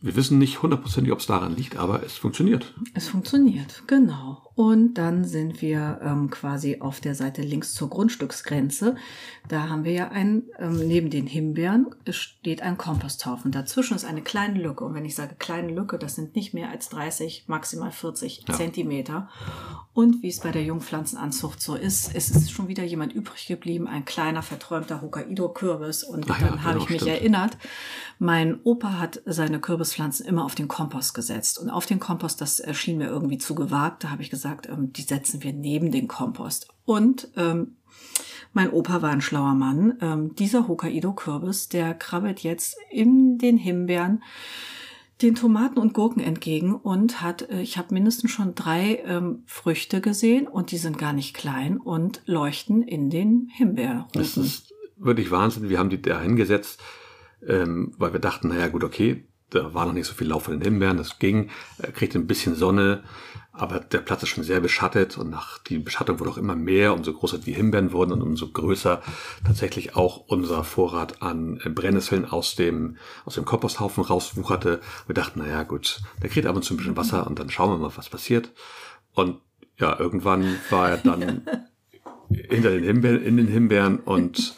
wir 0.00 0.16
wissen 0.16 0.38
nicht 0.38 0.60
hundertprozentig, 0.60 1.12
ob 1.12 1.20
es 1.20 1.26
daran 1.26 1.54
liegt, 1.54 1.76
aber 1.76 2.02
es 2.02 2.16
funktioniert. 2.16 2.74
Es 2.94 3.08
funktioniert, 3.08 3.84
genau. 3.86 4.42
Und 4.56 4.94
dann 4.94 5.26
sind 5.26 5.60
wir 5.60 6.00
ähm, 6.02 6.30
quasi 6.30 6.78
auf 6.80 7.00
der 7.00 7.14
Seite 7.14 7.42
links 7.42 7.74
zur 7.74 7.90
Grundstücksgrenze. 7.90 8.96
Da 9.48 9.68
haben 9.68 9.84
wir 9.84 9.92
ja 9.92 10.08
ein, 10.08 10.44
ähm, 10.58 10.78
neben 10.88 11.10
den 11.10 11.26
Himbeeren 11.26 11.94
steht 12.08 12.62
ein 12.62 12.78
Komposthaufen. 12.78 13.52
Dazwischen 13.52 13.94
ist 13.94 14.06
eine 14.06 14.22
kleine 14.22 14.58
Lücke. 14.58 14.82
Und 14.82 14.94
wenn 14.94 15.04
ich 15.04 15.14
sage 15.14 15.34
kleine 15.38 15.72
Lücke, 15.72 15.98
das 15.98 16.14
sind 16.14 16.34
nicht 16.34 16.54
mehr 16.54 16.70
als 16.70 16.88
30, 16.88 17.44
maximal 17.48 17.92
40 17.92 18.44
ja. 18.48 18.54
Zentimeter. 18.54 19.28
Und 19.92 20.22
wie 20.22 20.28
es 20.28 20.40
bei 20.40 20.52
der 20.52 20.62
Jungpflanzenanzucht 20.62 21.60
so 21.60 21.74
ist, 21.74 22.14
ist 22.14 22.34
es 22.34 22.50
schon 22.50 22.68
wieder 22.68 22.82
jemand 22.82 23.12
übrig 23.12 23.46
geblieben, 23.46 23.86
ein 23.86 24.06
kleiner 24.06 24.42
verträumter 24.42 25.02
Hokkaido-Kürbis. 25.02 26.02
Und 26.02 26.30
Ach 26.30 26.38
dann 26.38 26.56
ja, 26.56 26.62
habe 26.62 26.72
genau, 26.72 26.84
ich 26.84 26.90
mich 26.90 27.02
stimmt. 27.02 27.16
erinnert, 27.16 27.58
mein 28.18 28.58
Opa 28.64 28.98
hat 28.98 29.20
seine 29.26 29.60
Kürbispflanzen 29.60 30.24
immer 30.24 30.46
auf 30.46 30.54
den 30.54 30.68
Kompost 30.68 31.12
gesetzt. 31.12 31.58
Und 31.58 31.68
auf 31.68 31.84
den 31.84 32.00
Kompost, 32.00 32.40
das 32.40 32.58
erschien 32.58 32.96
mir 32.96 33.08
irgendwie 33.08 33.36
zu 33.36 33.54
gewagt. 33.54 34.02
Da 34.02 34.10
habe 34.10 34.22
ich 34.22 34.30
gesagt, 34.30 34.45
gesagt, 34.46 34.68
ähm, 34.68 34.92
die 34.92 35.02
setzen 35.02 35.42
wir 35.42 35.52
neben 35.52 35.90
den 35.90 36.08
Kompost. 36.08 36.68
Und 36.84 37.28
ähm, 37.36 37.76
mein 38.52 38.70
Opa 38.70 39.02
war 39.02 39.10
ein 39.10 39.20
schlauer 39.20 39.54
Mann. 39.54 39.98
Ähm, 40.00 40.34
dieser 40.34 40.68
Hokkaido-Kürbis, 40.68 41.68
der 41.68 41.94
krabbelt 41.94 42.40
jetzt 42.40 42.76
in 42.90 43.38
den 43.38 43.56
Himbeeren 43.56 44.22
den 45.22 45.34
Tomaten 45.34 45.78
und 45.78 45.94
Gurken 45.94 46.22
entgegen 46.22 46.74
und 46.74 47.22
hat, 47.22 47.48
äh, 47.50 47.62
ich 47.62 47.78
habe 47.78 47.94
mindestens 47.94 48.30
schon 48.30 48.54
drei 48.54 49.02
ähm, 49.06 49.42
Früchte 49.46 50.00
gesehen 50.00 50.46
und 50.46 50.70
die 50.70 50.78
sind 50.78 50.98
gar 50.98 51.12
nicht 51.12 51.34
klein 51.34 51.78
und 51.78 52.20
leuchten 52.26 52.82
in 52.82 53.08
den 53.08 53.48
Himbeeren. 53.52 54.04
Das 54.12 54.36
ist 54.36 54.74
wirklich 54.96 55.30
Wahnsinn. 55.30 55.70
Wir 55.70 55.78
haben 55.78 55.90
die 55.90 56.00
da 56.00 56.20
hingesetzt, 56.20 56.82
ähm, 57.46 57.94
weil 57.96 58.12
wir 58.12 58.20
dachten, 58.20 58.48
naja 58.48 58.68
gut, 58.68 58.84
okay, 58.84 59.26
da 59.50 59.72
war 59.72 59.86
noch 59.86 59.92
nicht 59.92 60.06
so 60.06 60.14
viel 60.14 60.28
Lauf 60.28 60.44
von 60.44 60.54
den 60.54 60.62
Himbeeren, 60.62 60.96
das 60.96 61.18
ging, 61.18 61.50
er 61.78 61.92
kriegte 61.92 62.18
ein 62.18 62.26
bisschen 62.26 62.54
Sonne, 62.54 63.04
aber 63.58 63.80
der 63.80 63.98
Platz 63.98 64.22
ist 64.22 64.30
schon 64.30 64.44
sehr 64.44 64.60
beschattet 64.60 65.16
und 65.18 65.30
nach 65.30 65.58
die 65.58 65.78
Beschattung 65.78 66.20
wurde 66.20 66.30
auch 66.30 66.38
immer 66.38 66.56
mehr, 66.56 66.92
umso 66.92 67.12
größer 67.12 67.38
die 67.38 67.54
Himbeeren 67.54 67.92
wurden 67.92 68.12
und 68.12 68.22
umso 68.22 68.48
größer 68.48 69.02
tatsächlich 69.44 69.96
auch 69.96 70.24
unser 70.26 70.64
Vorrat 70.64 71.22
an 71.22 71.58
Brennnesseln 71.74 72.24
aus 72.24 72.54
dem, 72.54 72.96
aus 73.24 73.34
dem 73.34 73.44
Komposthaufen 73.44 74.04
rauswucherte. 74.04 74.80
Wir 75.06 75.14
dachten, 75.14 75.40
naja 75.40 75.62
gut, 75.62 76.00
der 76.22 76.30
kriegt 76.30 76.46
ab 76.46 76.56
und 76.56 76.62
zu 76.62 76.74
ein 76.74 76.76
bisschen 76.76 76.96
Wasser 76.96 77.26
und 77.26 77.38
dann 77.38 77.50
schauen 77.50 77.70
wir 77.70 77.78
mal, 77.78 77.96
was 77.96 78.08
passiert. 78.08 78.52
Und 79.14 79.40
ja, 79.78 79.98
irgendwann 79.98 80.58
war 80.70 80.90
er 80.90 80.96
dann 80.98 81.46
hinter 82.28 82.70
den 82.70 82.84
Himbeeren, 82.84 83.22
in 83.22 83.36
den 83.36 83.48
Himbeeren 83.48 84.00
und 84.00 84.54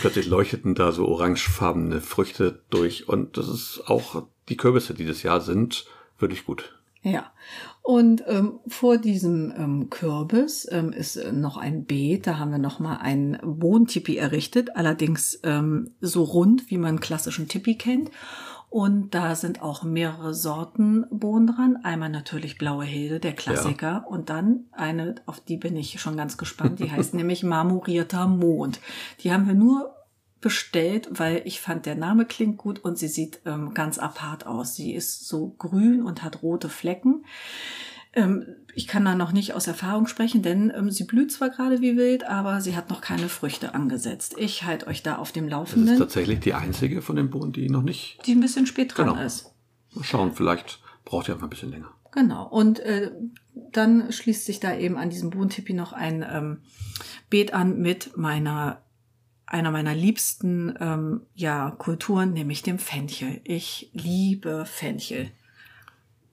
plötzlich 0.00 0.26
leuchteten 0.26 0.74
da 0.74 0.92
so 0.92 1.06
orangefarbene 1.06 2.00
Früchte 2.00 2.62
durch 2.70 3.08
und 3.08 3.36
das 3.36 3.48
ist 3.48 3.82
auch 3.86 4.26
die 4.48 4.56
Kürbisse 4.56 4.94
dieses 4.94 5.22
Jahr 5.22 5.40
sind 5.40 5.86
wirklich 6.18 6.44
gut. 6.44 6.74
Ja, 7.02 7.32
und 7.88 8.22
ähm, 8.26 8.60
vor 8.66 8.98
diesem 8.98 9.50
ähm, 9.56 9.88
Kürbis 9.88 10.68
ähm, 10.70 10.92
ist 10.92 11.32
noch 11.32 11.56
ein 11.56 11.86
Beet. 11.86 12.26
Da 12.26 12.36
haben 12.36 12.50
wir 12.50 12.58
noch 12.58 12.80
mal 12.80 12.98
einen 12.98 13.38
Wohntipi 13.42 14.18
errichtet, 14.18 14.76
allerdings 14.76 15.40
ähm, 15.42 15.92
so 16.02 16.24
rund, 16.24 16.70
wie 16.70 16.76
man 16.76 17.00
klassischen 17.00 17.48
Tipi 17.48 17.76
kennt. 17.76 18.10
Und 18.68 19.14
da 19.14 19.34
sind 19.34 19.62
auch 19.62 19.84
mehrere 19.84 20.34
Sorten 20.34 21.06
Bohnen 21.10 21.46
dran. 21.46 21.78
Einmal 21.82 22.10
natürlich 22.10 22.58
Blaue 22.58 22.84
Hilde, 22.84 23.20
der 23.20 23.32
Klassiker. 23.32 23.86
Ja. 23.86 24.04
Und 24.06 24.28
dann 24.28 24.66
eine, 24.72 25.14
auf 25.24 25.40
die 25.40 25.56
bin 25.56 25.74
ich 25.74 25.98
schon 25.98 26.18
ganz 26.18 26.36
gespannt. 26.36 26.80
Die 26.80 26.92
heißt 26.92 27.14
nämlich 27.14 27.42
Marmorierter 27.42 28.26
Mond. 28.26 28.80
Die 29.20 29.32
haben 29.32 29.46
wir 29.46 29.54
nur 29.54 29.94
bestellt, 30.40 31.08
weil 31.10 31.42
ich 31.44 31.60
fand, 31.60 31.86
der 31.86 31.96
Name 31.96 32.24
klingt 32.24 32.58
gut 32.58 32.78
und 32.78 32.96
sie 32.98 33.08
sieht 33.08 33.40
ähm, 33.44 33.74
ganz 33.74 33.98
apart 33.98 34.46
aus. 34.46 34.76
Sie 34.76 34.94
ist 34.94 35.26
so 35.26 35.54
grün 35.58 36.02
und 36.02 36.22
hat 36.22 36.42
rote 36.42 36.68
Flecken. 36.68 37.24
Ähm, 38.18 38.44
ich 38.74 38.86
kann 38.86 39.04
da 39.04 39.14
noch 39.14 39.32
nicht 39.32 39.54
aus 39.54 39.66
Erfahrung 39.66 40.06
sprechen, 40.06 40.42
denn 40.42 40.72
ähm, 40.74 40.90
sie 40.90 41.04
blüht 41.04 41.32
zwar 41.32 41.50
gerade 41.50 41.80
wie 41.80 41.96
wild, 41.96 42.24
aber 42.24 42.60
sie 42.60 42.76
hat 42.76 42.90
noch 42.90 43.00
keine 43.00 43.28
Früchte 43.28 43.74
angesetzt. 43.74 44.34
Ich 44.38 44.64
halte 44.64 44.86
euch 44.86 45.02
da 45.02 45.16
auf 45.16 45.32
dem 45.32 45.48
Laufenden. 45.48 45.86
Das 45.86 45.94
ist 45.94 46.00
tatsächlich 46.00 46.40
die 46.40 46.54
einzige 46.54 47.02
von 47.02 47.16
den 47.16 47.30
Bohnen, 47.30 47.52
die 47.52 47.68
noch 47.68 47.82
nicht. 47.82 48.18
Die 48.26 48.32
ein 48.32 48.40
bisschen 48.40 48.66
spät 48.66 48.96
dran 48.96 49.08
genau. 49.08 49.20
ist. 49.22 49.52
Mal 49.94 50.04
schauen, 50.04 50.32
vielleicht 50.34 50.80
braucht 51.04 51.28
ihr 51.28 51.34
einfach 51.34 51.46
ein 51.46 51.50
bisschen 51.50 51.70
länger. 51.70 51.90
Genau. 52.12 52.46
Und 52.46 52.80
äh, 52.80 53.10
dann 53.72 54.12
schließt 54.12 54.44
sich 54.44 54.60
da 54.60 54.76
eben 54.76 54.96
an 54.96 55.10
diesem 55.10 55.30
Bohnentipi 55.30 55.72
noch 55.72 55.92
ein 55.92 56.24
ähm, 56.30 56.58
Beet 57.30 57.54
an 57.54 57.78
mit 57.78 58.16
meiner 58.16 58.82
einer 59.46 59.70
meiner 59.70 59.94
liebsten 59.94 60.74
ähm, 60.78 61.22
ja, 61.34 61.70
Kulturen, 61.70 62.32
nämlich 62.32 62.62
dem 62.62 62.78
Fenchel. 62.78 63.40
Ich 63.44 63.90
liebe 63.94 64.66
Fenchel. 64.66 65.30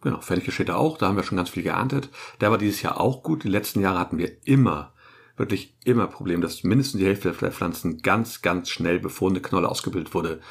Genau, 0.05 0.21
Fenchel 0.21 0.53
steht 0.53 0.69
da 0.69 0.75
auch, 0.75 0.99
da 0.99 1.07
haben 1.07 1.15
wir 1.15 1.23
schon 1.23 1.35
ganz 1.35 1.49
viel 1.49 1.63
geerntet. 1.63 2.11
Der 2.39 2.51
war 2.51 2.59
dieses 2.59 2.83
Jahr 2.83 3.01
auch 3.01 3.23
gut. 3.23 3.43
Die 3.43 3.49
letzten 3.49 3.81
Jahre 3.81 3.97
hatten 3.97 4.19
wir 4.19 4.33
immer, 4.45 4.93
wirklich 5.35 5.73
immer 5.83 6.05
Problem, 6.05 6.41
dass 6.41 6.63
mindestens 6.63 6.99
die 6.99 7.07
Hälfte 7.07 7.31
der 7.31 7.51
Pflanzen 7.51 8.03
ganz, 8.03 8.43
ganz 8.43 8.69
schnell, 8.69 8.99
bevor 8.99 9.31
eine 9.31 9.41
Knolle 9.41 9.67
ausgebildet 9.67 10.13
wurde, 10.13 10.41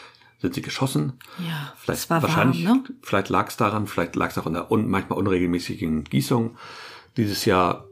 sind 0.40 0.56
sie 0.56 0.60
geschossen. 0.60 1.20
Ja, 1.38 1.72
vielleicht 1.76 2.02
es 2.02 2.10
war 2.10 2.20
wahrscheinlich, 2.20 2.66
warm, 2.66 2.78
ne? 2.78 2.94
vielleicht 3.02 3.28
lag 3.28 3.46
es 3.46 3.56
daran, 3.56 3.86
vielleicht 3.86 4.16
lag 4.16 4.30
es 4.30 4.38
auch 4.38 4.46
an 4.46 4.54
der 4.54 4.72
un, 4.72 4.88
manchmal 4.88 5.20
unregelmäßigen 5.20 6.02
Gießung. 6.02 6.56
Dieses 7.16 7.44
Jahr 7.44 7.86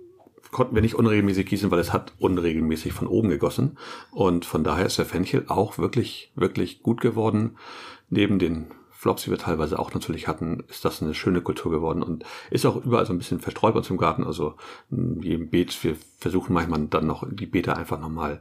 konnten 0.51 0.75
wir 0.75 0.83
nicht 0.83 0.97
unregelmäßig 0.97 1.47
gießen, 1.47 1.71
weil 1.71 1.79
es 1.79 1.93
hat 1.93 2.13
unregelmäßig 2.19 2.93
von 2.93 3.07
oben 3.07 3.29
gegossen. 3.29 3.79
Und 4.11 4.47
von 4.47 4.65
daher 4.65 4.87
ist 4.87 4.99
der 4.99 5.07
Fenchel 5.07 5.45
auch 5.47 5.79
wirklich, 5.79 6.33
wirklich 6.35 6.83
gut 6.83 7.01
geworden. 7.01 7.57
Neben 8.11 8.41
den 8.41 8.67
Flops, 9.03 9.25
die 9.25 9.31
wir 9.31 9.39
teilweise 9.39 9.81
auch 9.81 9.93
natürlich 9.93 10.29
hatten, 10.29 10.63
ist 10.69 10.85
das 10.85 11.03
eine 11.03 11.13
schöne 11.13 11.41
Kultur 11.41 11.73
geworden 11.73 12.05
und 12.05 12.25
ist 12.53 12.65
auch 12.65 12.77
überall 12.77 13.05
so 13.05 13.13
ein 13.13 13.19
bisschen 13.19 13.41
verstreut 13.41 13.75
bei 13.75 13.79
uns 13.79 13.91
im 13.91 13.99
Garten. 13.99 14.23
Also 14.23 14.55
in 14.93 15.21
jedem 15.21 15.51
Beet, 15.51 15.83
wir 15.83 15.97
versuchen 16.19 16.53
manchmal 16.53 16.87
dann 16.87 17.09
noch 17.09 17.27
die 17.29 17.47
Beete 17.47 17.77
einfach 17.77 17.99
nochmal 17.99 18.41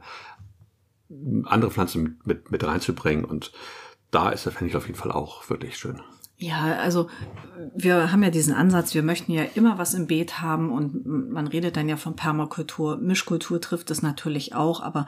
andere 1.46 1.72
Pflanzen 1.72 2.20
mit, 2.24 2.52
mit 2.52 2.64
reinzubringen 2.64 3.24
und 3.24 3.50
da 4.12 4.30
ist 4.30 4.46
der 4.46 4.52
Fenchel 4.52 4.76
auf 4.76 4.86
jeden 4.86 4.98
Fall 4.98 5.10
auch 5.10 5.50
wirklich 5.50 5.76
schön. 5.76 6.00
Ja, 6.38 6.76
also 6.76 7.08
wir 7.74 8.12
haben 8.12 8.22
ja 8.22 8.30
diesen 8.30 8.54
Ansatz, 8.54 8.94
wir 8.94 9.02
möchten 9.02 9.32
ja 9.32 9.42
immer 9.42 9.78
was 9.78 9.94
im 9.94 10.06
Beet 10.06 10.40
haben 10.40 10.70
und 10.70 11.04
man 11.32 11.48
redet 11.48 11.76
dann 11.76 11.88
ja 11.88 11.96
von 11.96 12.14
Permakultur. 12.14 12.98
Mischkultur 12.98 13.60
trifft 13.60 13.90
es 13.90 14.00
natürlich 14.00 14.54
auch, 14.54 14.80
aber 14.80 15.06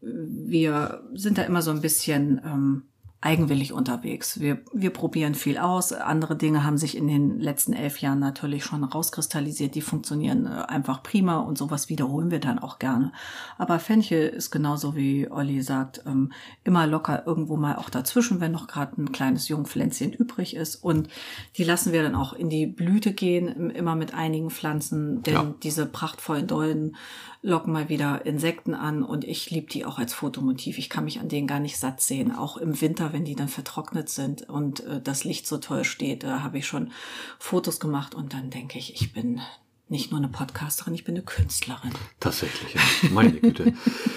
wir 0.00 1.02
sind 1.12 1.38
da 1.38 1.42
immer 1.42 1.62
so 1.62 1.72
ein 1.72 1.80
bisschen 1.80 2.40
ähm, 2.44 2.82
eigenwillig 3.22 3.72
unterwegs. 3.72 4.40
Wir, 4.40 4.58
wir 4.72 4.90
probieren 4.90 5.36
viel 5.36 5.56
aus. 5.56 5.92
Andere 5.92 6.36
Dinge 6.36 6.64
haben 6.64 6.76
sich 6.76 6.96
in 6.96 7.06
den 7.06 7.38
letzten 7.38 7.72
elf 7.72 7.98
Jahren 7.98 8.18
natürlich 8.18 8.64
schon 8.64 8.82
rauskristallisiert. 8.82 9.76
Die 9.76 9.80
funktionieren 9.80 10.46
äh, 10.46 10.64
einfach 10.66 11.04
prima 11.04 11.38
und 11.38 11.56
sowas 11.56 11.88
wiederholen 11.88 12.32
wir 12.32 12.40
dann 12.40 12.58
auch 12.58 12.80
gerne. 12.80 13.12
Aber 13.58 13.78
Fenchel 13.78 14.28
ist 14.28 14.50
genauso 14.50 14.96
wie 14.96 15.30
Olli 15.30 15.62
sagt, 15.62 16.02
ähm, 16.04 16.32
immer 16.64 16.88
locker 16.88 17.24
irgendwo 17.24 17.56
mal 17.56 17.76
auch 17.76 17.90
dazwischen, 17.90 18.40
wenn 18.40 18.50
noch 18.50 18.66
gerade 18.66 19.00
ein 19.00 19.12
kleines 19.12 19.46
Jungpflänzchen 19.46 20.12
übrig 20.12 20.56
ist. 20.56 20.74
Und 20.74 21.08
die 21.56 21.64
lassen 21.64 21.92
wir 21.92 22.02
dann 22.02 22.16
auch 22.16 22.32
in 22.32 22.50
die 22.50 22.66
Blüte 22.66 23.12
gehen, 23.12 23.70
immer 23.70 23.94
mit 23.94 24.14
einigen 24.14 24.50
Pflanzen, 24.50 25.22
denn 25.22 25.34
ja. 25.34 25.54
diese 25.62 25.86
prachtvollen 25.86 26.48
Dolden 26.48 26.96
locken 27.42 27.72
mal 27.72 27.88
wieder 27.88 28.24
Insekten 28.24 28.72
an 28.74 29.02
und 29.02 29.24
ich 29.24 29.50
liebe 29.50 29.66
die 29.66 29.84
auch 29.84 29.98
als 29.98 30.14
Fotomotiv. 30.14 30.78
Ich 30.78 30.88
kann 30.88 31.04
mich 31.04 31.18
an 31.18 31.28
denen 31.28 31.48
gar 31.48 31.58
nicht 31.58 31.76
satt 31.76 32.00
sehen. 32.00 32.32
Auch 32.32 32.56
im 32.56 32.80
Winter, 32.80 33.12
wenn 33.12 33.24
die 33.24 33.34
dann 33.34 33.48
vertrocknet 33.48 34.08
sind 34.08 34.48
und 34.48 34.80
äh, 34.80 35.00
das 35.02 35.24
Licht 35.24 35.48
so 35.48 35.58
toll 35.58 35.84
steht, 35.84 36.22
da 36.22 36.42
habe 36.42 36.58
ich 36.58 36.66
schon 36.66 36.92
Fotos 37.40 37.80
gemacht 37.80 38.14
und 38.14 38.32
dann 38.32 38.50
denke 38.50 38.78
ich, 38.78 38.94
ich 38.94 39.12
bin 39.12 39.40
nicht 39.88 40.12
nur 40.12 40.20
eine 40.20 40.28
Podcasterin, 40.28 40.94
ich 40.94 41.04
bin 41.04 41.16
eine 41.16 41.24
Künstlerin. 41.24 41.90
Tatsächlich, 42.20 42.74
ja. 42.74 42.80
meine 43.10 43.32
Güte. 43.32 43.74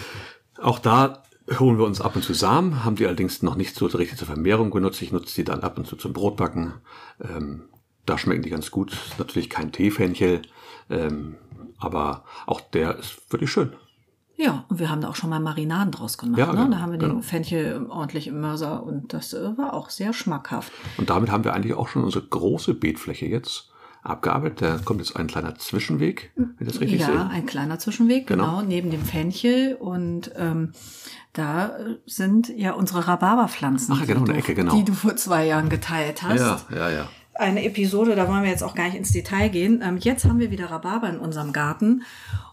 Auch 0.62 0.80
da 0.80 1.24
holen 1.60 1.78
wir 1.78 1.86
uns 1.86 2.02
ab 2.02 2.16
und 2.16 2.24
zu 2.24 2.34
Samen, 2.34 2.86
haben 2.86 2.96
die 2.96 3.06
allerdings 3.06 3.42
noch 3.42 3.56
nicht 3.56 3.76
so 3.76 3.88
richtig 3.88 4.18
zur 4.18 4.28
Vermehrung 4.28 4.70
genutzt. 4.70 5.02
Ich 5.02 5.12
nutze 5.12 5.36
die 5.36 5.44
dann 5.44 5.62
ab 5.62 5.78
und 5.78 5.88
zu 5.88 5.96
zum 5.96 6.14
Brotbacken. 6.14 6.76
Ähm, 7.22 7.64
da 8.06 8.20
schmecken 8.20 8.44
die 8.44 8.50
ganz 8.52 8.70
gut. 8.70 8.96
Natürlich 9.18 9.50
kein 9.50 9.72
Teefähnchel. 9.72 10.44
Ähm, 10.90 11.36
aber 11.80 12.24
auch 12.46 12.62
der 12.62 12.98
ist 12.98 13.32
wirklich 13.32 13.52
schön. 13.52 13.74
Ja, 14.38 14.66
und 14.68 14.80
wir 14.80 14.90
haben 14.90 15.02
da 15.02 15.10
auch 15.10 15.16
schon 15.16 15.30
mal 15.30 15.40
Marinaden 15.40 15.92
draus 15.92 16.18
gemacht. 16.18 16.40
Ja, 16.40 16.48
ne? 16.48 16.52
Genau, 16.54 16.70
da 16.70 16.80
haben 16.80 16.92
wir 16.92 17.00
den 17.00 17.10
genau. 17.10 17.22
Fenchel 17.22 17.86
ordentlich 17.90 18.28
im 18.28 18.42
Mörser 18.42 18.84
und 18.84 19.14
das 19.14 19.34
äh, 19.34 19.58
war 19.58 19.74
auch 19.74 19.90
sehr 19.90 20.12
schmackhaft. 20.12 20.74
Und 20.98 21.10
damit 21.10 21.32
haben 21.32 21.46
wir 21.46 21.54
eigentlich 21.54 21.74
auch 21.74 21.88
schon 21.88 22.04
unsere 22.04 22.26
große 22.26 22.74
Beetfläche 22.74 23.28
jetzt 23.28 23.70
abgearbeitet. 24.04 24.62
Da 24.62 24.78
kommt 24.84 25.00
jetzt 25.00 25.16
ein 25.16 25.28
kleiner 25.28 25.56
Zwischenweg, 25.56 26.32
wenn 26.36 26.56
ich 26.60 26.68
das 26.68 26.82
richtig 26.82 27.00
ja, 27.00 27.06
sehe. 27.08 27.16
Ja, 27.16 27.28
ein 27.28 27.46
kleiner 27.46 27.80
Zwischenweg, 27.80 28.28
genau, 28.28 28.58
genau 28.58 28.62
neben 28.62 28.92
dem 28.92 29.04
Fenchel. 29.04 29.76
Und 29.76 30.32
ähm, 30.36 30.74
da 31.32 31.72
sind 32.06 32.50
ja 32.50 32.74
unsere 32.74 33.08
Rhabarberpflanzen. 33.08 33.96
Ach, 33.98 34.06
genau, 34.06 34.26
eine 34.26 34.36
Ecke, 34.36 34.54
genau. 34.54 34.76
Die 34.76 34.84
du 34.84 34.94
vor 34.94 35.16
zwei 35.16 35.46
Jahren 35.46 35.70
geteilt 35.70 36.24
hast. 36.24 36.40
Ja, 36.40 36.60
ja, 36.76 36.90
ja 36.90 37.10
eine 37.36 37.64
Episode, 37.64 38.16
da 38.16 38.28
wollen 38.28 38.44
wir 38.44 38.50
jetzt 38.50 38.64
auch 38.64 38.76
gar 38.76 38.86
nicht 38.86 38.96
ins 38.96 39.12
Detail 39.12 39.50
gehen. 39.50 39.82
Ähm, 39.84 39.98
jetzt 39.98 40.26
haben 40.26 40.40
wir 40.40 40.52
wieder 40.52 40.72
Rhabarber 40.72 41.10
in 41.10 41.20
unserem 41.20 41.54
Garten 41.54 42.04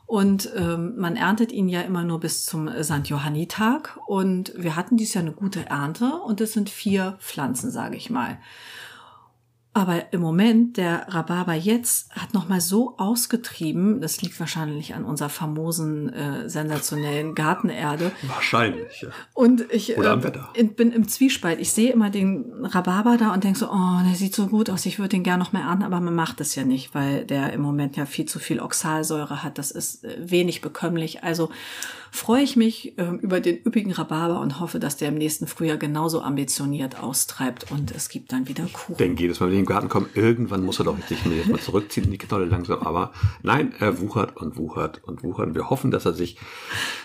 und 0.07 0.51
ähm, 0.57 0.97
man 0.97 1.17
erntet 1.17 1.53
ihn 1.53 1.69
ja 1.69 1.81
immer 1.81 2.05
nur 2.05 2.21
bis 2.21 2.45
zum 2.45 2.69
St. 2.83 3.07
Johannitag 3.07 3.99
und 4.07 4.53
wir 4.57 4.77
hatten 4.77 4.97
dies 4.97 5.15
Jahr 5.15 5.23
eine 5.23 5.33
gute 5.33 5.65
Ernte 5.67 6.17
und 6.27 6.41
es 6.41 6.53
sind 6.53 6.69
vier 6.69 7.17
Pflanzen, 7.19 7.71
sage 7.71 7.97
ich 7.97 8.11
mal. 8.11 8.39
Aber 9.75 10.13
im 10.13 10.21
Moment, 10.21 10.77
der 10.77 11.07
Rhabarber 11.09 11.55
jetzt 11.55 12.11
hat 12.15 12.35
nochmal 12.35 12.61
so 12.61 12.95
ausgetrieben, 12.99 14.03
das 14.03 14.21
liegt 14.21 14.39
wahrscheinlich 14.39 14.95
an 14.95 15.05
unserer 15.07 15.31
famosen, 15.31 16.13
äh, 16.13 16.47
sensationellen 16.51 17.35
Gartenerde. 17.35 18.13
Wahrscheinlich, 18.23 19.01
ja. 19.01 19.09
Und 19.33 19.65
ich 19.73 19.97
Oder 19.97 20.13
am 20.13 20.21
äh, 20.21 20.25
Wetter. 20.25 20.51
in- 20.55 20.75
bin 20.75 20.93
im 20.93 21.09
Zwiespalt. 21.09 21.59
Ich 21.59 21.73
sehe 21.73 21.91
immer 21.91 22.11
den 22.11 22.53
Rhabarber 22.67 23.17
da 23.17 23.33
und 23.33 23.45
denke 23.45 23.59
so, 23.61 23.71
oh, 23.71 24.01
der 24.07 24.15
sieht 24.15 24.35
so 24.35 24.49
gut 24.49 24.69
aus, 24.69 24.85
ich 24.85 24.99
würde 24.99 25.09
den 25.11 25.23
gern 25.23 25.39
noch 25.39 25.53
mehr 25.53 25.63
ernten, 25.63 25.85
aber 25.85 26.01
man 26.01 26.15
macht 26.15 26.43
es 26.43 26.55
ja 26.55 26.65
nicht, 26.65 26.95
weil 26.95 27.25
der 27.25 27.55
im 27.55 27.63
Moment 27.63 27.97
ja 27.97 28.05
viel 28.05 28.27
zu 28.27 28.39
viel 28.41 28.61
Oxalsäure 28.61 29.43
hat. 29.43 29.57
Das 29.57 29.71
ist 29.71 30.05
äh, 30.05 30.17
wenig 30.21 30.61
bekömmlich. 30.61 31.25
Also 31.25 31.51
freue 32.15 32.43
ich 32.43 32.57
mich 32.57 32.93
ähm, 32.99 33.19
über 33.21 33.41
den 33.41 33.65
üppigen 33.65 33.91
Rhabarber 33.91 34.39
und 34.41 34.61
hoffe, 34.61 34.79
dass 34.79 34.99
der 34.99 35.09
im 35.09 35.15
nächsten 35.15 35.47
Frühjahr 35.47 35.79
genauso 35.79 36.21
ambitioniert 36.21 37.03
austreibt 37.03 37.73
und 37.73 37.91
es 37.91 38.11
gibt 38.11 38.33
dann 38.33 38.47
wieder 38.47 38.67
Kuchen. 38.71 38.99
denke 38.99 39.23
jedes 39.23 39.41
Mal, 39.41 39.47
wenn 39.47 39.55
ich 39.55 39.59
in 39.61 39.65
den 39.65 39.69
Garten 39.69 39.89
komme, 39.89 40.09
irgendwann 40.15 40.63
muss 40.63 40.79
er 40.79 40.85
doch 40.85 40.97
sich 41.09 41.25
jetzt 41.25 41.49
mal 41.49 41.59
zurückziehen 41.59 42.05
in 42.05 42.11
die 42.13 42.19
Knolle 42.19 42.45
langsam. 42.45 42.81
Aber 42.81 43.13
nein, 43.43 43.73
er 43.79 43.99
wuchert 43.99 44.37
und 44.37 44.59
wuchert 44.59 45.03
und 45.03 45.25
wuchert. 45.25 45.49
Und 45.49 45.55
wir 45.55 45.71
hoffen, 45.71 45.91
dass 45.91 46.05
er 46.05 46.13
sich 46.13 46.37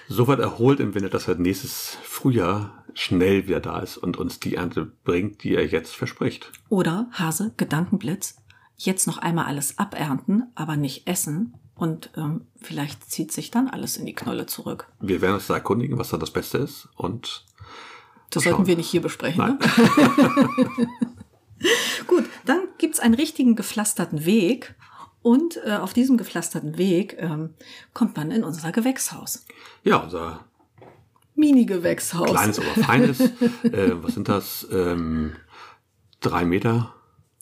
so 0.09 0.27
weit 0.27 0.39
erholt 0.39 0.81
im 0.81 0.93
Winter, 0.93 1.09
dass 1.09 1.29
er 1.29 1.35
nächstes 1.35 1.97
Frühjahr 2.03 2.83
schnell 2.93 3.47
wieder 3.47 3.61
da 3.61 3.79
ist 3.79 3.95
und 3.97 4.17
uns 4.17 4.41
die 4.41 4.55
Ernte 4.55 4.91
bringt, 5.05 5.41
die 5.43 5.55
er 5.55 5.65
jetzt 5.65 5.95
verspricht. 5.95 6.51
Oder 6.67 7.07
Hase, 7.13 7.53
Gedankenblitz, 7.55 8.35
jetzt 8.75 9.07
noch 9.07 9.19
einmal 9.19 9.45
alles 9.45 9.79
abernten, 9.79 10.51
aber 10.53 10.75
nicht 10.75 11.07
essen. 11.07 11.53
Und 11.77 12.09
ähm, 12.17 12.47
vielleicht 12.61 13.09
zieht 13.09 13.31
sich 13.31 13.51
dann 13.51 13.67
alles 13.67 13.97
in 13.97 14.05
die 14.05 14.15
Knolle 14.15 14.45
zurück. 14.47 14.87
Wir 14.99 15.21
werden 15.21 15.35
uns 15.35 15.47
da 15.47 15.53
erkundigen, 15.53 15.97
was 15.97 16.09
da 16.09 16.17
das 16.17 16.31
Beste 16.31 16.57
ist. 16.57 16.87
Und 16.95 17.45
Das 18.31 18.43
Schauen. 18.43 18.53
sollten 18.53 18.67
wir 18.67 18.75
nicht 18.77 18.89
hier 18.89 19.01
besprechen. 19.01 19.37
Nein. 19.39 19.59
Ne? 19.59 20.87
Gut, 22.07 22.25
dann 22.45 22.61
gibt's 22.77 22.99
einen 22.99 23.13
richtigen 23.15 23.55
gepflasterten 23.55 24.25
Weg. 24.25 24.75
Und 25.21 25.57
äh, 25.65 25.75
auf 25.75 25.93
diesem 25.93 26.17
gepflasterten 26.17 26.77
Weg 26.77 27.17
ähm, 27.19 27.53
kommt 27.93 28.15
man 28.15 28.31
in 28.31 28.43
unser 28.43 28.71
Gewächshaus. 28.71 29.45
ja, 29.83 29.97
unser 29.97 30.45
Mini-Gewächshaus. 31.35 32.29
kleines, 32.29 32.59
aber 32.59 32.83
feines, 32.83 33.19
äh, 33.63 33.91
was 34.01 34.13
sind 34.13 34.29
das? 34.29 34.65
Ähm, 34.71 35.33
drei 36.21 36.45
Meter 36.45 36.93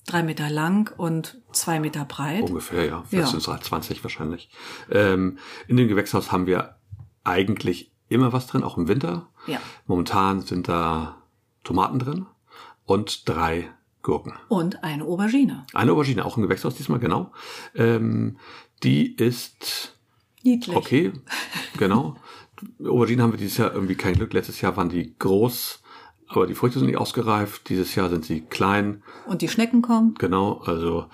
Drei 0.06 0.22
Meter 0.24 0.49
lang 0.49 0.93
und 0.97 1.41
zwei 1.51 1.80
Meter 1.80 2.06
breit. 2.06 2.43
ungefähr, 2.43 2.86
ja. 2.86 3.03
Vielleicht 3.10 3.34
Ja. 3.34 3.39
sind 3.39 3.47
es 3.56 3.68
20 3.68 4.03
wahrscheinlich. 4.03 4.49
Ähm, 4.91 5.38
in 5.68 5.78
dem 5.78 5.88
Gewächshaus 5.88 6.32
haben 6.32 6.45
wir 6.45 6.76
eigentlich 7.24 7.91
immer 8.08 8.32
was 8.34 8.47
drin, 8.47 8.64
auch 8.64 8.78
im 8.78 8.88
Winter. 8.88 9.28
Ja. 9.47 9.60
Momentan 9.88 10.41
sind 10.41 10.68
da 10.68 11.18
Tomaten 11.64 11.99
drin 11.99 12.28
und 12.86 13.28
drei 13.28 13.70
Gurken. 14.03 14.34
Und 14.47 14.84
eine 14.84 15.03
Aubergine. 15.06 15.66
Eine 15.74 15.91
Aubergine, 15.93 16.24
auch 16.26 16.38
im 16.38 16.43
Gewächshaus 16.43 16.76
diesmal, 16.76 16.99
genau. 16.99 17.32
Ähm, 17.74 18.38
die 18.84 19.16
ist 19.16 19.97
Niedlich. 20.43 20.76
okay, 20.76 21.14
genau. 21.78 22.16
Aubergine 22.84 23.24
haben 23.24 23.32
wir 23.34 23.39
dieses 23.39 23.58
Jahr 23.58 23.74
irgendwie 23.74 23.95
kein 23.95 24.14
Glück. 24.14 24.32
Letztes 24.34 24.62
Jahr 24.62 24.78
waren 24.78 24.89
die 24.89 25.18
groß, 25.18 25.82
aber 26.28 26.47
die 26.47 26.55
Früchte 26.55 26.80
sind 26.80 26.88
nicht 26.88 26.97
ausgereift. 26.97 27.69
Dieses 27.69 27.93
Jahr 27.95 28.09
sind 28.09 28.26
sie 28.26 28.41
klein. 28.41 29.03
Und 29.28 29.41
die 29.41 29.47
Schnecken 29.47 29.82
kommen. 29.82 30.15
Genau, 30.17 30.61
also 30.65 31.05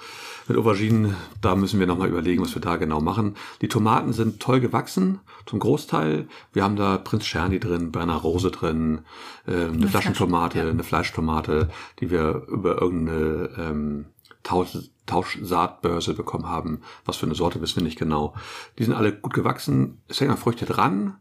mit 0.48 0.58
Auberginen, 0.58 1.16
da 1.42 1.56
müssen 1.56 1.80
wir 1.80 1.88
nochmal 1.88 2.10
überlegen, 2.10 2.42
was 2.42 2.56
wir 2.56 2.62
da 2.62 2.78
genau 2.78 3.02
machen. 3.02 3.36
Die 3.62 3.68
Tomaten 3.68 4.14
sind 4.14 4.40
toll 4.40 4.60
gewachsen, 4.60 5.20
zum 5.46 5.60
Großteil. 5.60 6.28
Wir 6.54 6.64
haben 6.64 6.76
da 6.76 6.98
Prinz 6.98 7.26
Czerny 7.26 7.60
drin, 7.60 7.92
Berner 7.92 8.16
Rose 8.16 8.52
drin, 8.52 9.02
äh, 9.48 9.66
eine, 9.66 9.88
Flaschentomate, 9.88 10.54
Flasche, 10.54 10.68
ja. 10.68 10.72
eine 10.72 10.84
Fleischtomate, 10.84 11.70
die 12.00 12.10
wir 12.10 12.46
über 12.48 12.82
irgendeine 12.82 13.50
ähm, 13.58 14.06
Tausch, 14.44 14.78
Tauschsaatbörse 15.06 16.14
bekommen 16.14 16.48
haben. 16.48 16.82
Was 17.06 17.18
für 17.18 17.26
eine 17.26 17.36
Sorte 17.36 17.62
wissen 17.62 17.78
wir 17.78 17.84
nicht 17.84 18.00
genau. 18.00 18.34
Die 18.80 18.86
sind 18.86 18.94
alle 18.94 19.14
gut 19.14 19.34
gewachsen, 19.34 20.02
es 20.08 20.22
hängen 20.22 20.38
Früchte 20.38 20.66
dran, 20.66 21.18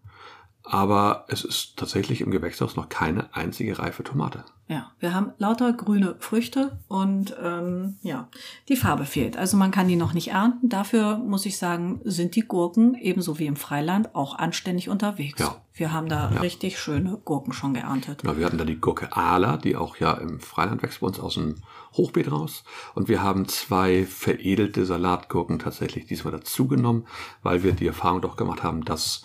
aber 0.71 1.25
es 1.27 1.45
ist 1.45 1.77
tatsächlich 1.77 2.21
im 2.21 2.31
Gewächshaus 2.31 2.77
noch 2.77 2.89
keine 2.89 3.35
einzige 3.35 3.79
reife 3.81 4.05
Tomate. 4.05 4.45
Ja, 4.69 4.93
wir 5.01 5.13
haben 5.13 5.33
lauter 5.39 5.73
grüne 5.73 6.15
Früchte 6.21 6.79
und 6.87 7.35
ähm, 7.43 7.97
ja, 8.03 8.29
die 8.69 8.77
Farbe 8.77 9.05
fehlt. 9.05 9.37
Also 9.37 9.57
man 9.57 9.73
kann 9.73 9.89
die 9.89 9.97
noch 9.97 10.13
nicht 10.13 10.29
ernten. 10.29 10.69
Dafür 10.69 11.19
muss 11.19 11.45
ich 11.45 11.59
sagen, 11.59 12.01
sind 12.05 12.37
die 12.37 12.47
Gurken 12.47 12.95
ebenso 12.95 13.41
wie 13.41 13.47
im 13.47 13.57
Freiland 13.57 14.15
auch 14.15 14.39
anständig 14.39 14.89
unterwegs. 14.89 15.41
Ja. 15.41 15.57
Wir 15.75 15.93
haben 15.93 16.09
da 16.09 16.29
richtig 16.29 16.79
schöne 16.79 17.19
Gurken 17.25 17.53
schon 17.53 17.75
geerntet. 17.75 18.23
Genau, 18.23 18.37
wir 18.37 18.47
hatten 18.47 18.59
da 18.59 18.65
die 18.65 18.79
Gurke 18.79 19.17
Ala, 19.17 19.57
die 19.57 19.75
auch 19.75 19.97
ja 19.97 20.13
im 20.13 20.39
Freiland 20.39 20.85
wächst 20.85 21.01
bei 21.01 21.09
uns 21.09 21.19
aus 21.19 21.35
dem 21.35 21.57
Hochbeet 21.95 22.31
raus. 22.31 22.63
Und 22.95 23.09
wir 23.09 23.25
haben 23.25 23.49
zwei 23.49 24.07
veredelte 24.07 24.87
Salatgurken 24.87 25.59
tatsächlich 25.59 26.07
diesmal 26.07 26.33
dazugenommen, 26.33 27.09
weil 27.43 27.65
wir 27.65 27.73
die 27.73 27.89
Erfahrung 27.89 28.21
doch 28.21 28.37
gemacht 28.37 28.63
haben, 28.63 28.85
dass 28.85 29.25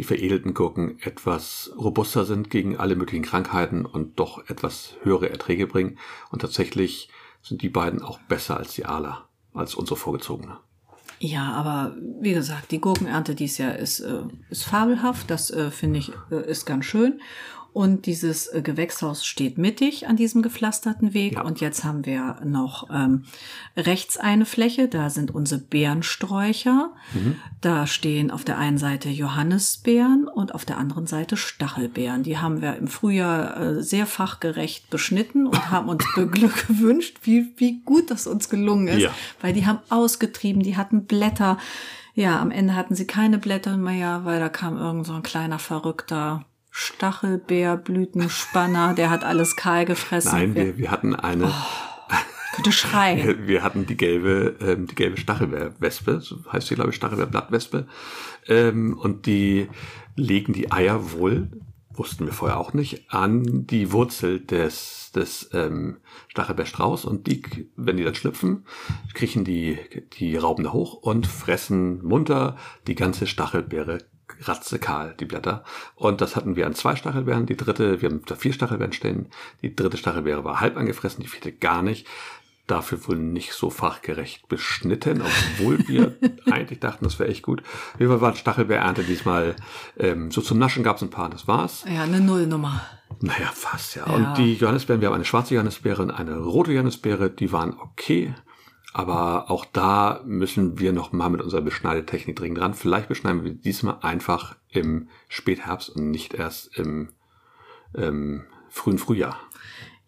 die 0.00 0.04
veredelten 0.04 0.54
Gurken 0.54 0.98
etwas 1.02 1.70
robuster 1.76 2.24
sind 2.24 2.48
gegen 2.48 2.78
alle 2.78 2.96
möglichen 2.96 3.22
Krankheiten 3.22 3.84
und 3.84 4.18
doch 4.18 4.48
etwas 4.48 4.94
höhere 5.02 5.28
Erträge 5.28 5.66
bringen. 5.66 5.98
Und 6.30 6.38
tatsächlich 6.38 7.10
sind 7.42 7.60
die 7.60 7.68
beiden 7.68 8.00
auch 8.00 8.18
besser 8.20 8.56
als 8.56 8.72
die 8.72 8.86
Ala, 8.86 9.28
als 9.52 9.74
unsere 9.74 9.98
vorgezogene. 9.98 10.56
Ja, 11.18 11.52
aber 11.52 11.94
wie 12.18 12.32
gesagt, 12.32 12.70
die 12.70 12.80
Gurkenernte 12.80 13.34
dieses 13.34 13.58
Jahr 13.58 13.76
ist, 13.76 14.00
äh, 14.00 14.22
ist 14.48 14.64
fabelhaft. 14.64 15.30
Das 15.30 15.50
äh, 15.50 15.70
finde 15.70 15.98
ich 15.98 16.12
äh, 16.30 16.48
ist 16.50 16.64
ganz 16.64 16.86
schön. 16.86 17.20
Und 17.72 18.06
dieses 18.06 18.48
äh, 18.48 18.62
Gewächshaus 18.62 19.24
steht 19.24 19.56
mittig 19.56 20.08
an 20.08 20.16
diesem 20.16 20.42
gepflasterten 20.42 21.14
Weg. 21.14 21.34
Ja. 21.34 21.42
Und 21.42 21.60
jetzt 21.60 21.84
haben 21.84 22.04
wir 22.04 22.36
noch 22.44 22.88
ähm, 22.92 23.24
rechts 23.76 24.16
eine 24.16 24.44
Fläche. 24.44 24.88
Da 24.88 25.08
sind 25.10 25.32
unsere 25.32 25.60
Beerensträucher. 25.60 26.90
Da 27.60 27.86
stehen 27.86 28.30
auf 28.30 28.44
der 28.44 28.58
einen 28.58 28.78
Seite 28.78 29.08
Johannisbeeren 29.08 30.26
und 30.28 30.54
auf 30.54 30.64
der 30.64 30.78
anderen 30.78 31.06
Seite 31.06 31.36
Stachelbeeren. 31.36 32.22
Die 32.22 32.38
haben 32.38 32.60
wir 32.60 32.76
im 32.76 32.88
Frühjahr 32.88 33.56
äh, 33.60 33.82
sehr 33.82 34.06
fachgerecht 34.06 34.90
beschnitten 34.90 35.46
und 35.46 35.70
haben 35.70 35.88
uns 35.88 36.04
Glück 36.14 36.66
gewünscht, 36.66 37.18
wie, 37.22 37.52
wie 37.56 37.80
gut 37.84 38.10
das 38.10 38.26
uns 38.26 38.48
gelungen 38.48 38.88
ist 38.88 39.00
Ja. 39.02 39.10
weil 39.40 39.52
die 39.52 39.66
haben 39.66 39.78
ausgetrieben, 39.90 40.62
die 40.62 40.76
hatten 40.76 41.04
Blätter. 41.04 41.58
Ja, 42.14 42.40
am 42.40 42.50
Ende 42.50 42.74
hatten 42.74 42.94
sie 42.94 43.06
keine 43.06 43.38
Blätter 43.38 43.76
mehr, 43.76 44.24
weil 44.24 44.40
da 44.40 44.48
kam 44.48 44.76
irgend 44.76 45.06
so 45.06 45.12
ein 45.12 45.22
kleiner 45.22 45.58
verrückter 45.58 46.44
Stachelbeer, 46.80 47.76
Blütenspanner, 47.76 48.94
der 48.94 49.10
hat 49.10 49.22
alles 49.22 49.54
kahl 49.54 49.84
gefressen. 49.84 50.32
Nein, 50.32 50.54
wir, 50.54 50.78
wir 50.78 50.90
hatten 50.90 51.14
eine, 51.14 51.52
könnte 52.54 52.72
schreien. 52.72 53.26
Wir, 53.26 53.46
wir 53.46 53.62
hatten 53.62 53.84
die 53.84 53.98
gelbe, 53.98 54.56
ähm, 54.62 54.86
die 54.86 54.94
gelbe 54.94 55.18
Stachelbeerwespe, 55.18 56.20
so 56.22 56.38
heißt 56.50 56.68
sie, 56.68 56.76
glaube 56.76 56.88
ich, 56.88 56.96
Stachelbeerblattwespe. 56.96 57.86
Ähm, 58.48 58.96
und 58.98 59.26
die 59.26 59.68
legen 60.16 60.54
die 60.54 60.72
Eier 60.72 61.12
wohl, 61.12 61.50
wussten 61.92 62.24
wir 62.24 62.32
vorher 62.32 62.58
auch 62.58 62.72
nicht, 62.72 63.12
an 63.12 63.66
die 63.66 63.92
Wurzel 63.92 64.40
des, 64.40 65.12
des 65.14 65.50
ähm, 65.52 65.98
Stachelbeerstrauß. 66.28 67.04
Und 67.04 67.26
die, 67.26 67.42
wenn 67.76 67.98
die 67.98 68.04
dann 68.04 68.14
schlüpfen, 68.14 68.64
kriechen 69.12 69.44
die, 69.44 69.78
die 70.14 70.34
Raupen 70.36 70.64
da 70.64 70.72
hoch 70.72 70.94
und 70.94 71.26
fressen 71.26 72.02
munter 72.02 72.56
die 72.86 72.94
ganze 72.94 73.26
Stachelbeere 73.26 73.98
ratzekahl, 74.42 75.14
die 75.18 75.24
Blätter. 75.24 75.64
Und 75.94 76.20
das 76.20 76.36
hatten 76.36 76.56
wir 76.56 76.66
an 76.66 76.74
zwei 76.74 76.96
Stachelbeeren. 76.96 77.46
Die 77.46 77.56
dritte, 77.56 78.00
wir 78.02 78.08
haben 78.08 78.22
da 78.26 78.34
vier 78.34 78.52
Stachelbeeren 78.52 78.92
stehen. 78.92 79.26
Die 79.62 79.74
dritte 79.74 79.96
Stachelbeere 79.96 80.44
war 80.44 80.60
halb 80.60 80.76
angefressen, 80.76 81.22
die 81.22 81.28
vierte 81.28 81.52
gar 81.52 81.82
nicht. 81.82 82.06
Dafür 82.66 82.98
wohl 83.08 83.16
nicht 83.16 83.52
so 83.52 83.68
fachgerecht 83.68 84.48
beschnitten, 84.48 85.22
obwohl 85.22 85.88
wir 85.88 86.16
eigentlich 86.50 86.78
dachten, 86.78 87.04
das 87.04 87.18
wäre 87.18 87.28
echt 87.28 87.42
gut. 87.42 87.62
Wir 87.98 88.20
waren 88.20 88.36
Stachelbeerernte 88.36 89.02
diesmal. 89.02 89.56
Ähm, 89.98 90.30
so 90.30 90.40
zum 90.40 90.58
Naschen 90.58 90.84
gab 90.84 90.96
es 90.96 91.02
ein 91.02 91.10
paar, 91.10 91.30
das 91.30 91.48
war's. 91.48 91.84
Ja, 91.92 92.04
eine 92.04 92.20
Nullnummer. 92.20 92.80
Naja, 93.20 93.50
fast, 93.52 93.96
ja. 93.96 94.06
Ja. 94.06 94.14
Und 94.14 94.38
die 94.38 94.54
Johannisbeeren, 94.54 95.00
wir 95.00 95.08
haben 95.08 95.16
eine 95.16 95.24
schwarze 95.24 95.54
Johannisbeere 95.54 96.02
und 96.02 96.10
eine 96.10 96.36
rote 96.36 96.72
Johannisbeere, 96.72 97.28
die 97.28 97.50
waren 97.50 97.76
okay. 97.78 98.34
Aber 98.92 99.50
auch 99.50 99.64
da 99.64 100.20
müssen 100.24 100.78
wir 100.78 100.92
noch 100.92 101.12
mal 101.12 101.30
mit 101.30 101.40
unserer 101.40 101.60
Beschneidetechnik 101.60 102.36
dringend 102.36 102.58
dran. 102.58 102.74
Vielleicht 102.74 103.08
beschneiden 103.08 103.44
wir 103.44 103.52
diesmal 103.52 103.98
einfach 104.02 104.56
im 104.68 105.08
Spätherbst 105.28 105.90
und 105.90 106.10
nicht 106.10 106.34
erst 106.34 106.76
im 106.76 107.10
ähm, 107.94 108.44
frühen 108.68 108.98
Frühjahr. 108.98 109.36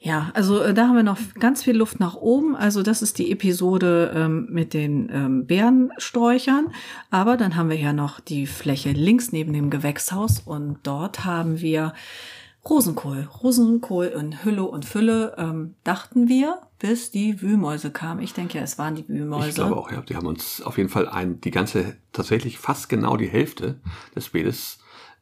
Ja, 0.04 0.32
also 0.34 0.60
äh, 0.60 0.74
da 0.74 0.88
haben 0.88 0.96
wir 0.96 1.04
noch 1.04 1.18
ganz 1.38 1.62
viel 1.62 1.76
Luft 1.76 2.00
nach 2.00 2.16
oben. 2.16 2.56
Also 2.56 2.82
das 2.82 3.02
ist 3.02 3.18
die 3.18 3.30
Episode 3.30 4.12
ähm, 4.16 4.48
mit 4.50 4.74
den 4.74 5.08
ähm, 5.12 5.46
Bärensträuchern. 5.46 6.72
Aber 7.10 7.36
dann 7.36 7.54
haben 7.54 7.70
wir 7.70 7.78
ja 7.78 7.92
noch 7.92 8.18
die 8.18 8.48
Fläche 8.48 8.90
links 8.90 9.30
neben 9.30 9.52
dem 9.52 9.70
Gewächshaus 9.70 10.40
und 10.40 10.78
dort 10.82 11.24
haben 11.24 11.60
wir 11.60 11.92
Rosenkohl. 12.68 13.28
Rosenkohl 13.42 14.06
in 14.06 14.44
Hülle 14.44 14.64
und 14.64 14.84
Fülle, 14.84 15.36
ähm, 15.38 15.74
dachten 15.84 16.28
wir, 16.28 16.58
bis 16.82 17.12
die 17.12 17.40
Wühlmäuse 17.40 17.92
kamen. 17.92 18.20
Ich 18.22 18.34
denke 18.34 18.58
ja, 18.58 18.64
es 18.64 18.76
waren 18.76 18.96
die 18.96 19.08
Wühlmäuse. 19.08 19.50
Ich 19.50 19.54
glaube 19.54 19.76
auch, 19.76 19.92
ja. 19.92 20.02
Die 20.02 20.16
haben 20.16 20.26
uns 20.26 20.60
auf 20.60 20.78
jeden 20.78 20.88
Fall 20.88 21.08
ein, 21.08 21.40
die 21.40 21.52
ganze, 21.52 21.96
tatsächlich 22.12 22.58
fast 22.58 22.88
genau 22.88 23.16
die 23.16 23.28
Hälfte 23.28 23.80
des 24.16 24.30
Beetes 24.30 24.80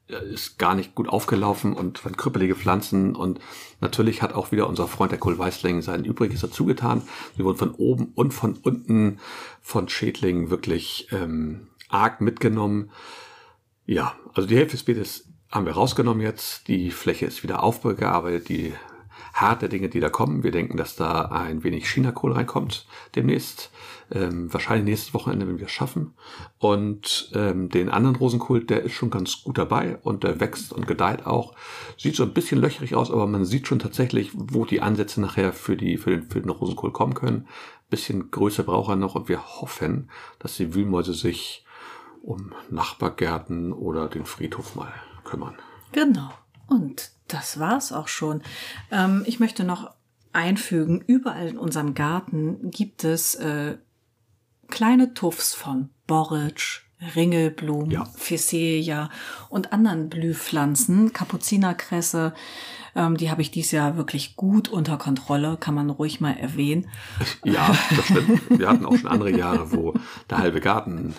ist 0.09 0.59
gar 0.59 0.75
nicht 0.75 0.95
gut 0.95 1.09
aufgelaufen 1.09 1.75
und 1.75 2.03
waren 2.05 2.17
krüppelige 2.17 2.57
Pflanzen 2.57 3.15
und 3.15 3.39
natürlich 3.81 4.23
hat 4.23 4.33
auch 4.33 4.53
wieder 4.53 4.69
unser 4.69 4.89
Freund 4.89 5.13
der 5.13 5.21
Kohlweißling 5.21 5.83
sein 5.83 6.05
Übriges 6.05 6.41
dazu. 6.41 6.67
Wir 6.67 7.45
wurden 7.45 7.59
von 7.59 7.75
oben 7.75 8.13
und 8.15 8.33
von 8.33 8.55
unten 8.55 9.21
von 9.61 9.89
Schädlingen 9.89 10.51
wirklich 10.51 11.09
ähm, 11.13 11.69
arg 11.91 12.23
mitgenommen. 12.23 12.91
Ja, 13.85 14.15
also 14.35 14.49
die 14.49 14.57
Hälfte 14.57 14.79
des 14.79 14.85
Beetes 14.85 15.29
haben 15.53 15.67
wir 15.67 15.75
rausgenommen 15.75 16.23
jetzt. 16.23 16.69
Die 16.69 16.91
Fläche 16.91 17.27
ist 17.27 17.43
wieder 17.43 17.63
aufgearbeitet. 17.63 18.49
Die 18.49 18.73
harte 19.41 19.69
Dinge, 19.69 19.89
die 19.89 20.01
da 20.01 20.09
kommen. 20.09 20.43
Wir 20.43 20.51
denken, 20.51 20.77
dass 20.77 20.97
da 20.97 21.23
ein 21.23 21.65
wenig 21.65 21.89
China-Kohl 21.89 22.33
reinkommt 22.33 22.87
demnächst. 23.15 23.71
Ähm, 24.13 24.53
wahrscheinlich 24.53 24.85
nächstes 24.85 25.15
Wochenende, 25.15 25.47
wenn 25.47 25.59
wir 25.59 25.67
es 25.67 25.73
schaffen. 25.73 26.15
Und 26.59 27.31
ähm, 27.35 27.69
den 27.69 27.89
anderen 27.89 28.17
Rosenkohl, 28.17 28.65
der 28.65 28.83
ist 28.83 28.93
schon 28.93 29.11
ganz 29.11 29.43
gut 29.45 29.57
dabei 29.57 29.99
und 30.03 30.25
der 30.25 30.41
wächst 30.41 30.73
und 30.73 30.87
gedeiht 30.87 31.27
auch. 31.27 31.55
Sieht 31.97 32.17
so 32.17 32.25
ein 32.25 32.35
bisschen 32.35 32.61
löcherig 32.61 32.95
aus, 32.95 33.11
aber 33.11 33.27
man 33.27 33.45
sieht 33.45 33.69
schon 33.69 33.79
tatsächlich, 33.79 34.33
wo 34.35 34.65
die 34.65 34.81
Ansätze 34.81 35.21
nachher 35.21 35.53
für, 35.53 35.77
die, 35.77 35.97
für, 35.97 36.11
den, 36.11 36.29
für 36.29 36.41
den 36.41 36.51
Rosenkohl 36.51 36.93
kommen 36.93 37.15
können. 37.15 37.47
Bisschen 37.89 38.31
größer 38.31 38.65
braucht 38.65 38.91
er 38.91 38.97
noch 38.97 39.15
und 39.15 39.29
wir 39.29 39.61
hoffen, 39.61 40.11
dass 40.39 40.57
die 40.57 40.75
Wühlmäuse 40.75 41.15
sich 41.15 41.65
um 42.23 42.53
Nachbargärten 42.69 43.73
oder 43.73 44.09
den 44.09 44.27
Friedhof 44.27 44.75
mal 44.75 44.93
kümmern. 45.25 45.55
Genau. 45.93 46.31
Und 46.71 47.11
das 47.29 47.59
war's 47.59 47.93
auch 47.93 48.09
schon. 48.09 48.43
Ähm, 48.91 49.25
ich 49.27 49.41
möchte 49.41 49.65
noch 49.65 49.91
einfügen, 50.33 51.03
überall 51.07 51.49
in 51.49 51.59
unserem 51.59 51.95
Garten 51.95 52.71
gibt 52.71 53.03
es 53.05 53.35
äh, 53.35 53.77
kleine 54.69 55.13
Tuffs 55.13 55.53
von 55.53 55.91
Borretsch, 56.07 56.83
Ringelblumen, 57.17 57.91
ja. 57.91 58.05
Phacelia 58.05 59.11
und 59.49 59.73
anderen 59.73 60.09
Blühpflanzen, 60.09 61.13
Kapuzinerkresse, 61.13 62.35
ähm, 62.95 63.17
die 63.17 63.31
habe 63.31 63.43
ich 63.43 63.51
dieses 63.51 63.73
Jahr 63.73 63.97
wirklich 63.97 64.37
gut 64.37 64.69
unter 64.69 64.97
Kontrolle, 64.97 65.57
kann 65.59 65.75
man 65.75 65.91
ruhig 65.91 66.21
mal 66.21 66.33
erwähnen. 66.33 66.89
Ja, 67.45 67.75
das 67.97 68.05
stimmt. 68.07 68.59
Wir 68.59 68.69
hatten 68.69 68.85
auch 68.85 68.97
schon 68.97 69.11
andere 69.11 69.31
Jahre, 69.31 69.73
wo 69.73 69.95
der 70.29 70.39
halbe 70.39 70.61
Garten 70.61 71.15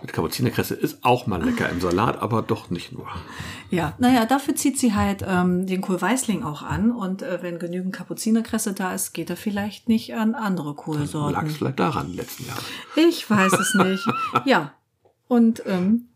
mit 0.00 0.12
Kapuzinerkresse 0.12 0.74
ist 0.74 0.98
auch 1.02 1.26
mal 1.26 1.42
lecker 1.42 1.68
im 1.68 1.80
Salat, 1.80 2.20
aber 2.22 2.42
doch 2.42 2.70
nicht 2.70 2.92
nur. 2.92 3.06
Ja, 3.70 3.94
naja, 3.98 4.24
dafür 4.24 4.56
zieht 4.56 4.78
sie 4.78 4.94
halt 4.94 5.24
ähm, 5.26 5.66
den 5.66 5.80
Kohlweißling 5.80 6.42
auch 6.42 6.62
an 6.62 6.90
und 6.90 7.22
äh, 7.22 7.38
wenn 7.42 7.58
genügend 7.58 7.94
Kapuzinerkresse 7.94 8.72
da 8.72 8.94
ist, 8.94 9.12
geht 9.12 9.30
er 9.30 9.36
vielleicht 9.36 9.88
nicht 9.88 10.14
an 10.14 10.34
andere 10.34 10.74
Kohlsorten. 10.74 11.34
Lag 11.34 11.46
es 11.46 11.56
vielleicht 11.56 11.80
daran 11.80 12.14
letzten 12.14 12.46
Jahr. 12.46 12.58
Ich 12.96 13.28
weiß 13.28 13.52
es 13.52 13.74
nicht. 13.84 14.06
ja, 14.44 14.72
und 15.28 15.62
ähm, 15.66 16.08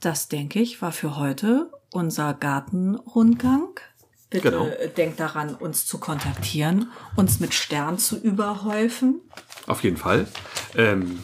das, 0.00 0.28
denke 0.28 0.60
ich, 0.60 0.82
war 0.82 0.92
für 0.92 1.16
heute 1.16 1.70
unser 1.92 2.34
Gartenrundgang. 2.34 3.80
Bitte 4.28 4.50
genau. 4.50 4.68
denkt 4.96 5.20
daran, 5.20 5.54
uns 5.54 5.86
zu 5.86 5.98
kontaktieren, 5.98 6.90
uns 7.14 7.38
mit 7.38 7.54
Stern 7.54 7.98
zu 7.98 8.18
überhäufen. 8.18 9.20
Auf 9.66 9.84
jeden 9.84 9.96
Fall. 9.96 10.26
Ähm, 10.74 11.20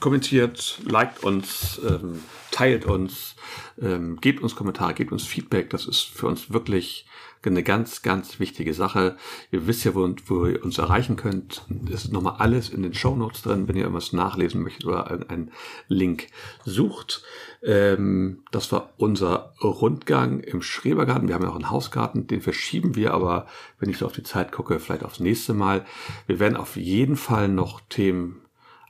kommentiert, 0.00 0.80
liked 0.84 1.22
uns, 1.22 1.80
ähm, 1.88 2.22
teilt 2.50 2.86
uns, 2.86 3.36
ähm, 3.80 4.20
gebt 4.20 4.42
uns 4.42 4.56
Kommentare, 4.56 4.94
gebt 4.94 5.12
uns 5.12 5.24
Feedback. 5.24 5.70
Das 5.70 5.86
ist 5.86 6.02
für 6.02 6.26
uns 6.26 6.52
wirklich 6.52 7.06
eine 7.50 7.62
ganz, 7.62 8.02
ganz 8.02 8.40
wichtige 8.40 8.74
Sache. 8.74 9.16
Ihr 9.50 9.66
wisst 9.66 9.84
ja, 9.84 9.94
wo, 9.94 10.08
wo 10.26 10.46
ihr 10.46 10.64
uns 10.64 10.78
erreichen 10.78 11.16
könnt. 11.16 11.64
Es 11.92 12.04
ist 12.04 12.12
nochmal 12.12 12.36
alles 12.38 12.68
in 12.68 12.82
den 12.82 12.94
Show 12.94 13.16
Notes 13.16 13.42
drin, 13.42 13.68
wenn 13.68 13.76
ihr 13.76 13.82
irgendwas 13.82 14.12
nachlesen 14.12 14.62
möchtet 14.62 14.86
oder 14.86 15.10
einen 15.30 15.50
Link 15.88 16.28
sucht. 16.64 17.22
Ähm, 17.62 18.42
das 18.50 18.70
war 18.72 18.90
unser 18.96 19.54
Rundgang 19.62 20.40
im 20.40 20.62
Schrebergarten. 20.62 21.28
Wir 21.28 21.34
haben 21.34 21.44
ja 21.44 21.50
auch 21.50 21.56
einen 21.56 21.70
Hausgarten, 21.70 22.26
den 22.26 22.40
verschieben 22.40 22.94
wir 22.94 23.14
aber, 23.14 23.46
wenn 23.78 23.90
ich 23.90 23.98
so 23.98 24.06
auf 24.06 24.12
die 24.12 24.22
Zeit 24.22 24.52
gucke, 24.52 24.78
vielleicht 24.80 25.04
aufs 25.04 25.20
nächste 25.20 25.54
Mal. 25.54 25.84
Wir 26.26 26.40
werden 26.40 26.56
auf 26.56 26.76
jeden 26.76 27.16
Fall 27.16 27.48
noch 27.48 27.80
Themen 27.88 28.40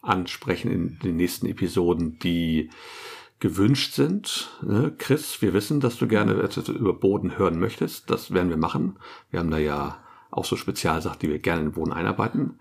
ansprechen 0.02 0.70
in 0.70 0.98
den 0.98 1.16
nächsten 1.16 1.46
Episoden, 1.46 2.18
die 2.18 2.70
gewünscht 3.40 3.94
sind. 3.94 4.50
Ne? 4.62 4.94
Chris, 4.96 5.42
wir 5.42 5.52
wissen, 5.52 5.80
dass 5.80 5.98
du 5.98 6.06
gerne 6.06 6.42
etwas 6.42 6.68
über 6.68 6.94
Boden 6.94 7.36
hören 7.38 7.58
möchtest. 7.58 8.10
Das 8.10 8.32
werden 8.32 8.50
wir 8.50 8.56
machen. 8.56 8.98
Wir 9.30 9.40
haben 9.40 9.50
da 9.50 9.58
ja 9.58 9.98
auch 10.30 10.44
so 10.44 10.56
Spezialsachen, 10.56 11.18
die 11.20 11.28
wir 11.28 11.38
gerne 11.38 11.60
in 11.60 11.66
den 11.68 11.74
Boden 11.74 11.92
einarbeiten. 11.92 12.58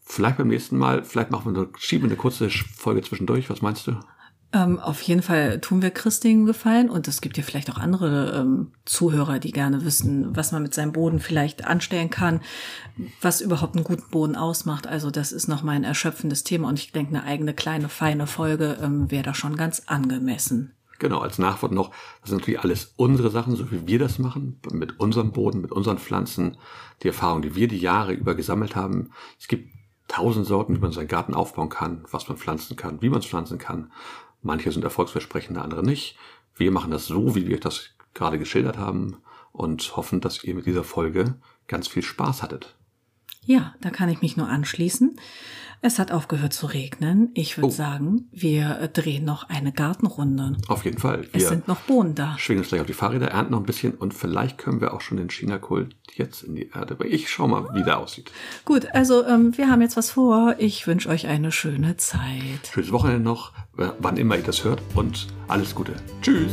Vielleicht 0.00 0.38
beim 0.38 0.48
nächsten 0.48 0.76
Mal, 0.76 1.04
vielleicht 1.04 1.30
machen 1.30 1.54
wir 1.54 1.62
eine, 1.62 1.70
schieben 1.78 2.04
wir 2.04 2.10
eine 2.10 2.18
kurze 2.18 2.50
Folge 2.50 3.02
zwischendurch. 3.02 3.50
Was 3.50 3.62
meinst 3.62 3.86
du? 3.86 4.00
Ähm, 4.54 4.78
auf 4.78 5.00
jeden 5.02 5.22
Fall 5.22 5.60
tun 5.60 5.80
wir 5.80 5.90
Christingen 5.90 6.44
Gefallen 6.44 6.90
und 6.90 7.08
es 7.08 7.22
gibt 7.22 7.38
ja 7.38 7.42
vielleicht 7.42 7.70
auch 7.70 7.78
andere 7.78 8.38
ähm, 8.38 8.72
Zuhörer, 8.84 9.38
die 9.38 9.50
gerne 9.50 9.84
wissen, 9.84 10.36
was 10.36 10.52
man 10.52 10.62
mit 10.62 10.74
seinem 10.74 10.92
Boden 10.92 11.20
vielleicht 11.20 11.66
anstellen 11.66 12.10
kann, 12.10 12.42
was 13.22 13.40
überhaupt 13.40 13.76
einen 13.76 13.84
guten 13.84 14.10
Boden 14.10 14.36
ausmacht. 14.36 14.86
Also 14.86 15.10
das 15.10 15.32
ist 15.32 15.48
noch 15.48 15.62
mal 15.62 15.72
ein 15.72 15.84
erschöpfendes 15.84 16.44
Thema 16.44 16.68
und 16.68 16.78
ich 16.78 16.92
denke, 16.92 17.16
eine 17.16 17.24
eigene 17.24 17.54
kleine, 17.54 17.88
feine 17.88 18.26
Folge 18.26 18.76
ähm, 18.82 19.10
wäre 19.10 19.22
da 19.22 19.34
schon 19.34 19.56
ganz 19.56 19.84
angemessen. 19.86 20.74
Genau, 20.98 21.20
als 21.20 21.38
Nachwort 21.38 21.72
noch, 21.72 21.90
das 22.20 22.30
sind 22.30 22.40
natürlich 22.40 22.60
alles 22.60 22.92
unsere 22.96 23.30
Sachen, 23.30 23.56
so 23.56 23.72
wie 23.72 23.86
wir 23.86 23.98
das 23.98 24.18
machen, 24.18 24.60
mit 24.70 25.00
unserem 25.00 25.32
Boden, 25.32 25.62
mit 25.62 25.72
unseren 25.72 25.98
Pflanzen, 25.98 26.58
die 27.02 27.08
Erfahrung, 27.08 27.42
die 27.42 27.56
wir 27.56 27.68
die 27.68 27.78
Jahre 27.78 28.12
über 28.12 28.34
gesammelt 28.34 28.76
haben. 28.76 29.10
Es 29.40 29.48
gibt 29.48 29.72
tausend 30.06 30.46
Sorten, 30.46 30.76
wie 30.76 30.80
man 30.80 30.92
seinen 30.92 31.08
Garten 31.08 31.34
aufbauen 31.34 31.70
kann, 31.70 32.04
was 32.10 32.28
man 32.28 32.36
pflanzen 32.36 32.76
kann, 32.76 33.00
wie 33.00 33.08
man 33.08 33.20
es 33.20 33.26
pflanzen 33.26 33.58
kann. 33.58 33.90
Manche 34.42 34.72
sind 34.72 34.84
erfolgsversprechend, 34.84 35.56
andere 35.58 35.84
nicht. 35.84 36.16
Wir 36.54 36.70
machen 36.70 36.90
das 36.90 37.06
so, 37.06 37.34
wie 37.34 37.46
wir 37.46 37.60
das 37.60 37.90
gerade 38.12 38.38
geschildert 38.38 38.76
haben 38.76 39.22
und 39.52 39.96
hoffen, 39.96 40.20
dass 40.20 40.44
ihr 40.44 40.54
mit 40.54 40.66
dieser 40.66 40.84
Folge 40.84 41.36
ganz 41.68 41.88
viel 41.88 42.02
Spaß 42.02 42.42
hattet. 42.42 42.76
Ja, 43.44 43.74
da 43.80 43.90
kann 43.90 44.08
ich 44.08 44.22
mich 44.22 44.36
nur 44.36 44.48
anschließen. 44.48 45.16
Es 45.84 45.98
hat 45.98 46.12
aufgehört 46.12 46.52
zu 46.52 46.66
regnen. 46.66 47.30
Ich 47.34 47.58
würde 47.58 47.66
oh. 47.66 47.70
sagen, 47.70 48.28
wir 48.30 48.88
drehen 48.92 49.24
noch 49.24 49.48
eine 49.48 49.72
Gartenrunde. 49.72 50.56
Auf 50.68 50.84
jeden 50.84 50.98
Fall. 50.98 51.26
Wir 51.32 51.42
es 51.42 51.48
sind 51.48 51.66
noch 51.66 51.80
Bohnen 51.80 52.14
da. 52.14 52.38
Schwingen 52.38 52.60
uns 52.60 52.68
gleich 52.68 52.80
auf 52.80 52.86
die 52.86 52.92
Fahrräder, 52.92 53.26
ernten 53.32 53.50
noch 53.50 53.58
ein 53.58 53.66
bisschen 53.66 53.94
und 53.94 54.14
vielleicht 54.14 54.58
können 54.58 54.80
wir 54.80 54.94
auch 54.94 55.00
schon 55.00 55.16
den 55.16 55.28
China-Kult 55.28 55.96
jetzt 56.14 56.44
in 56.44 56.54
die 56.54 56.68
Erde. 56.68 56.94
Aber 56.94 57.06
ich 57.06 57.28
schau 57.28 57.48
mal, 57.48 57.68
wie 57.74 57.82
der 57.82 57.98
aussieht. 57.98 58.30
Gut, 58.64 58.86
also 58.94 59.26
ähm, 59.26 59.58
wir 59.58 59.68
haben 59.68 59.82
jetzt 59.82 59.96
was 59.96 60.12
vor. 60.12 60.54
Ich 60.58 60.86
wünsche 60.86 61.08
euch 61.08 61.26
eine 61.26 61.50
schöne 61.50 61.96
Zeit. 61.96 62.70
Schönes 62.72 62.92
Wochenende 62.92 63.24
noch, 63.24 63.50
wann 63.74 64.16
immer 64.18 64.36
ihr 64.36 64.44
das 64.44 64.62
hört 64.62 64.80
und 64.94 65.26
alles 65.48 65.74
Gute. 65.74 65.94
Tschüss. 66.22 66.52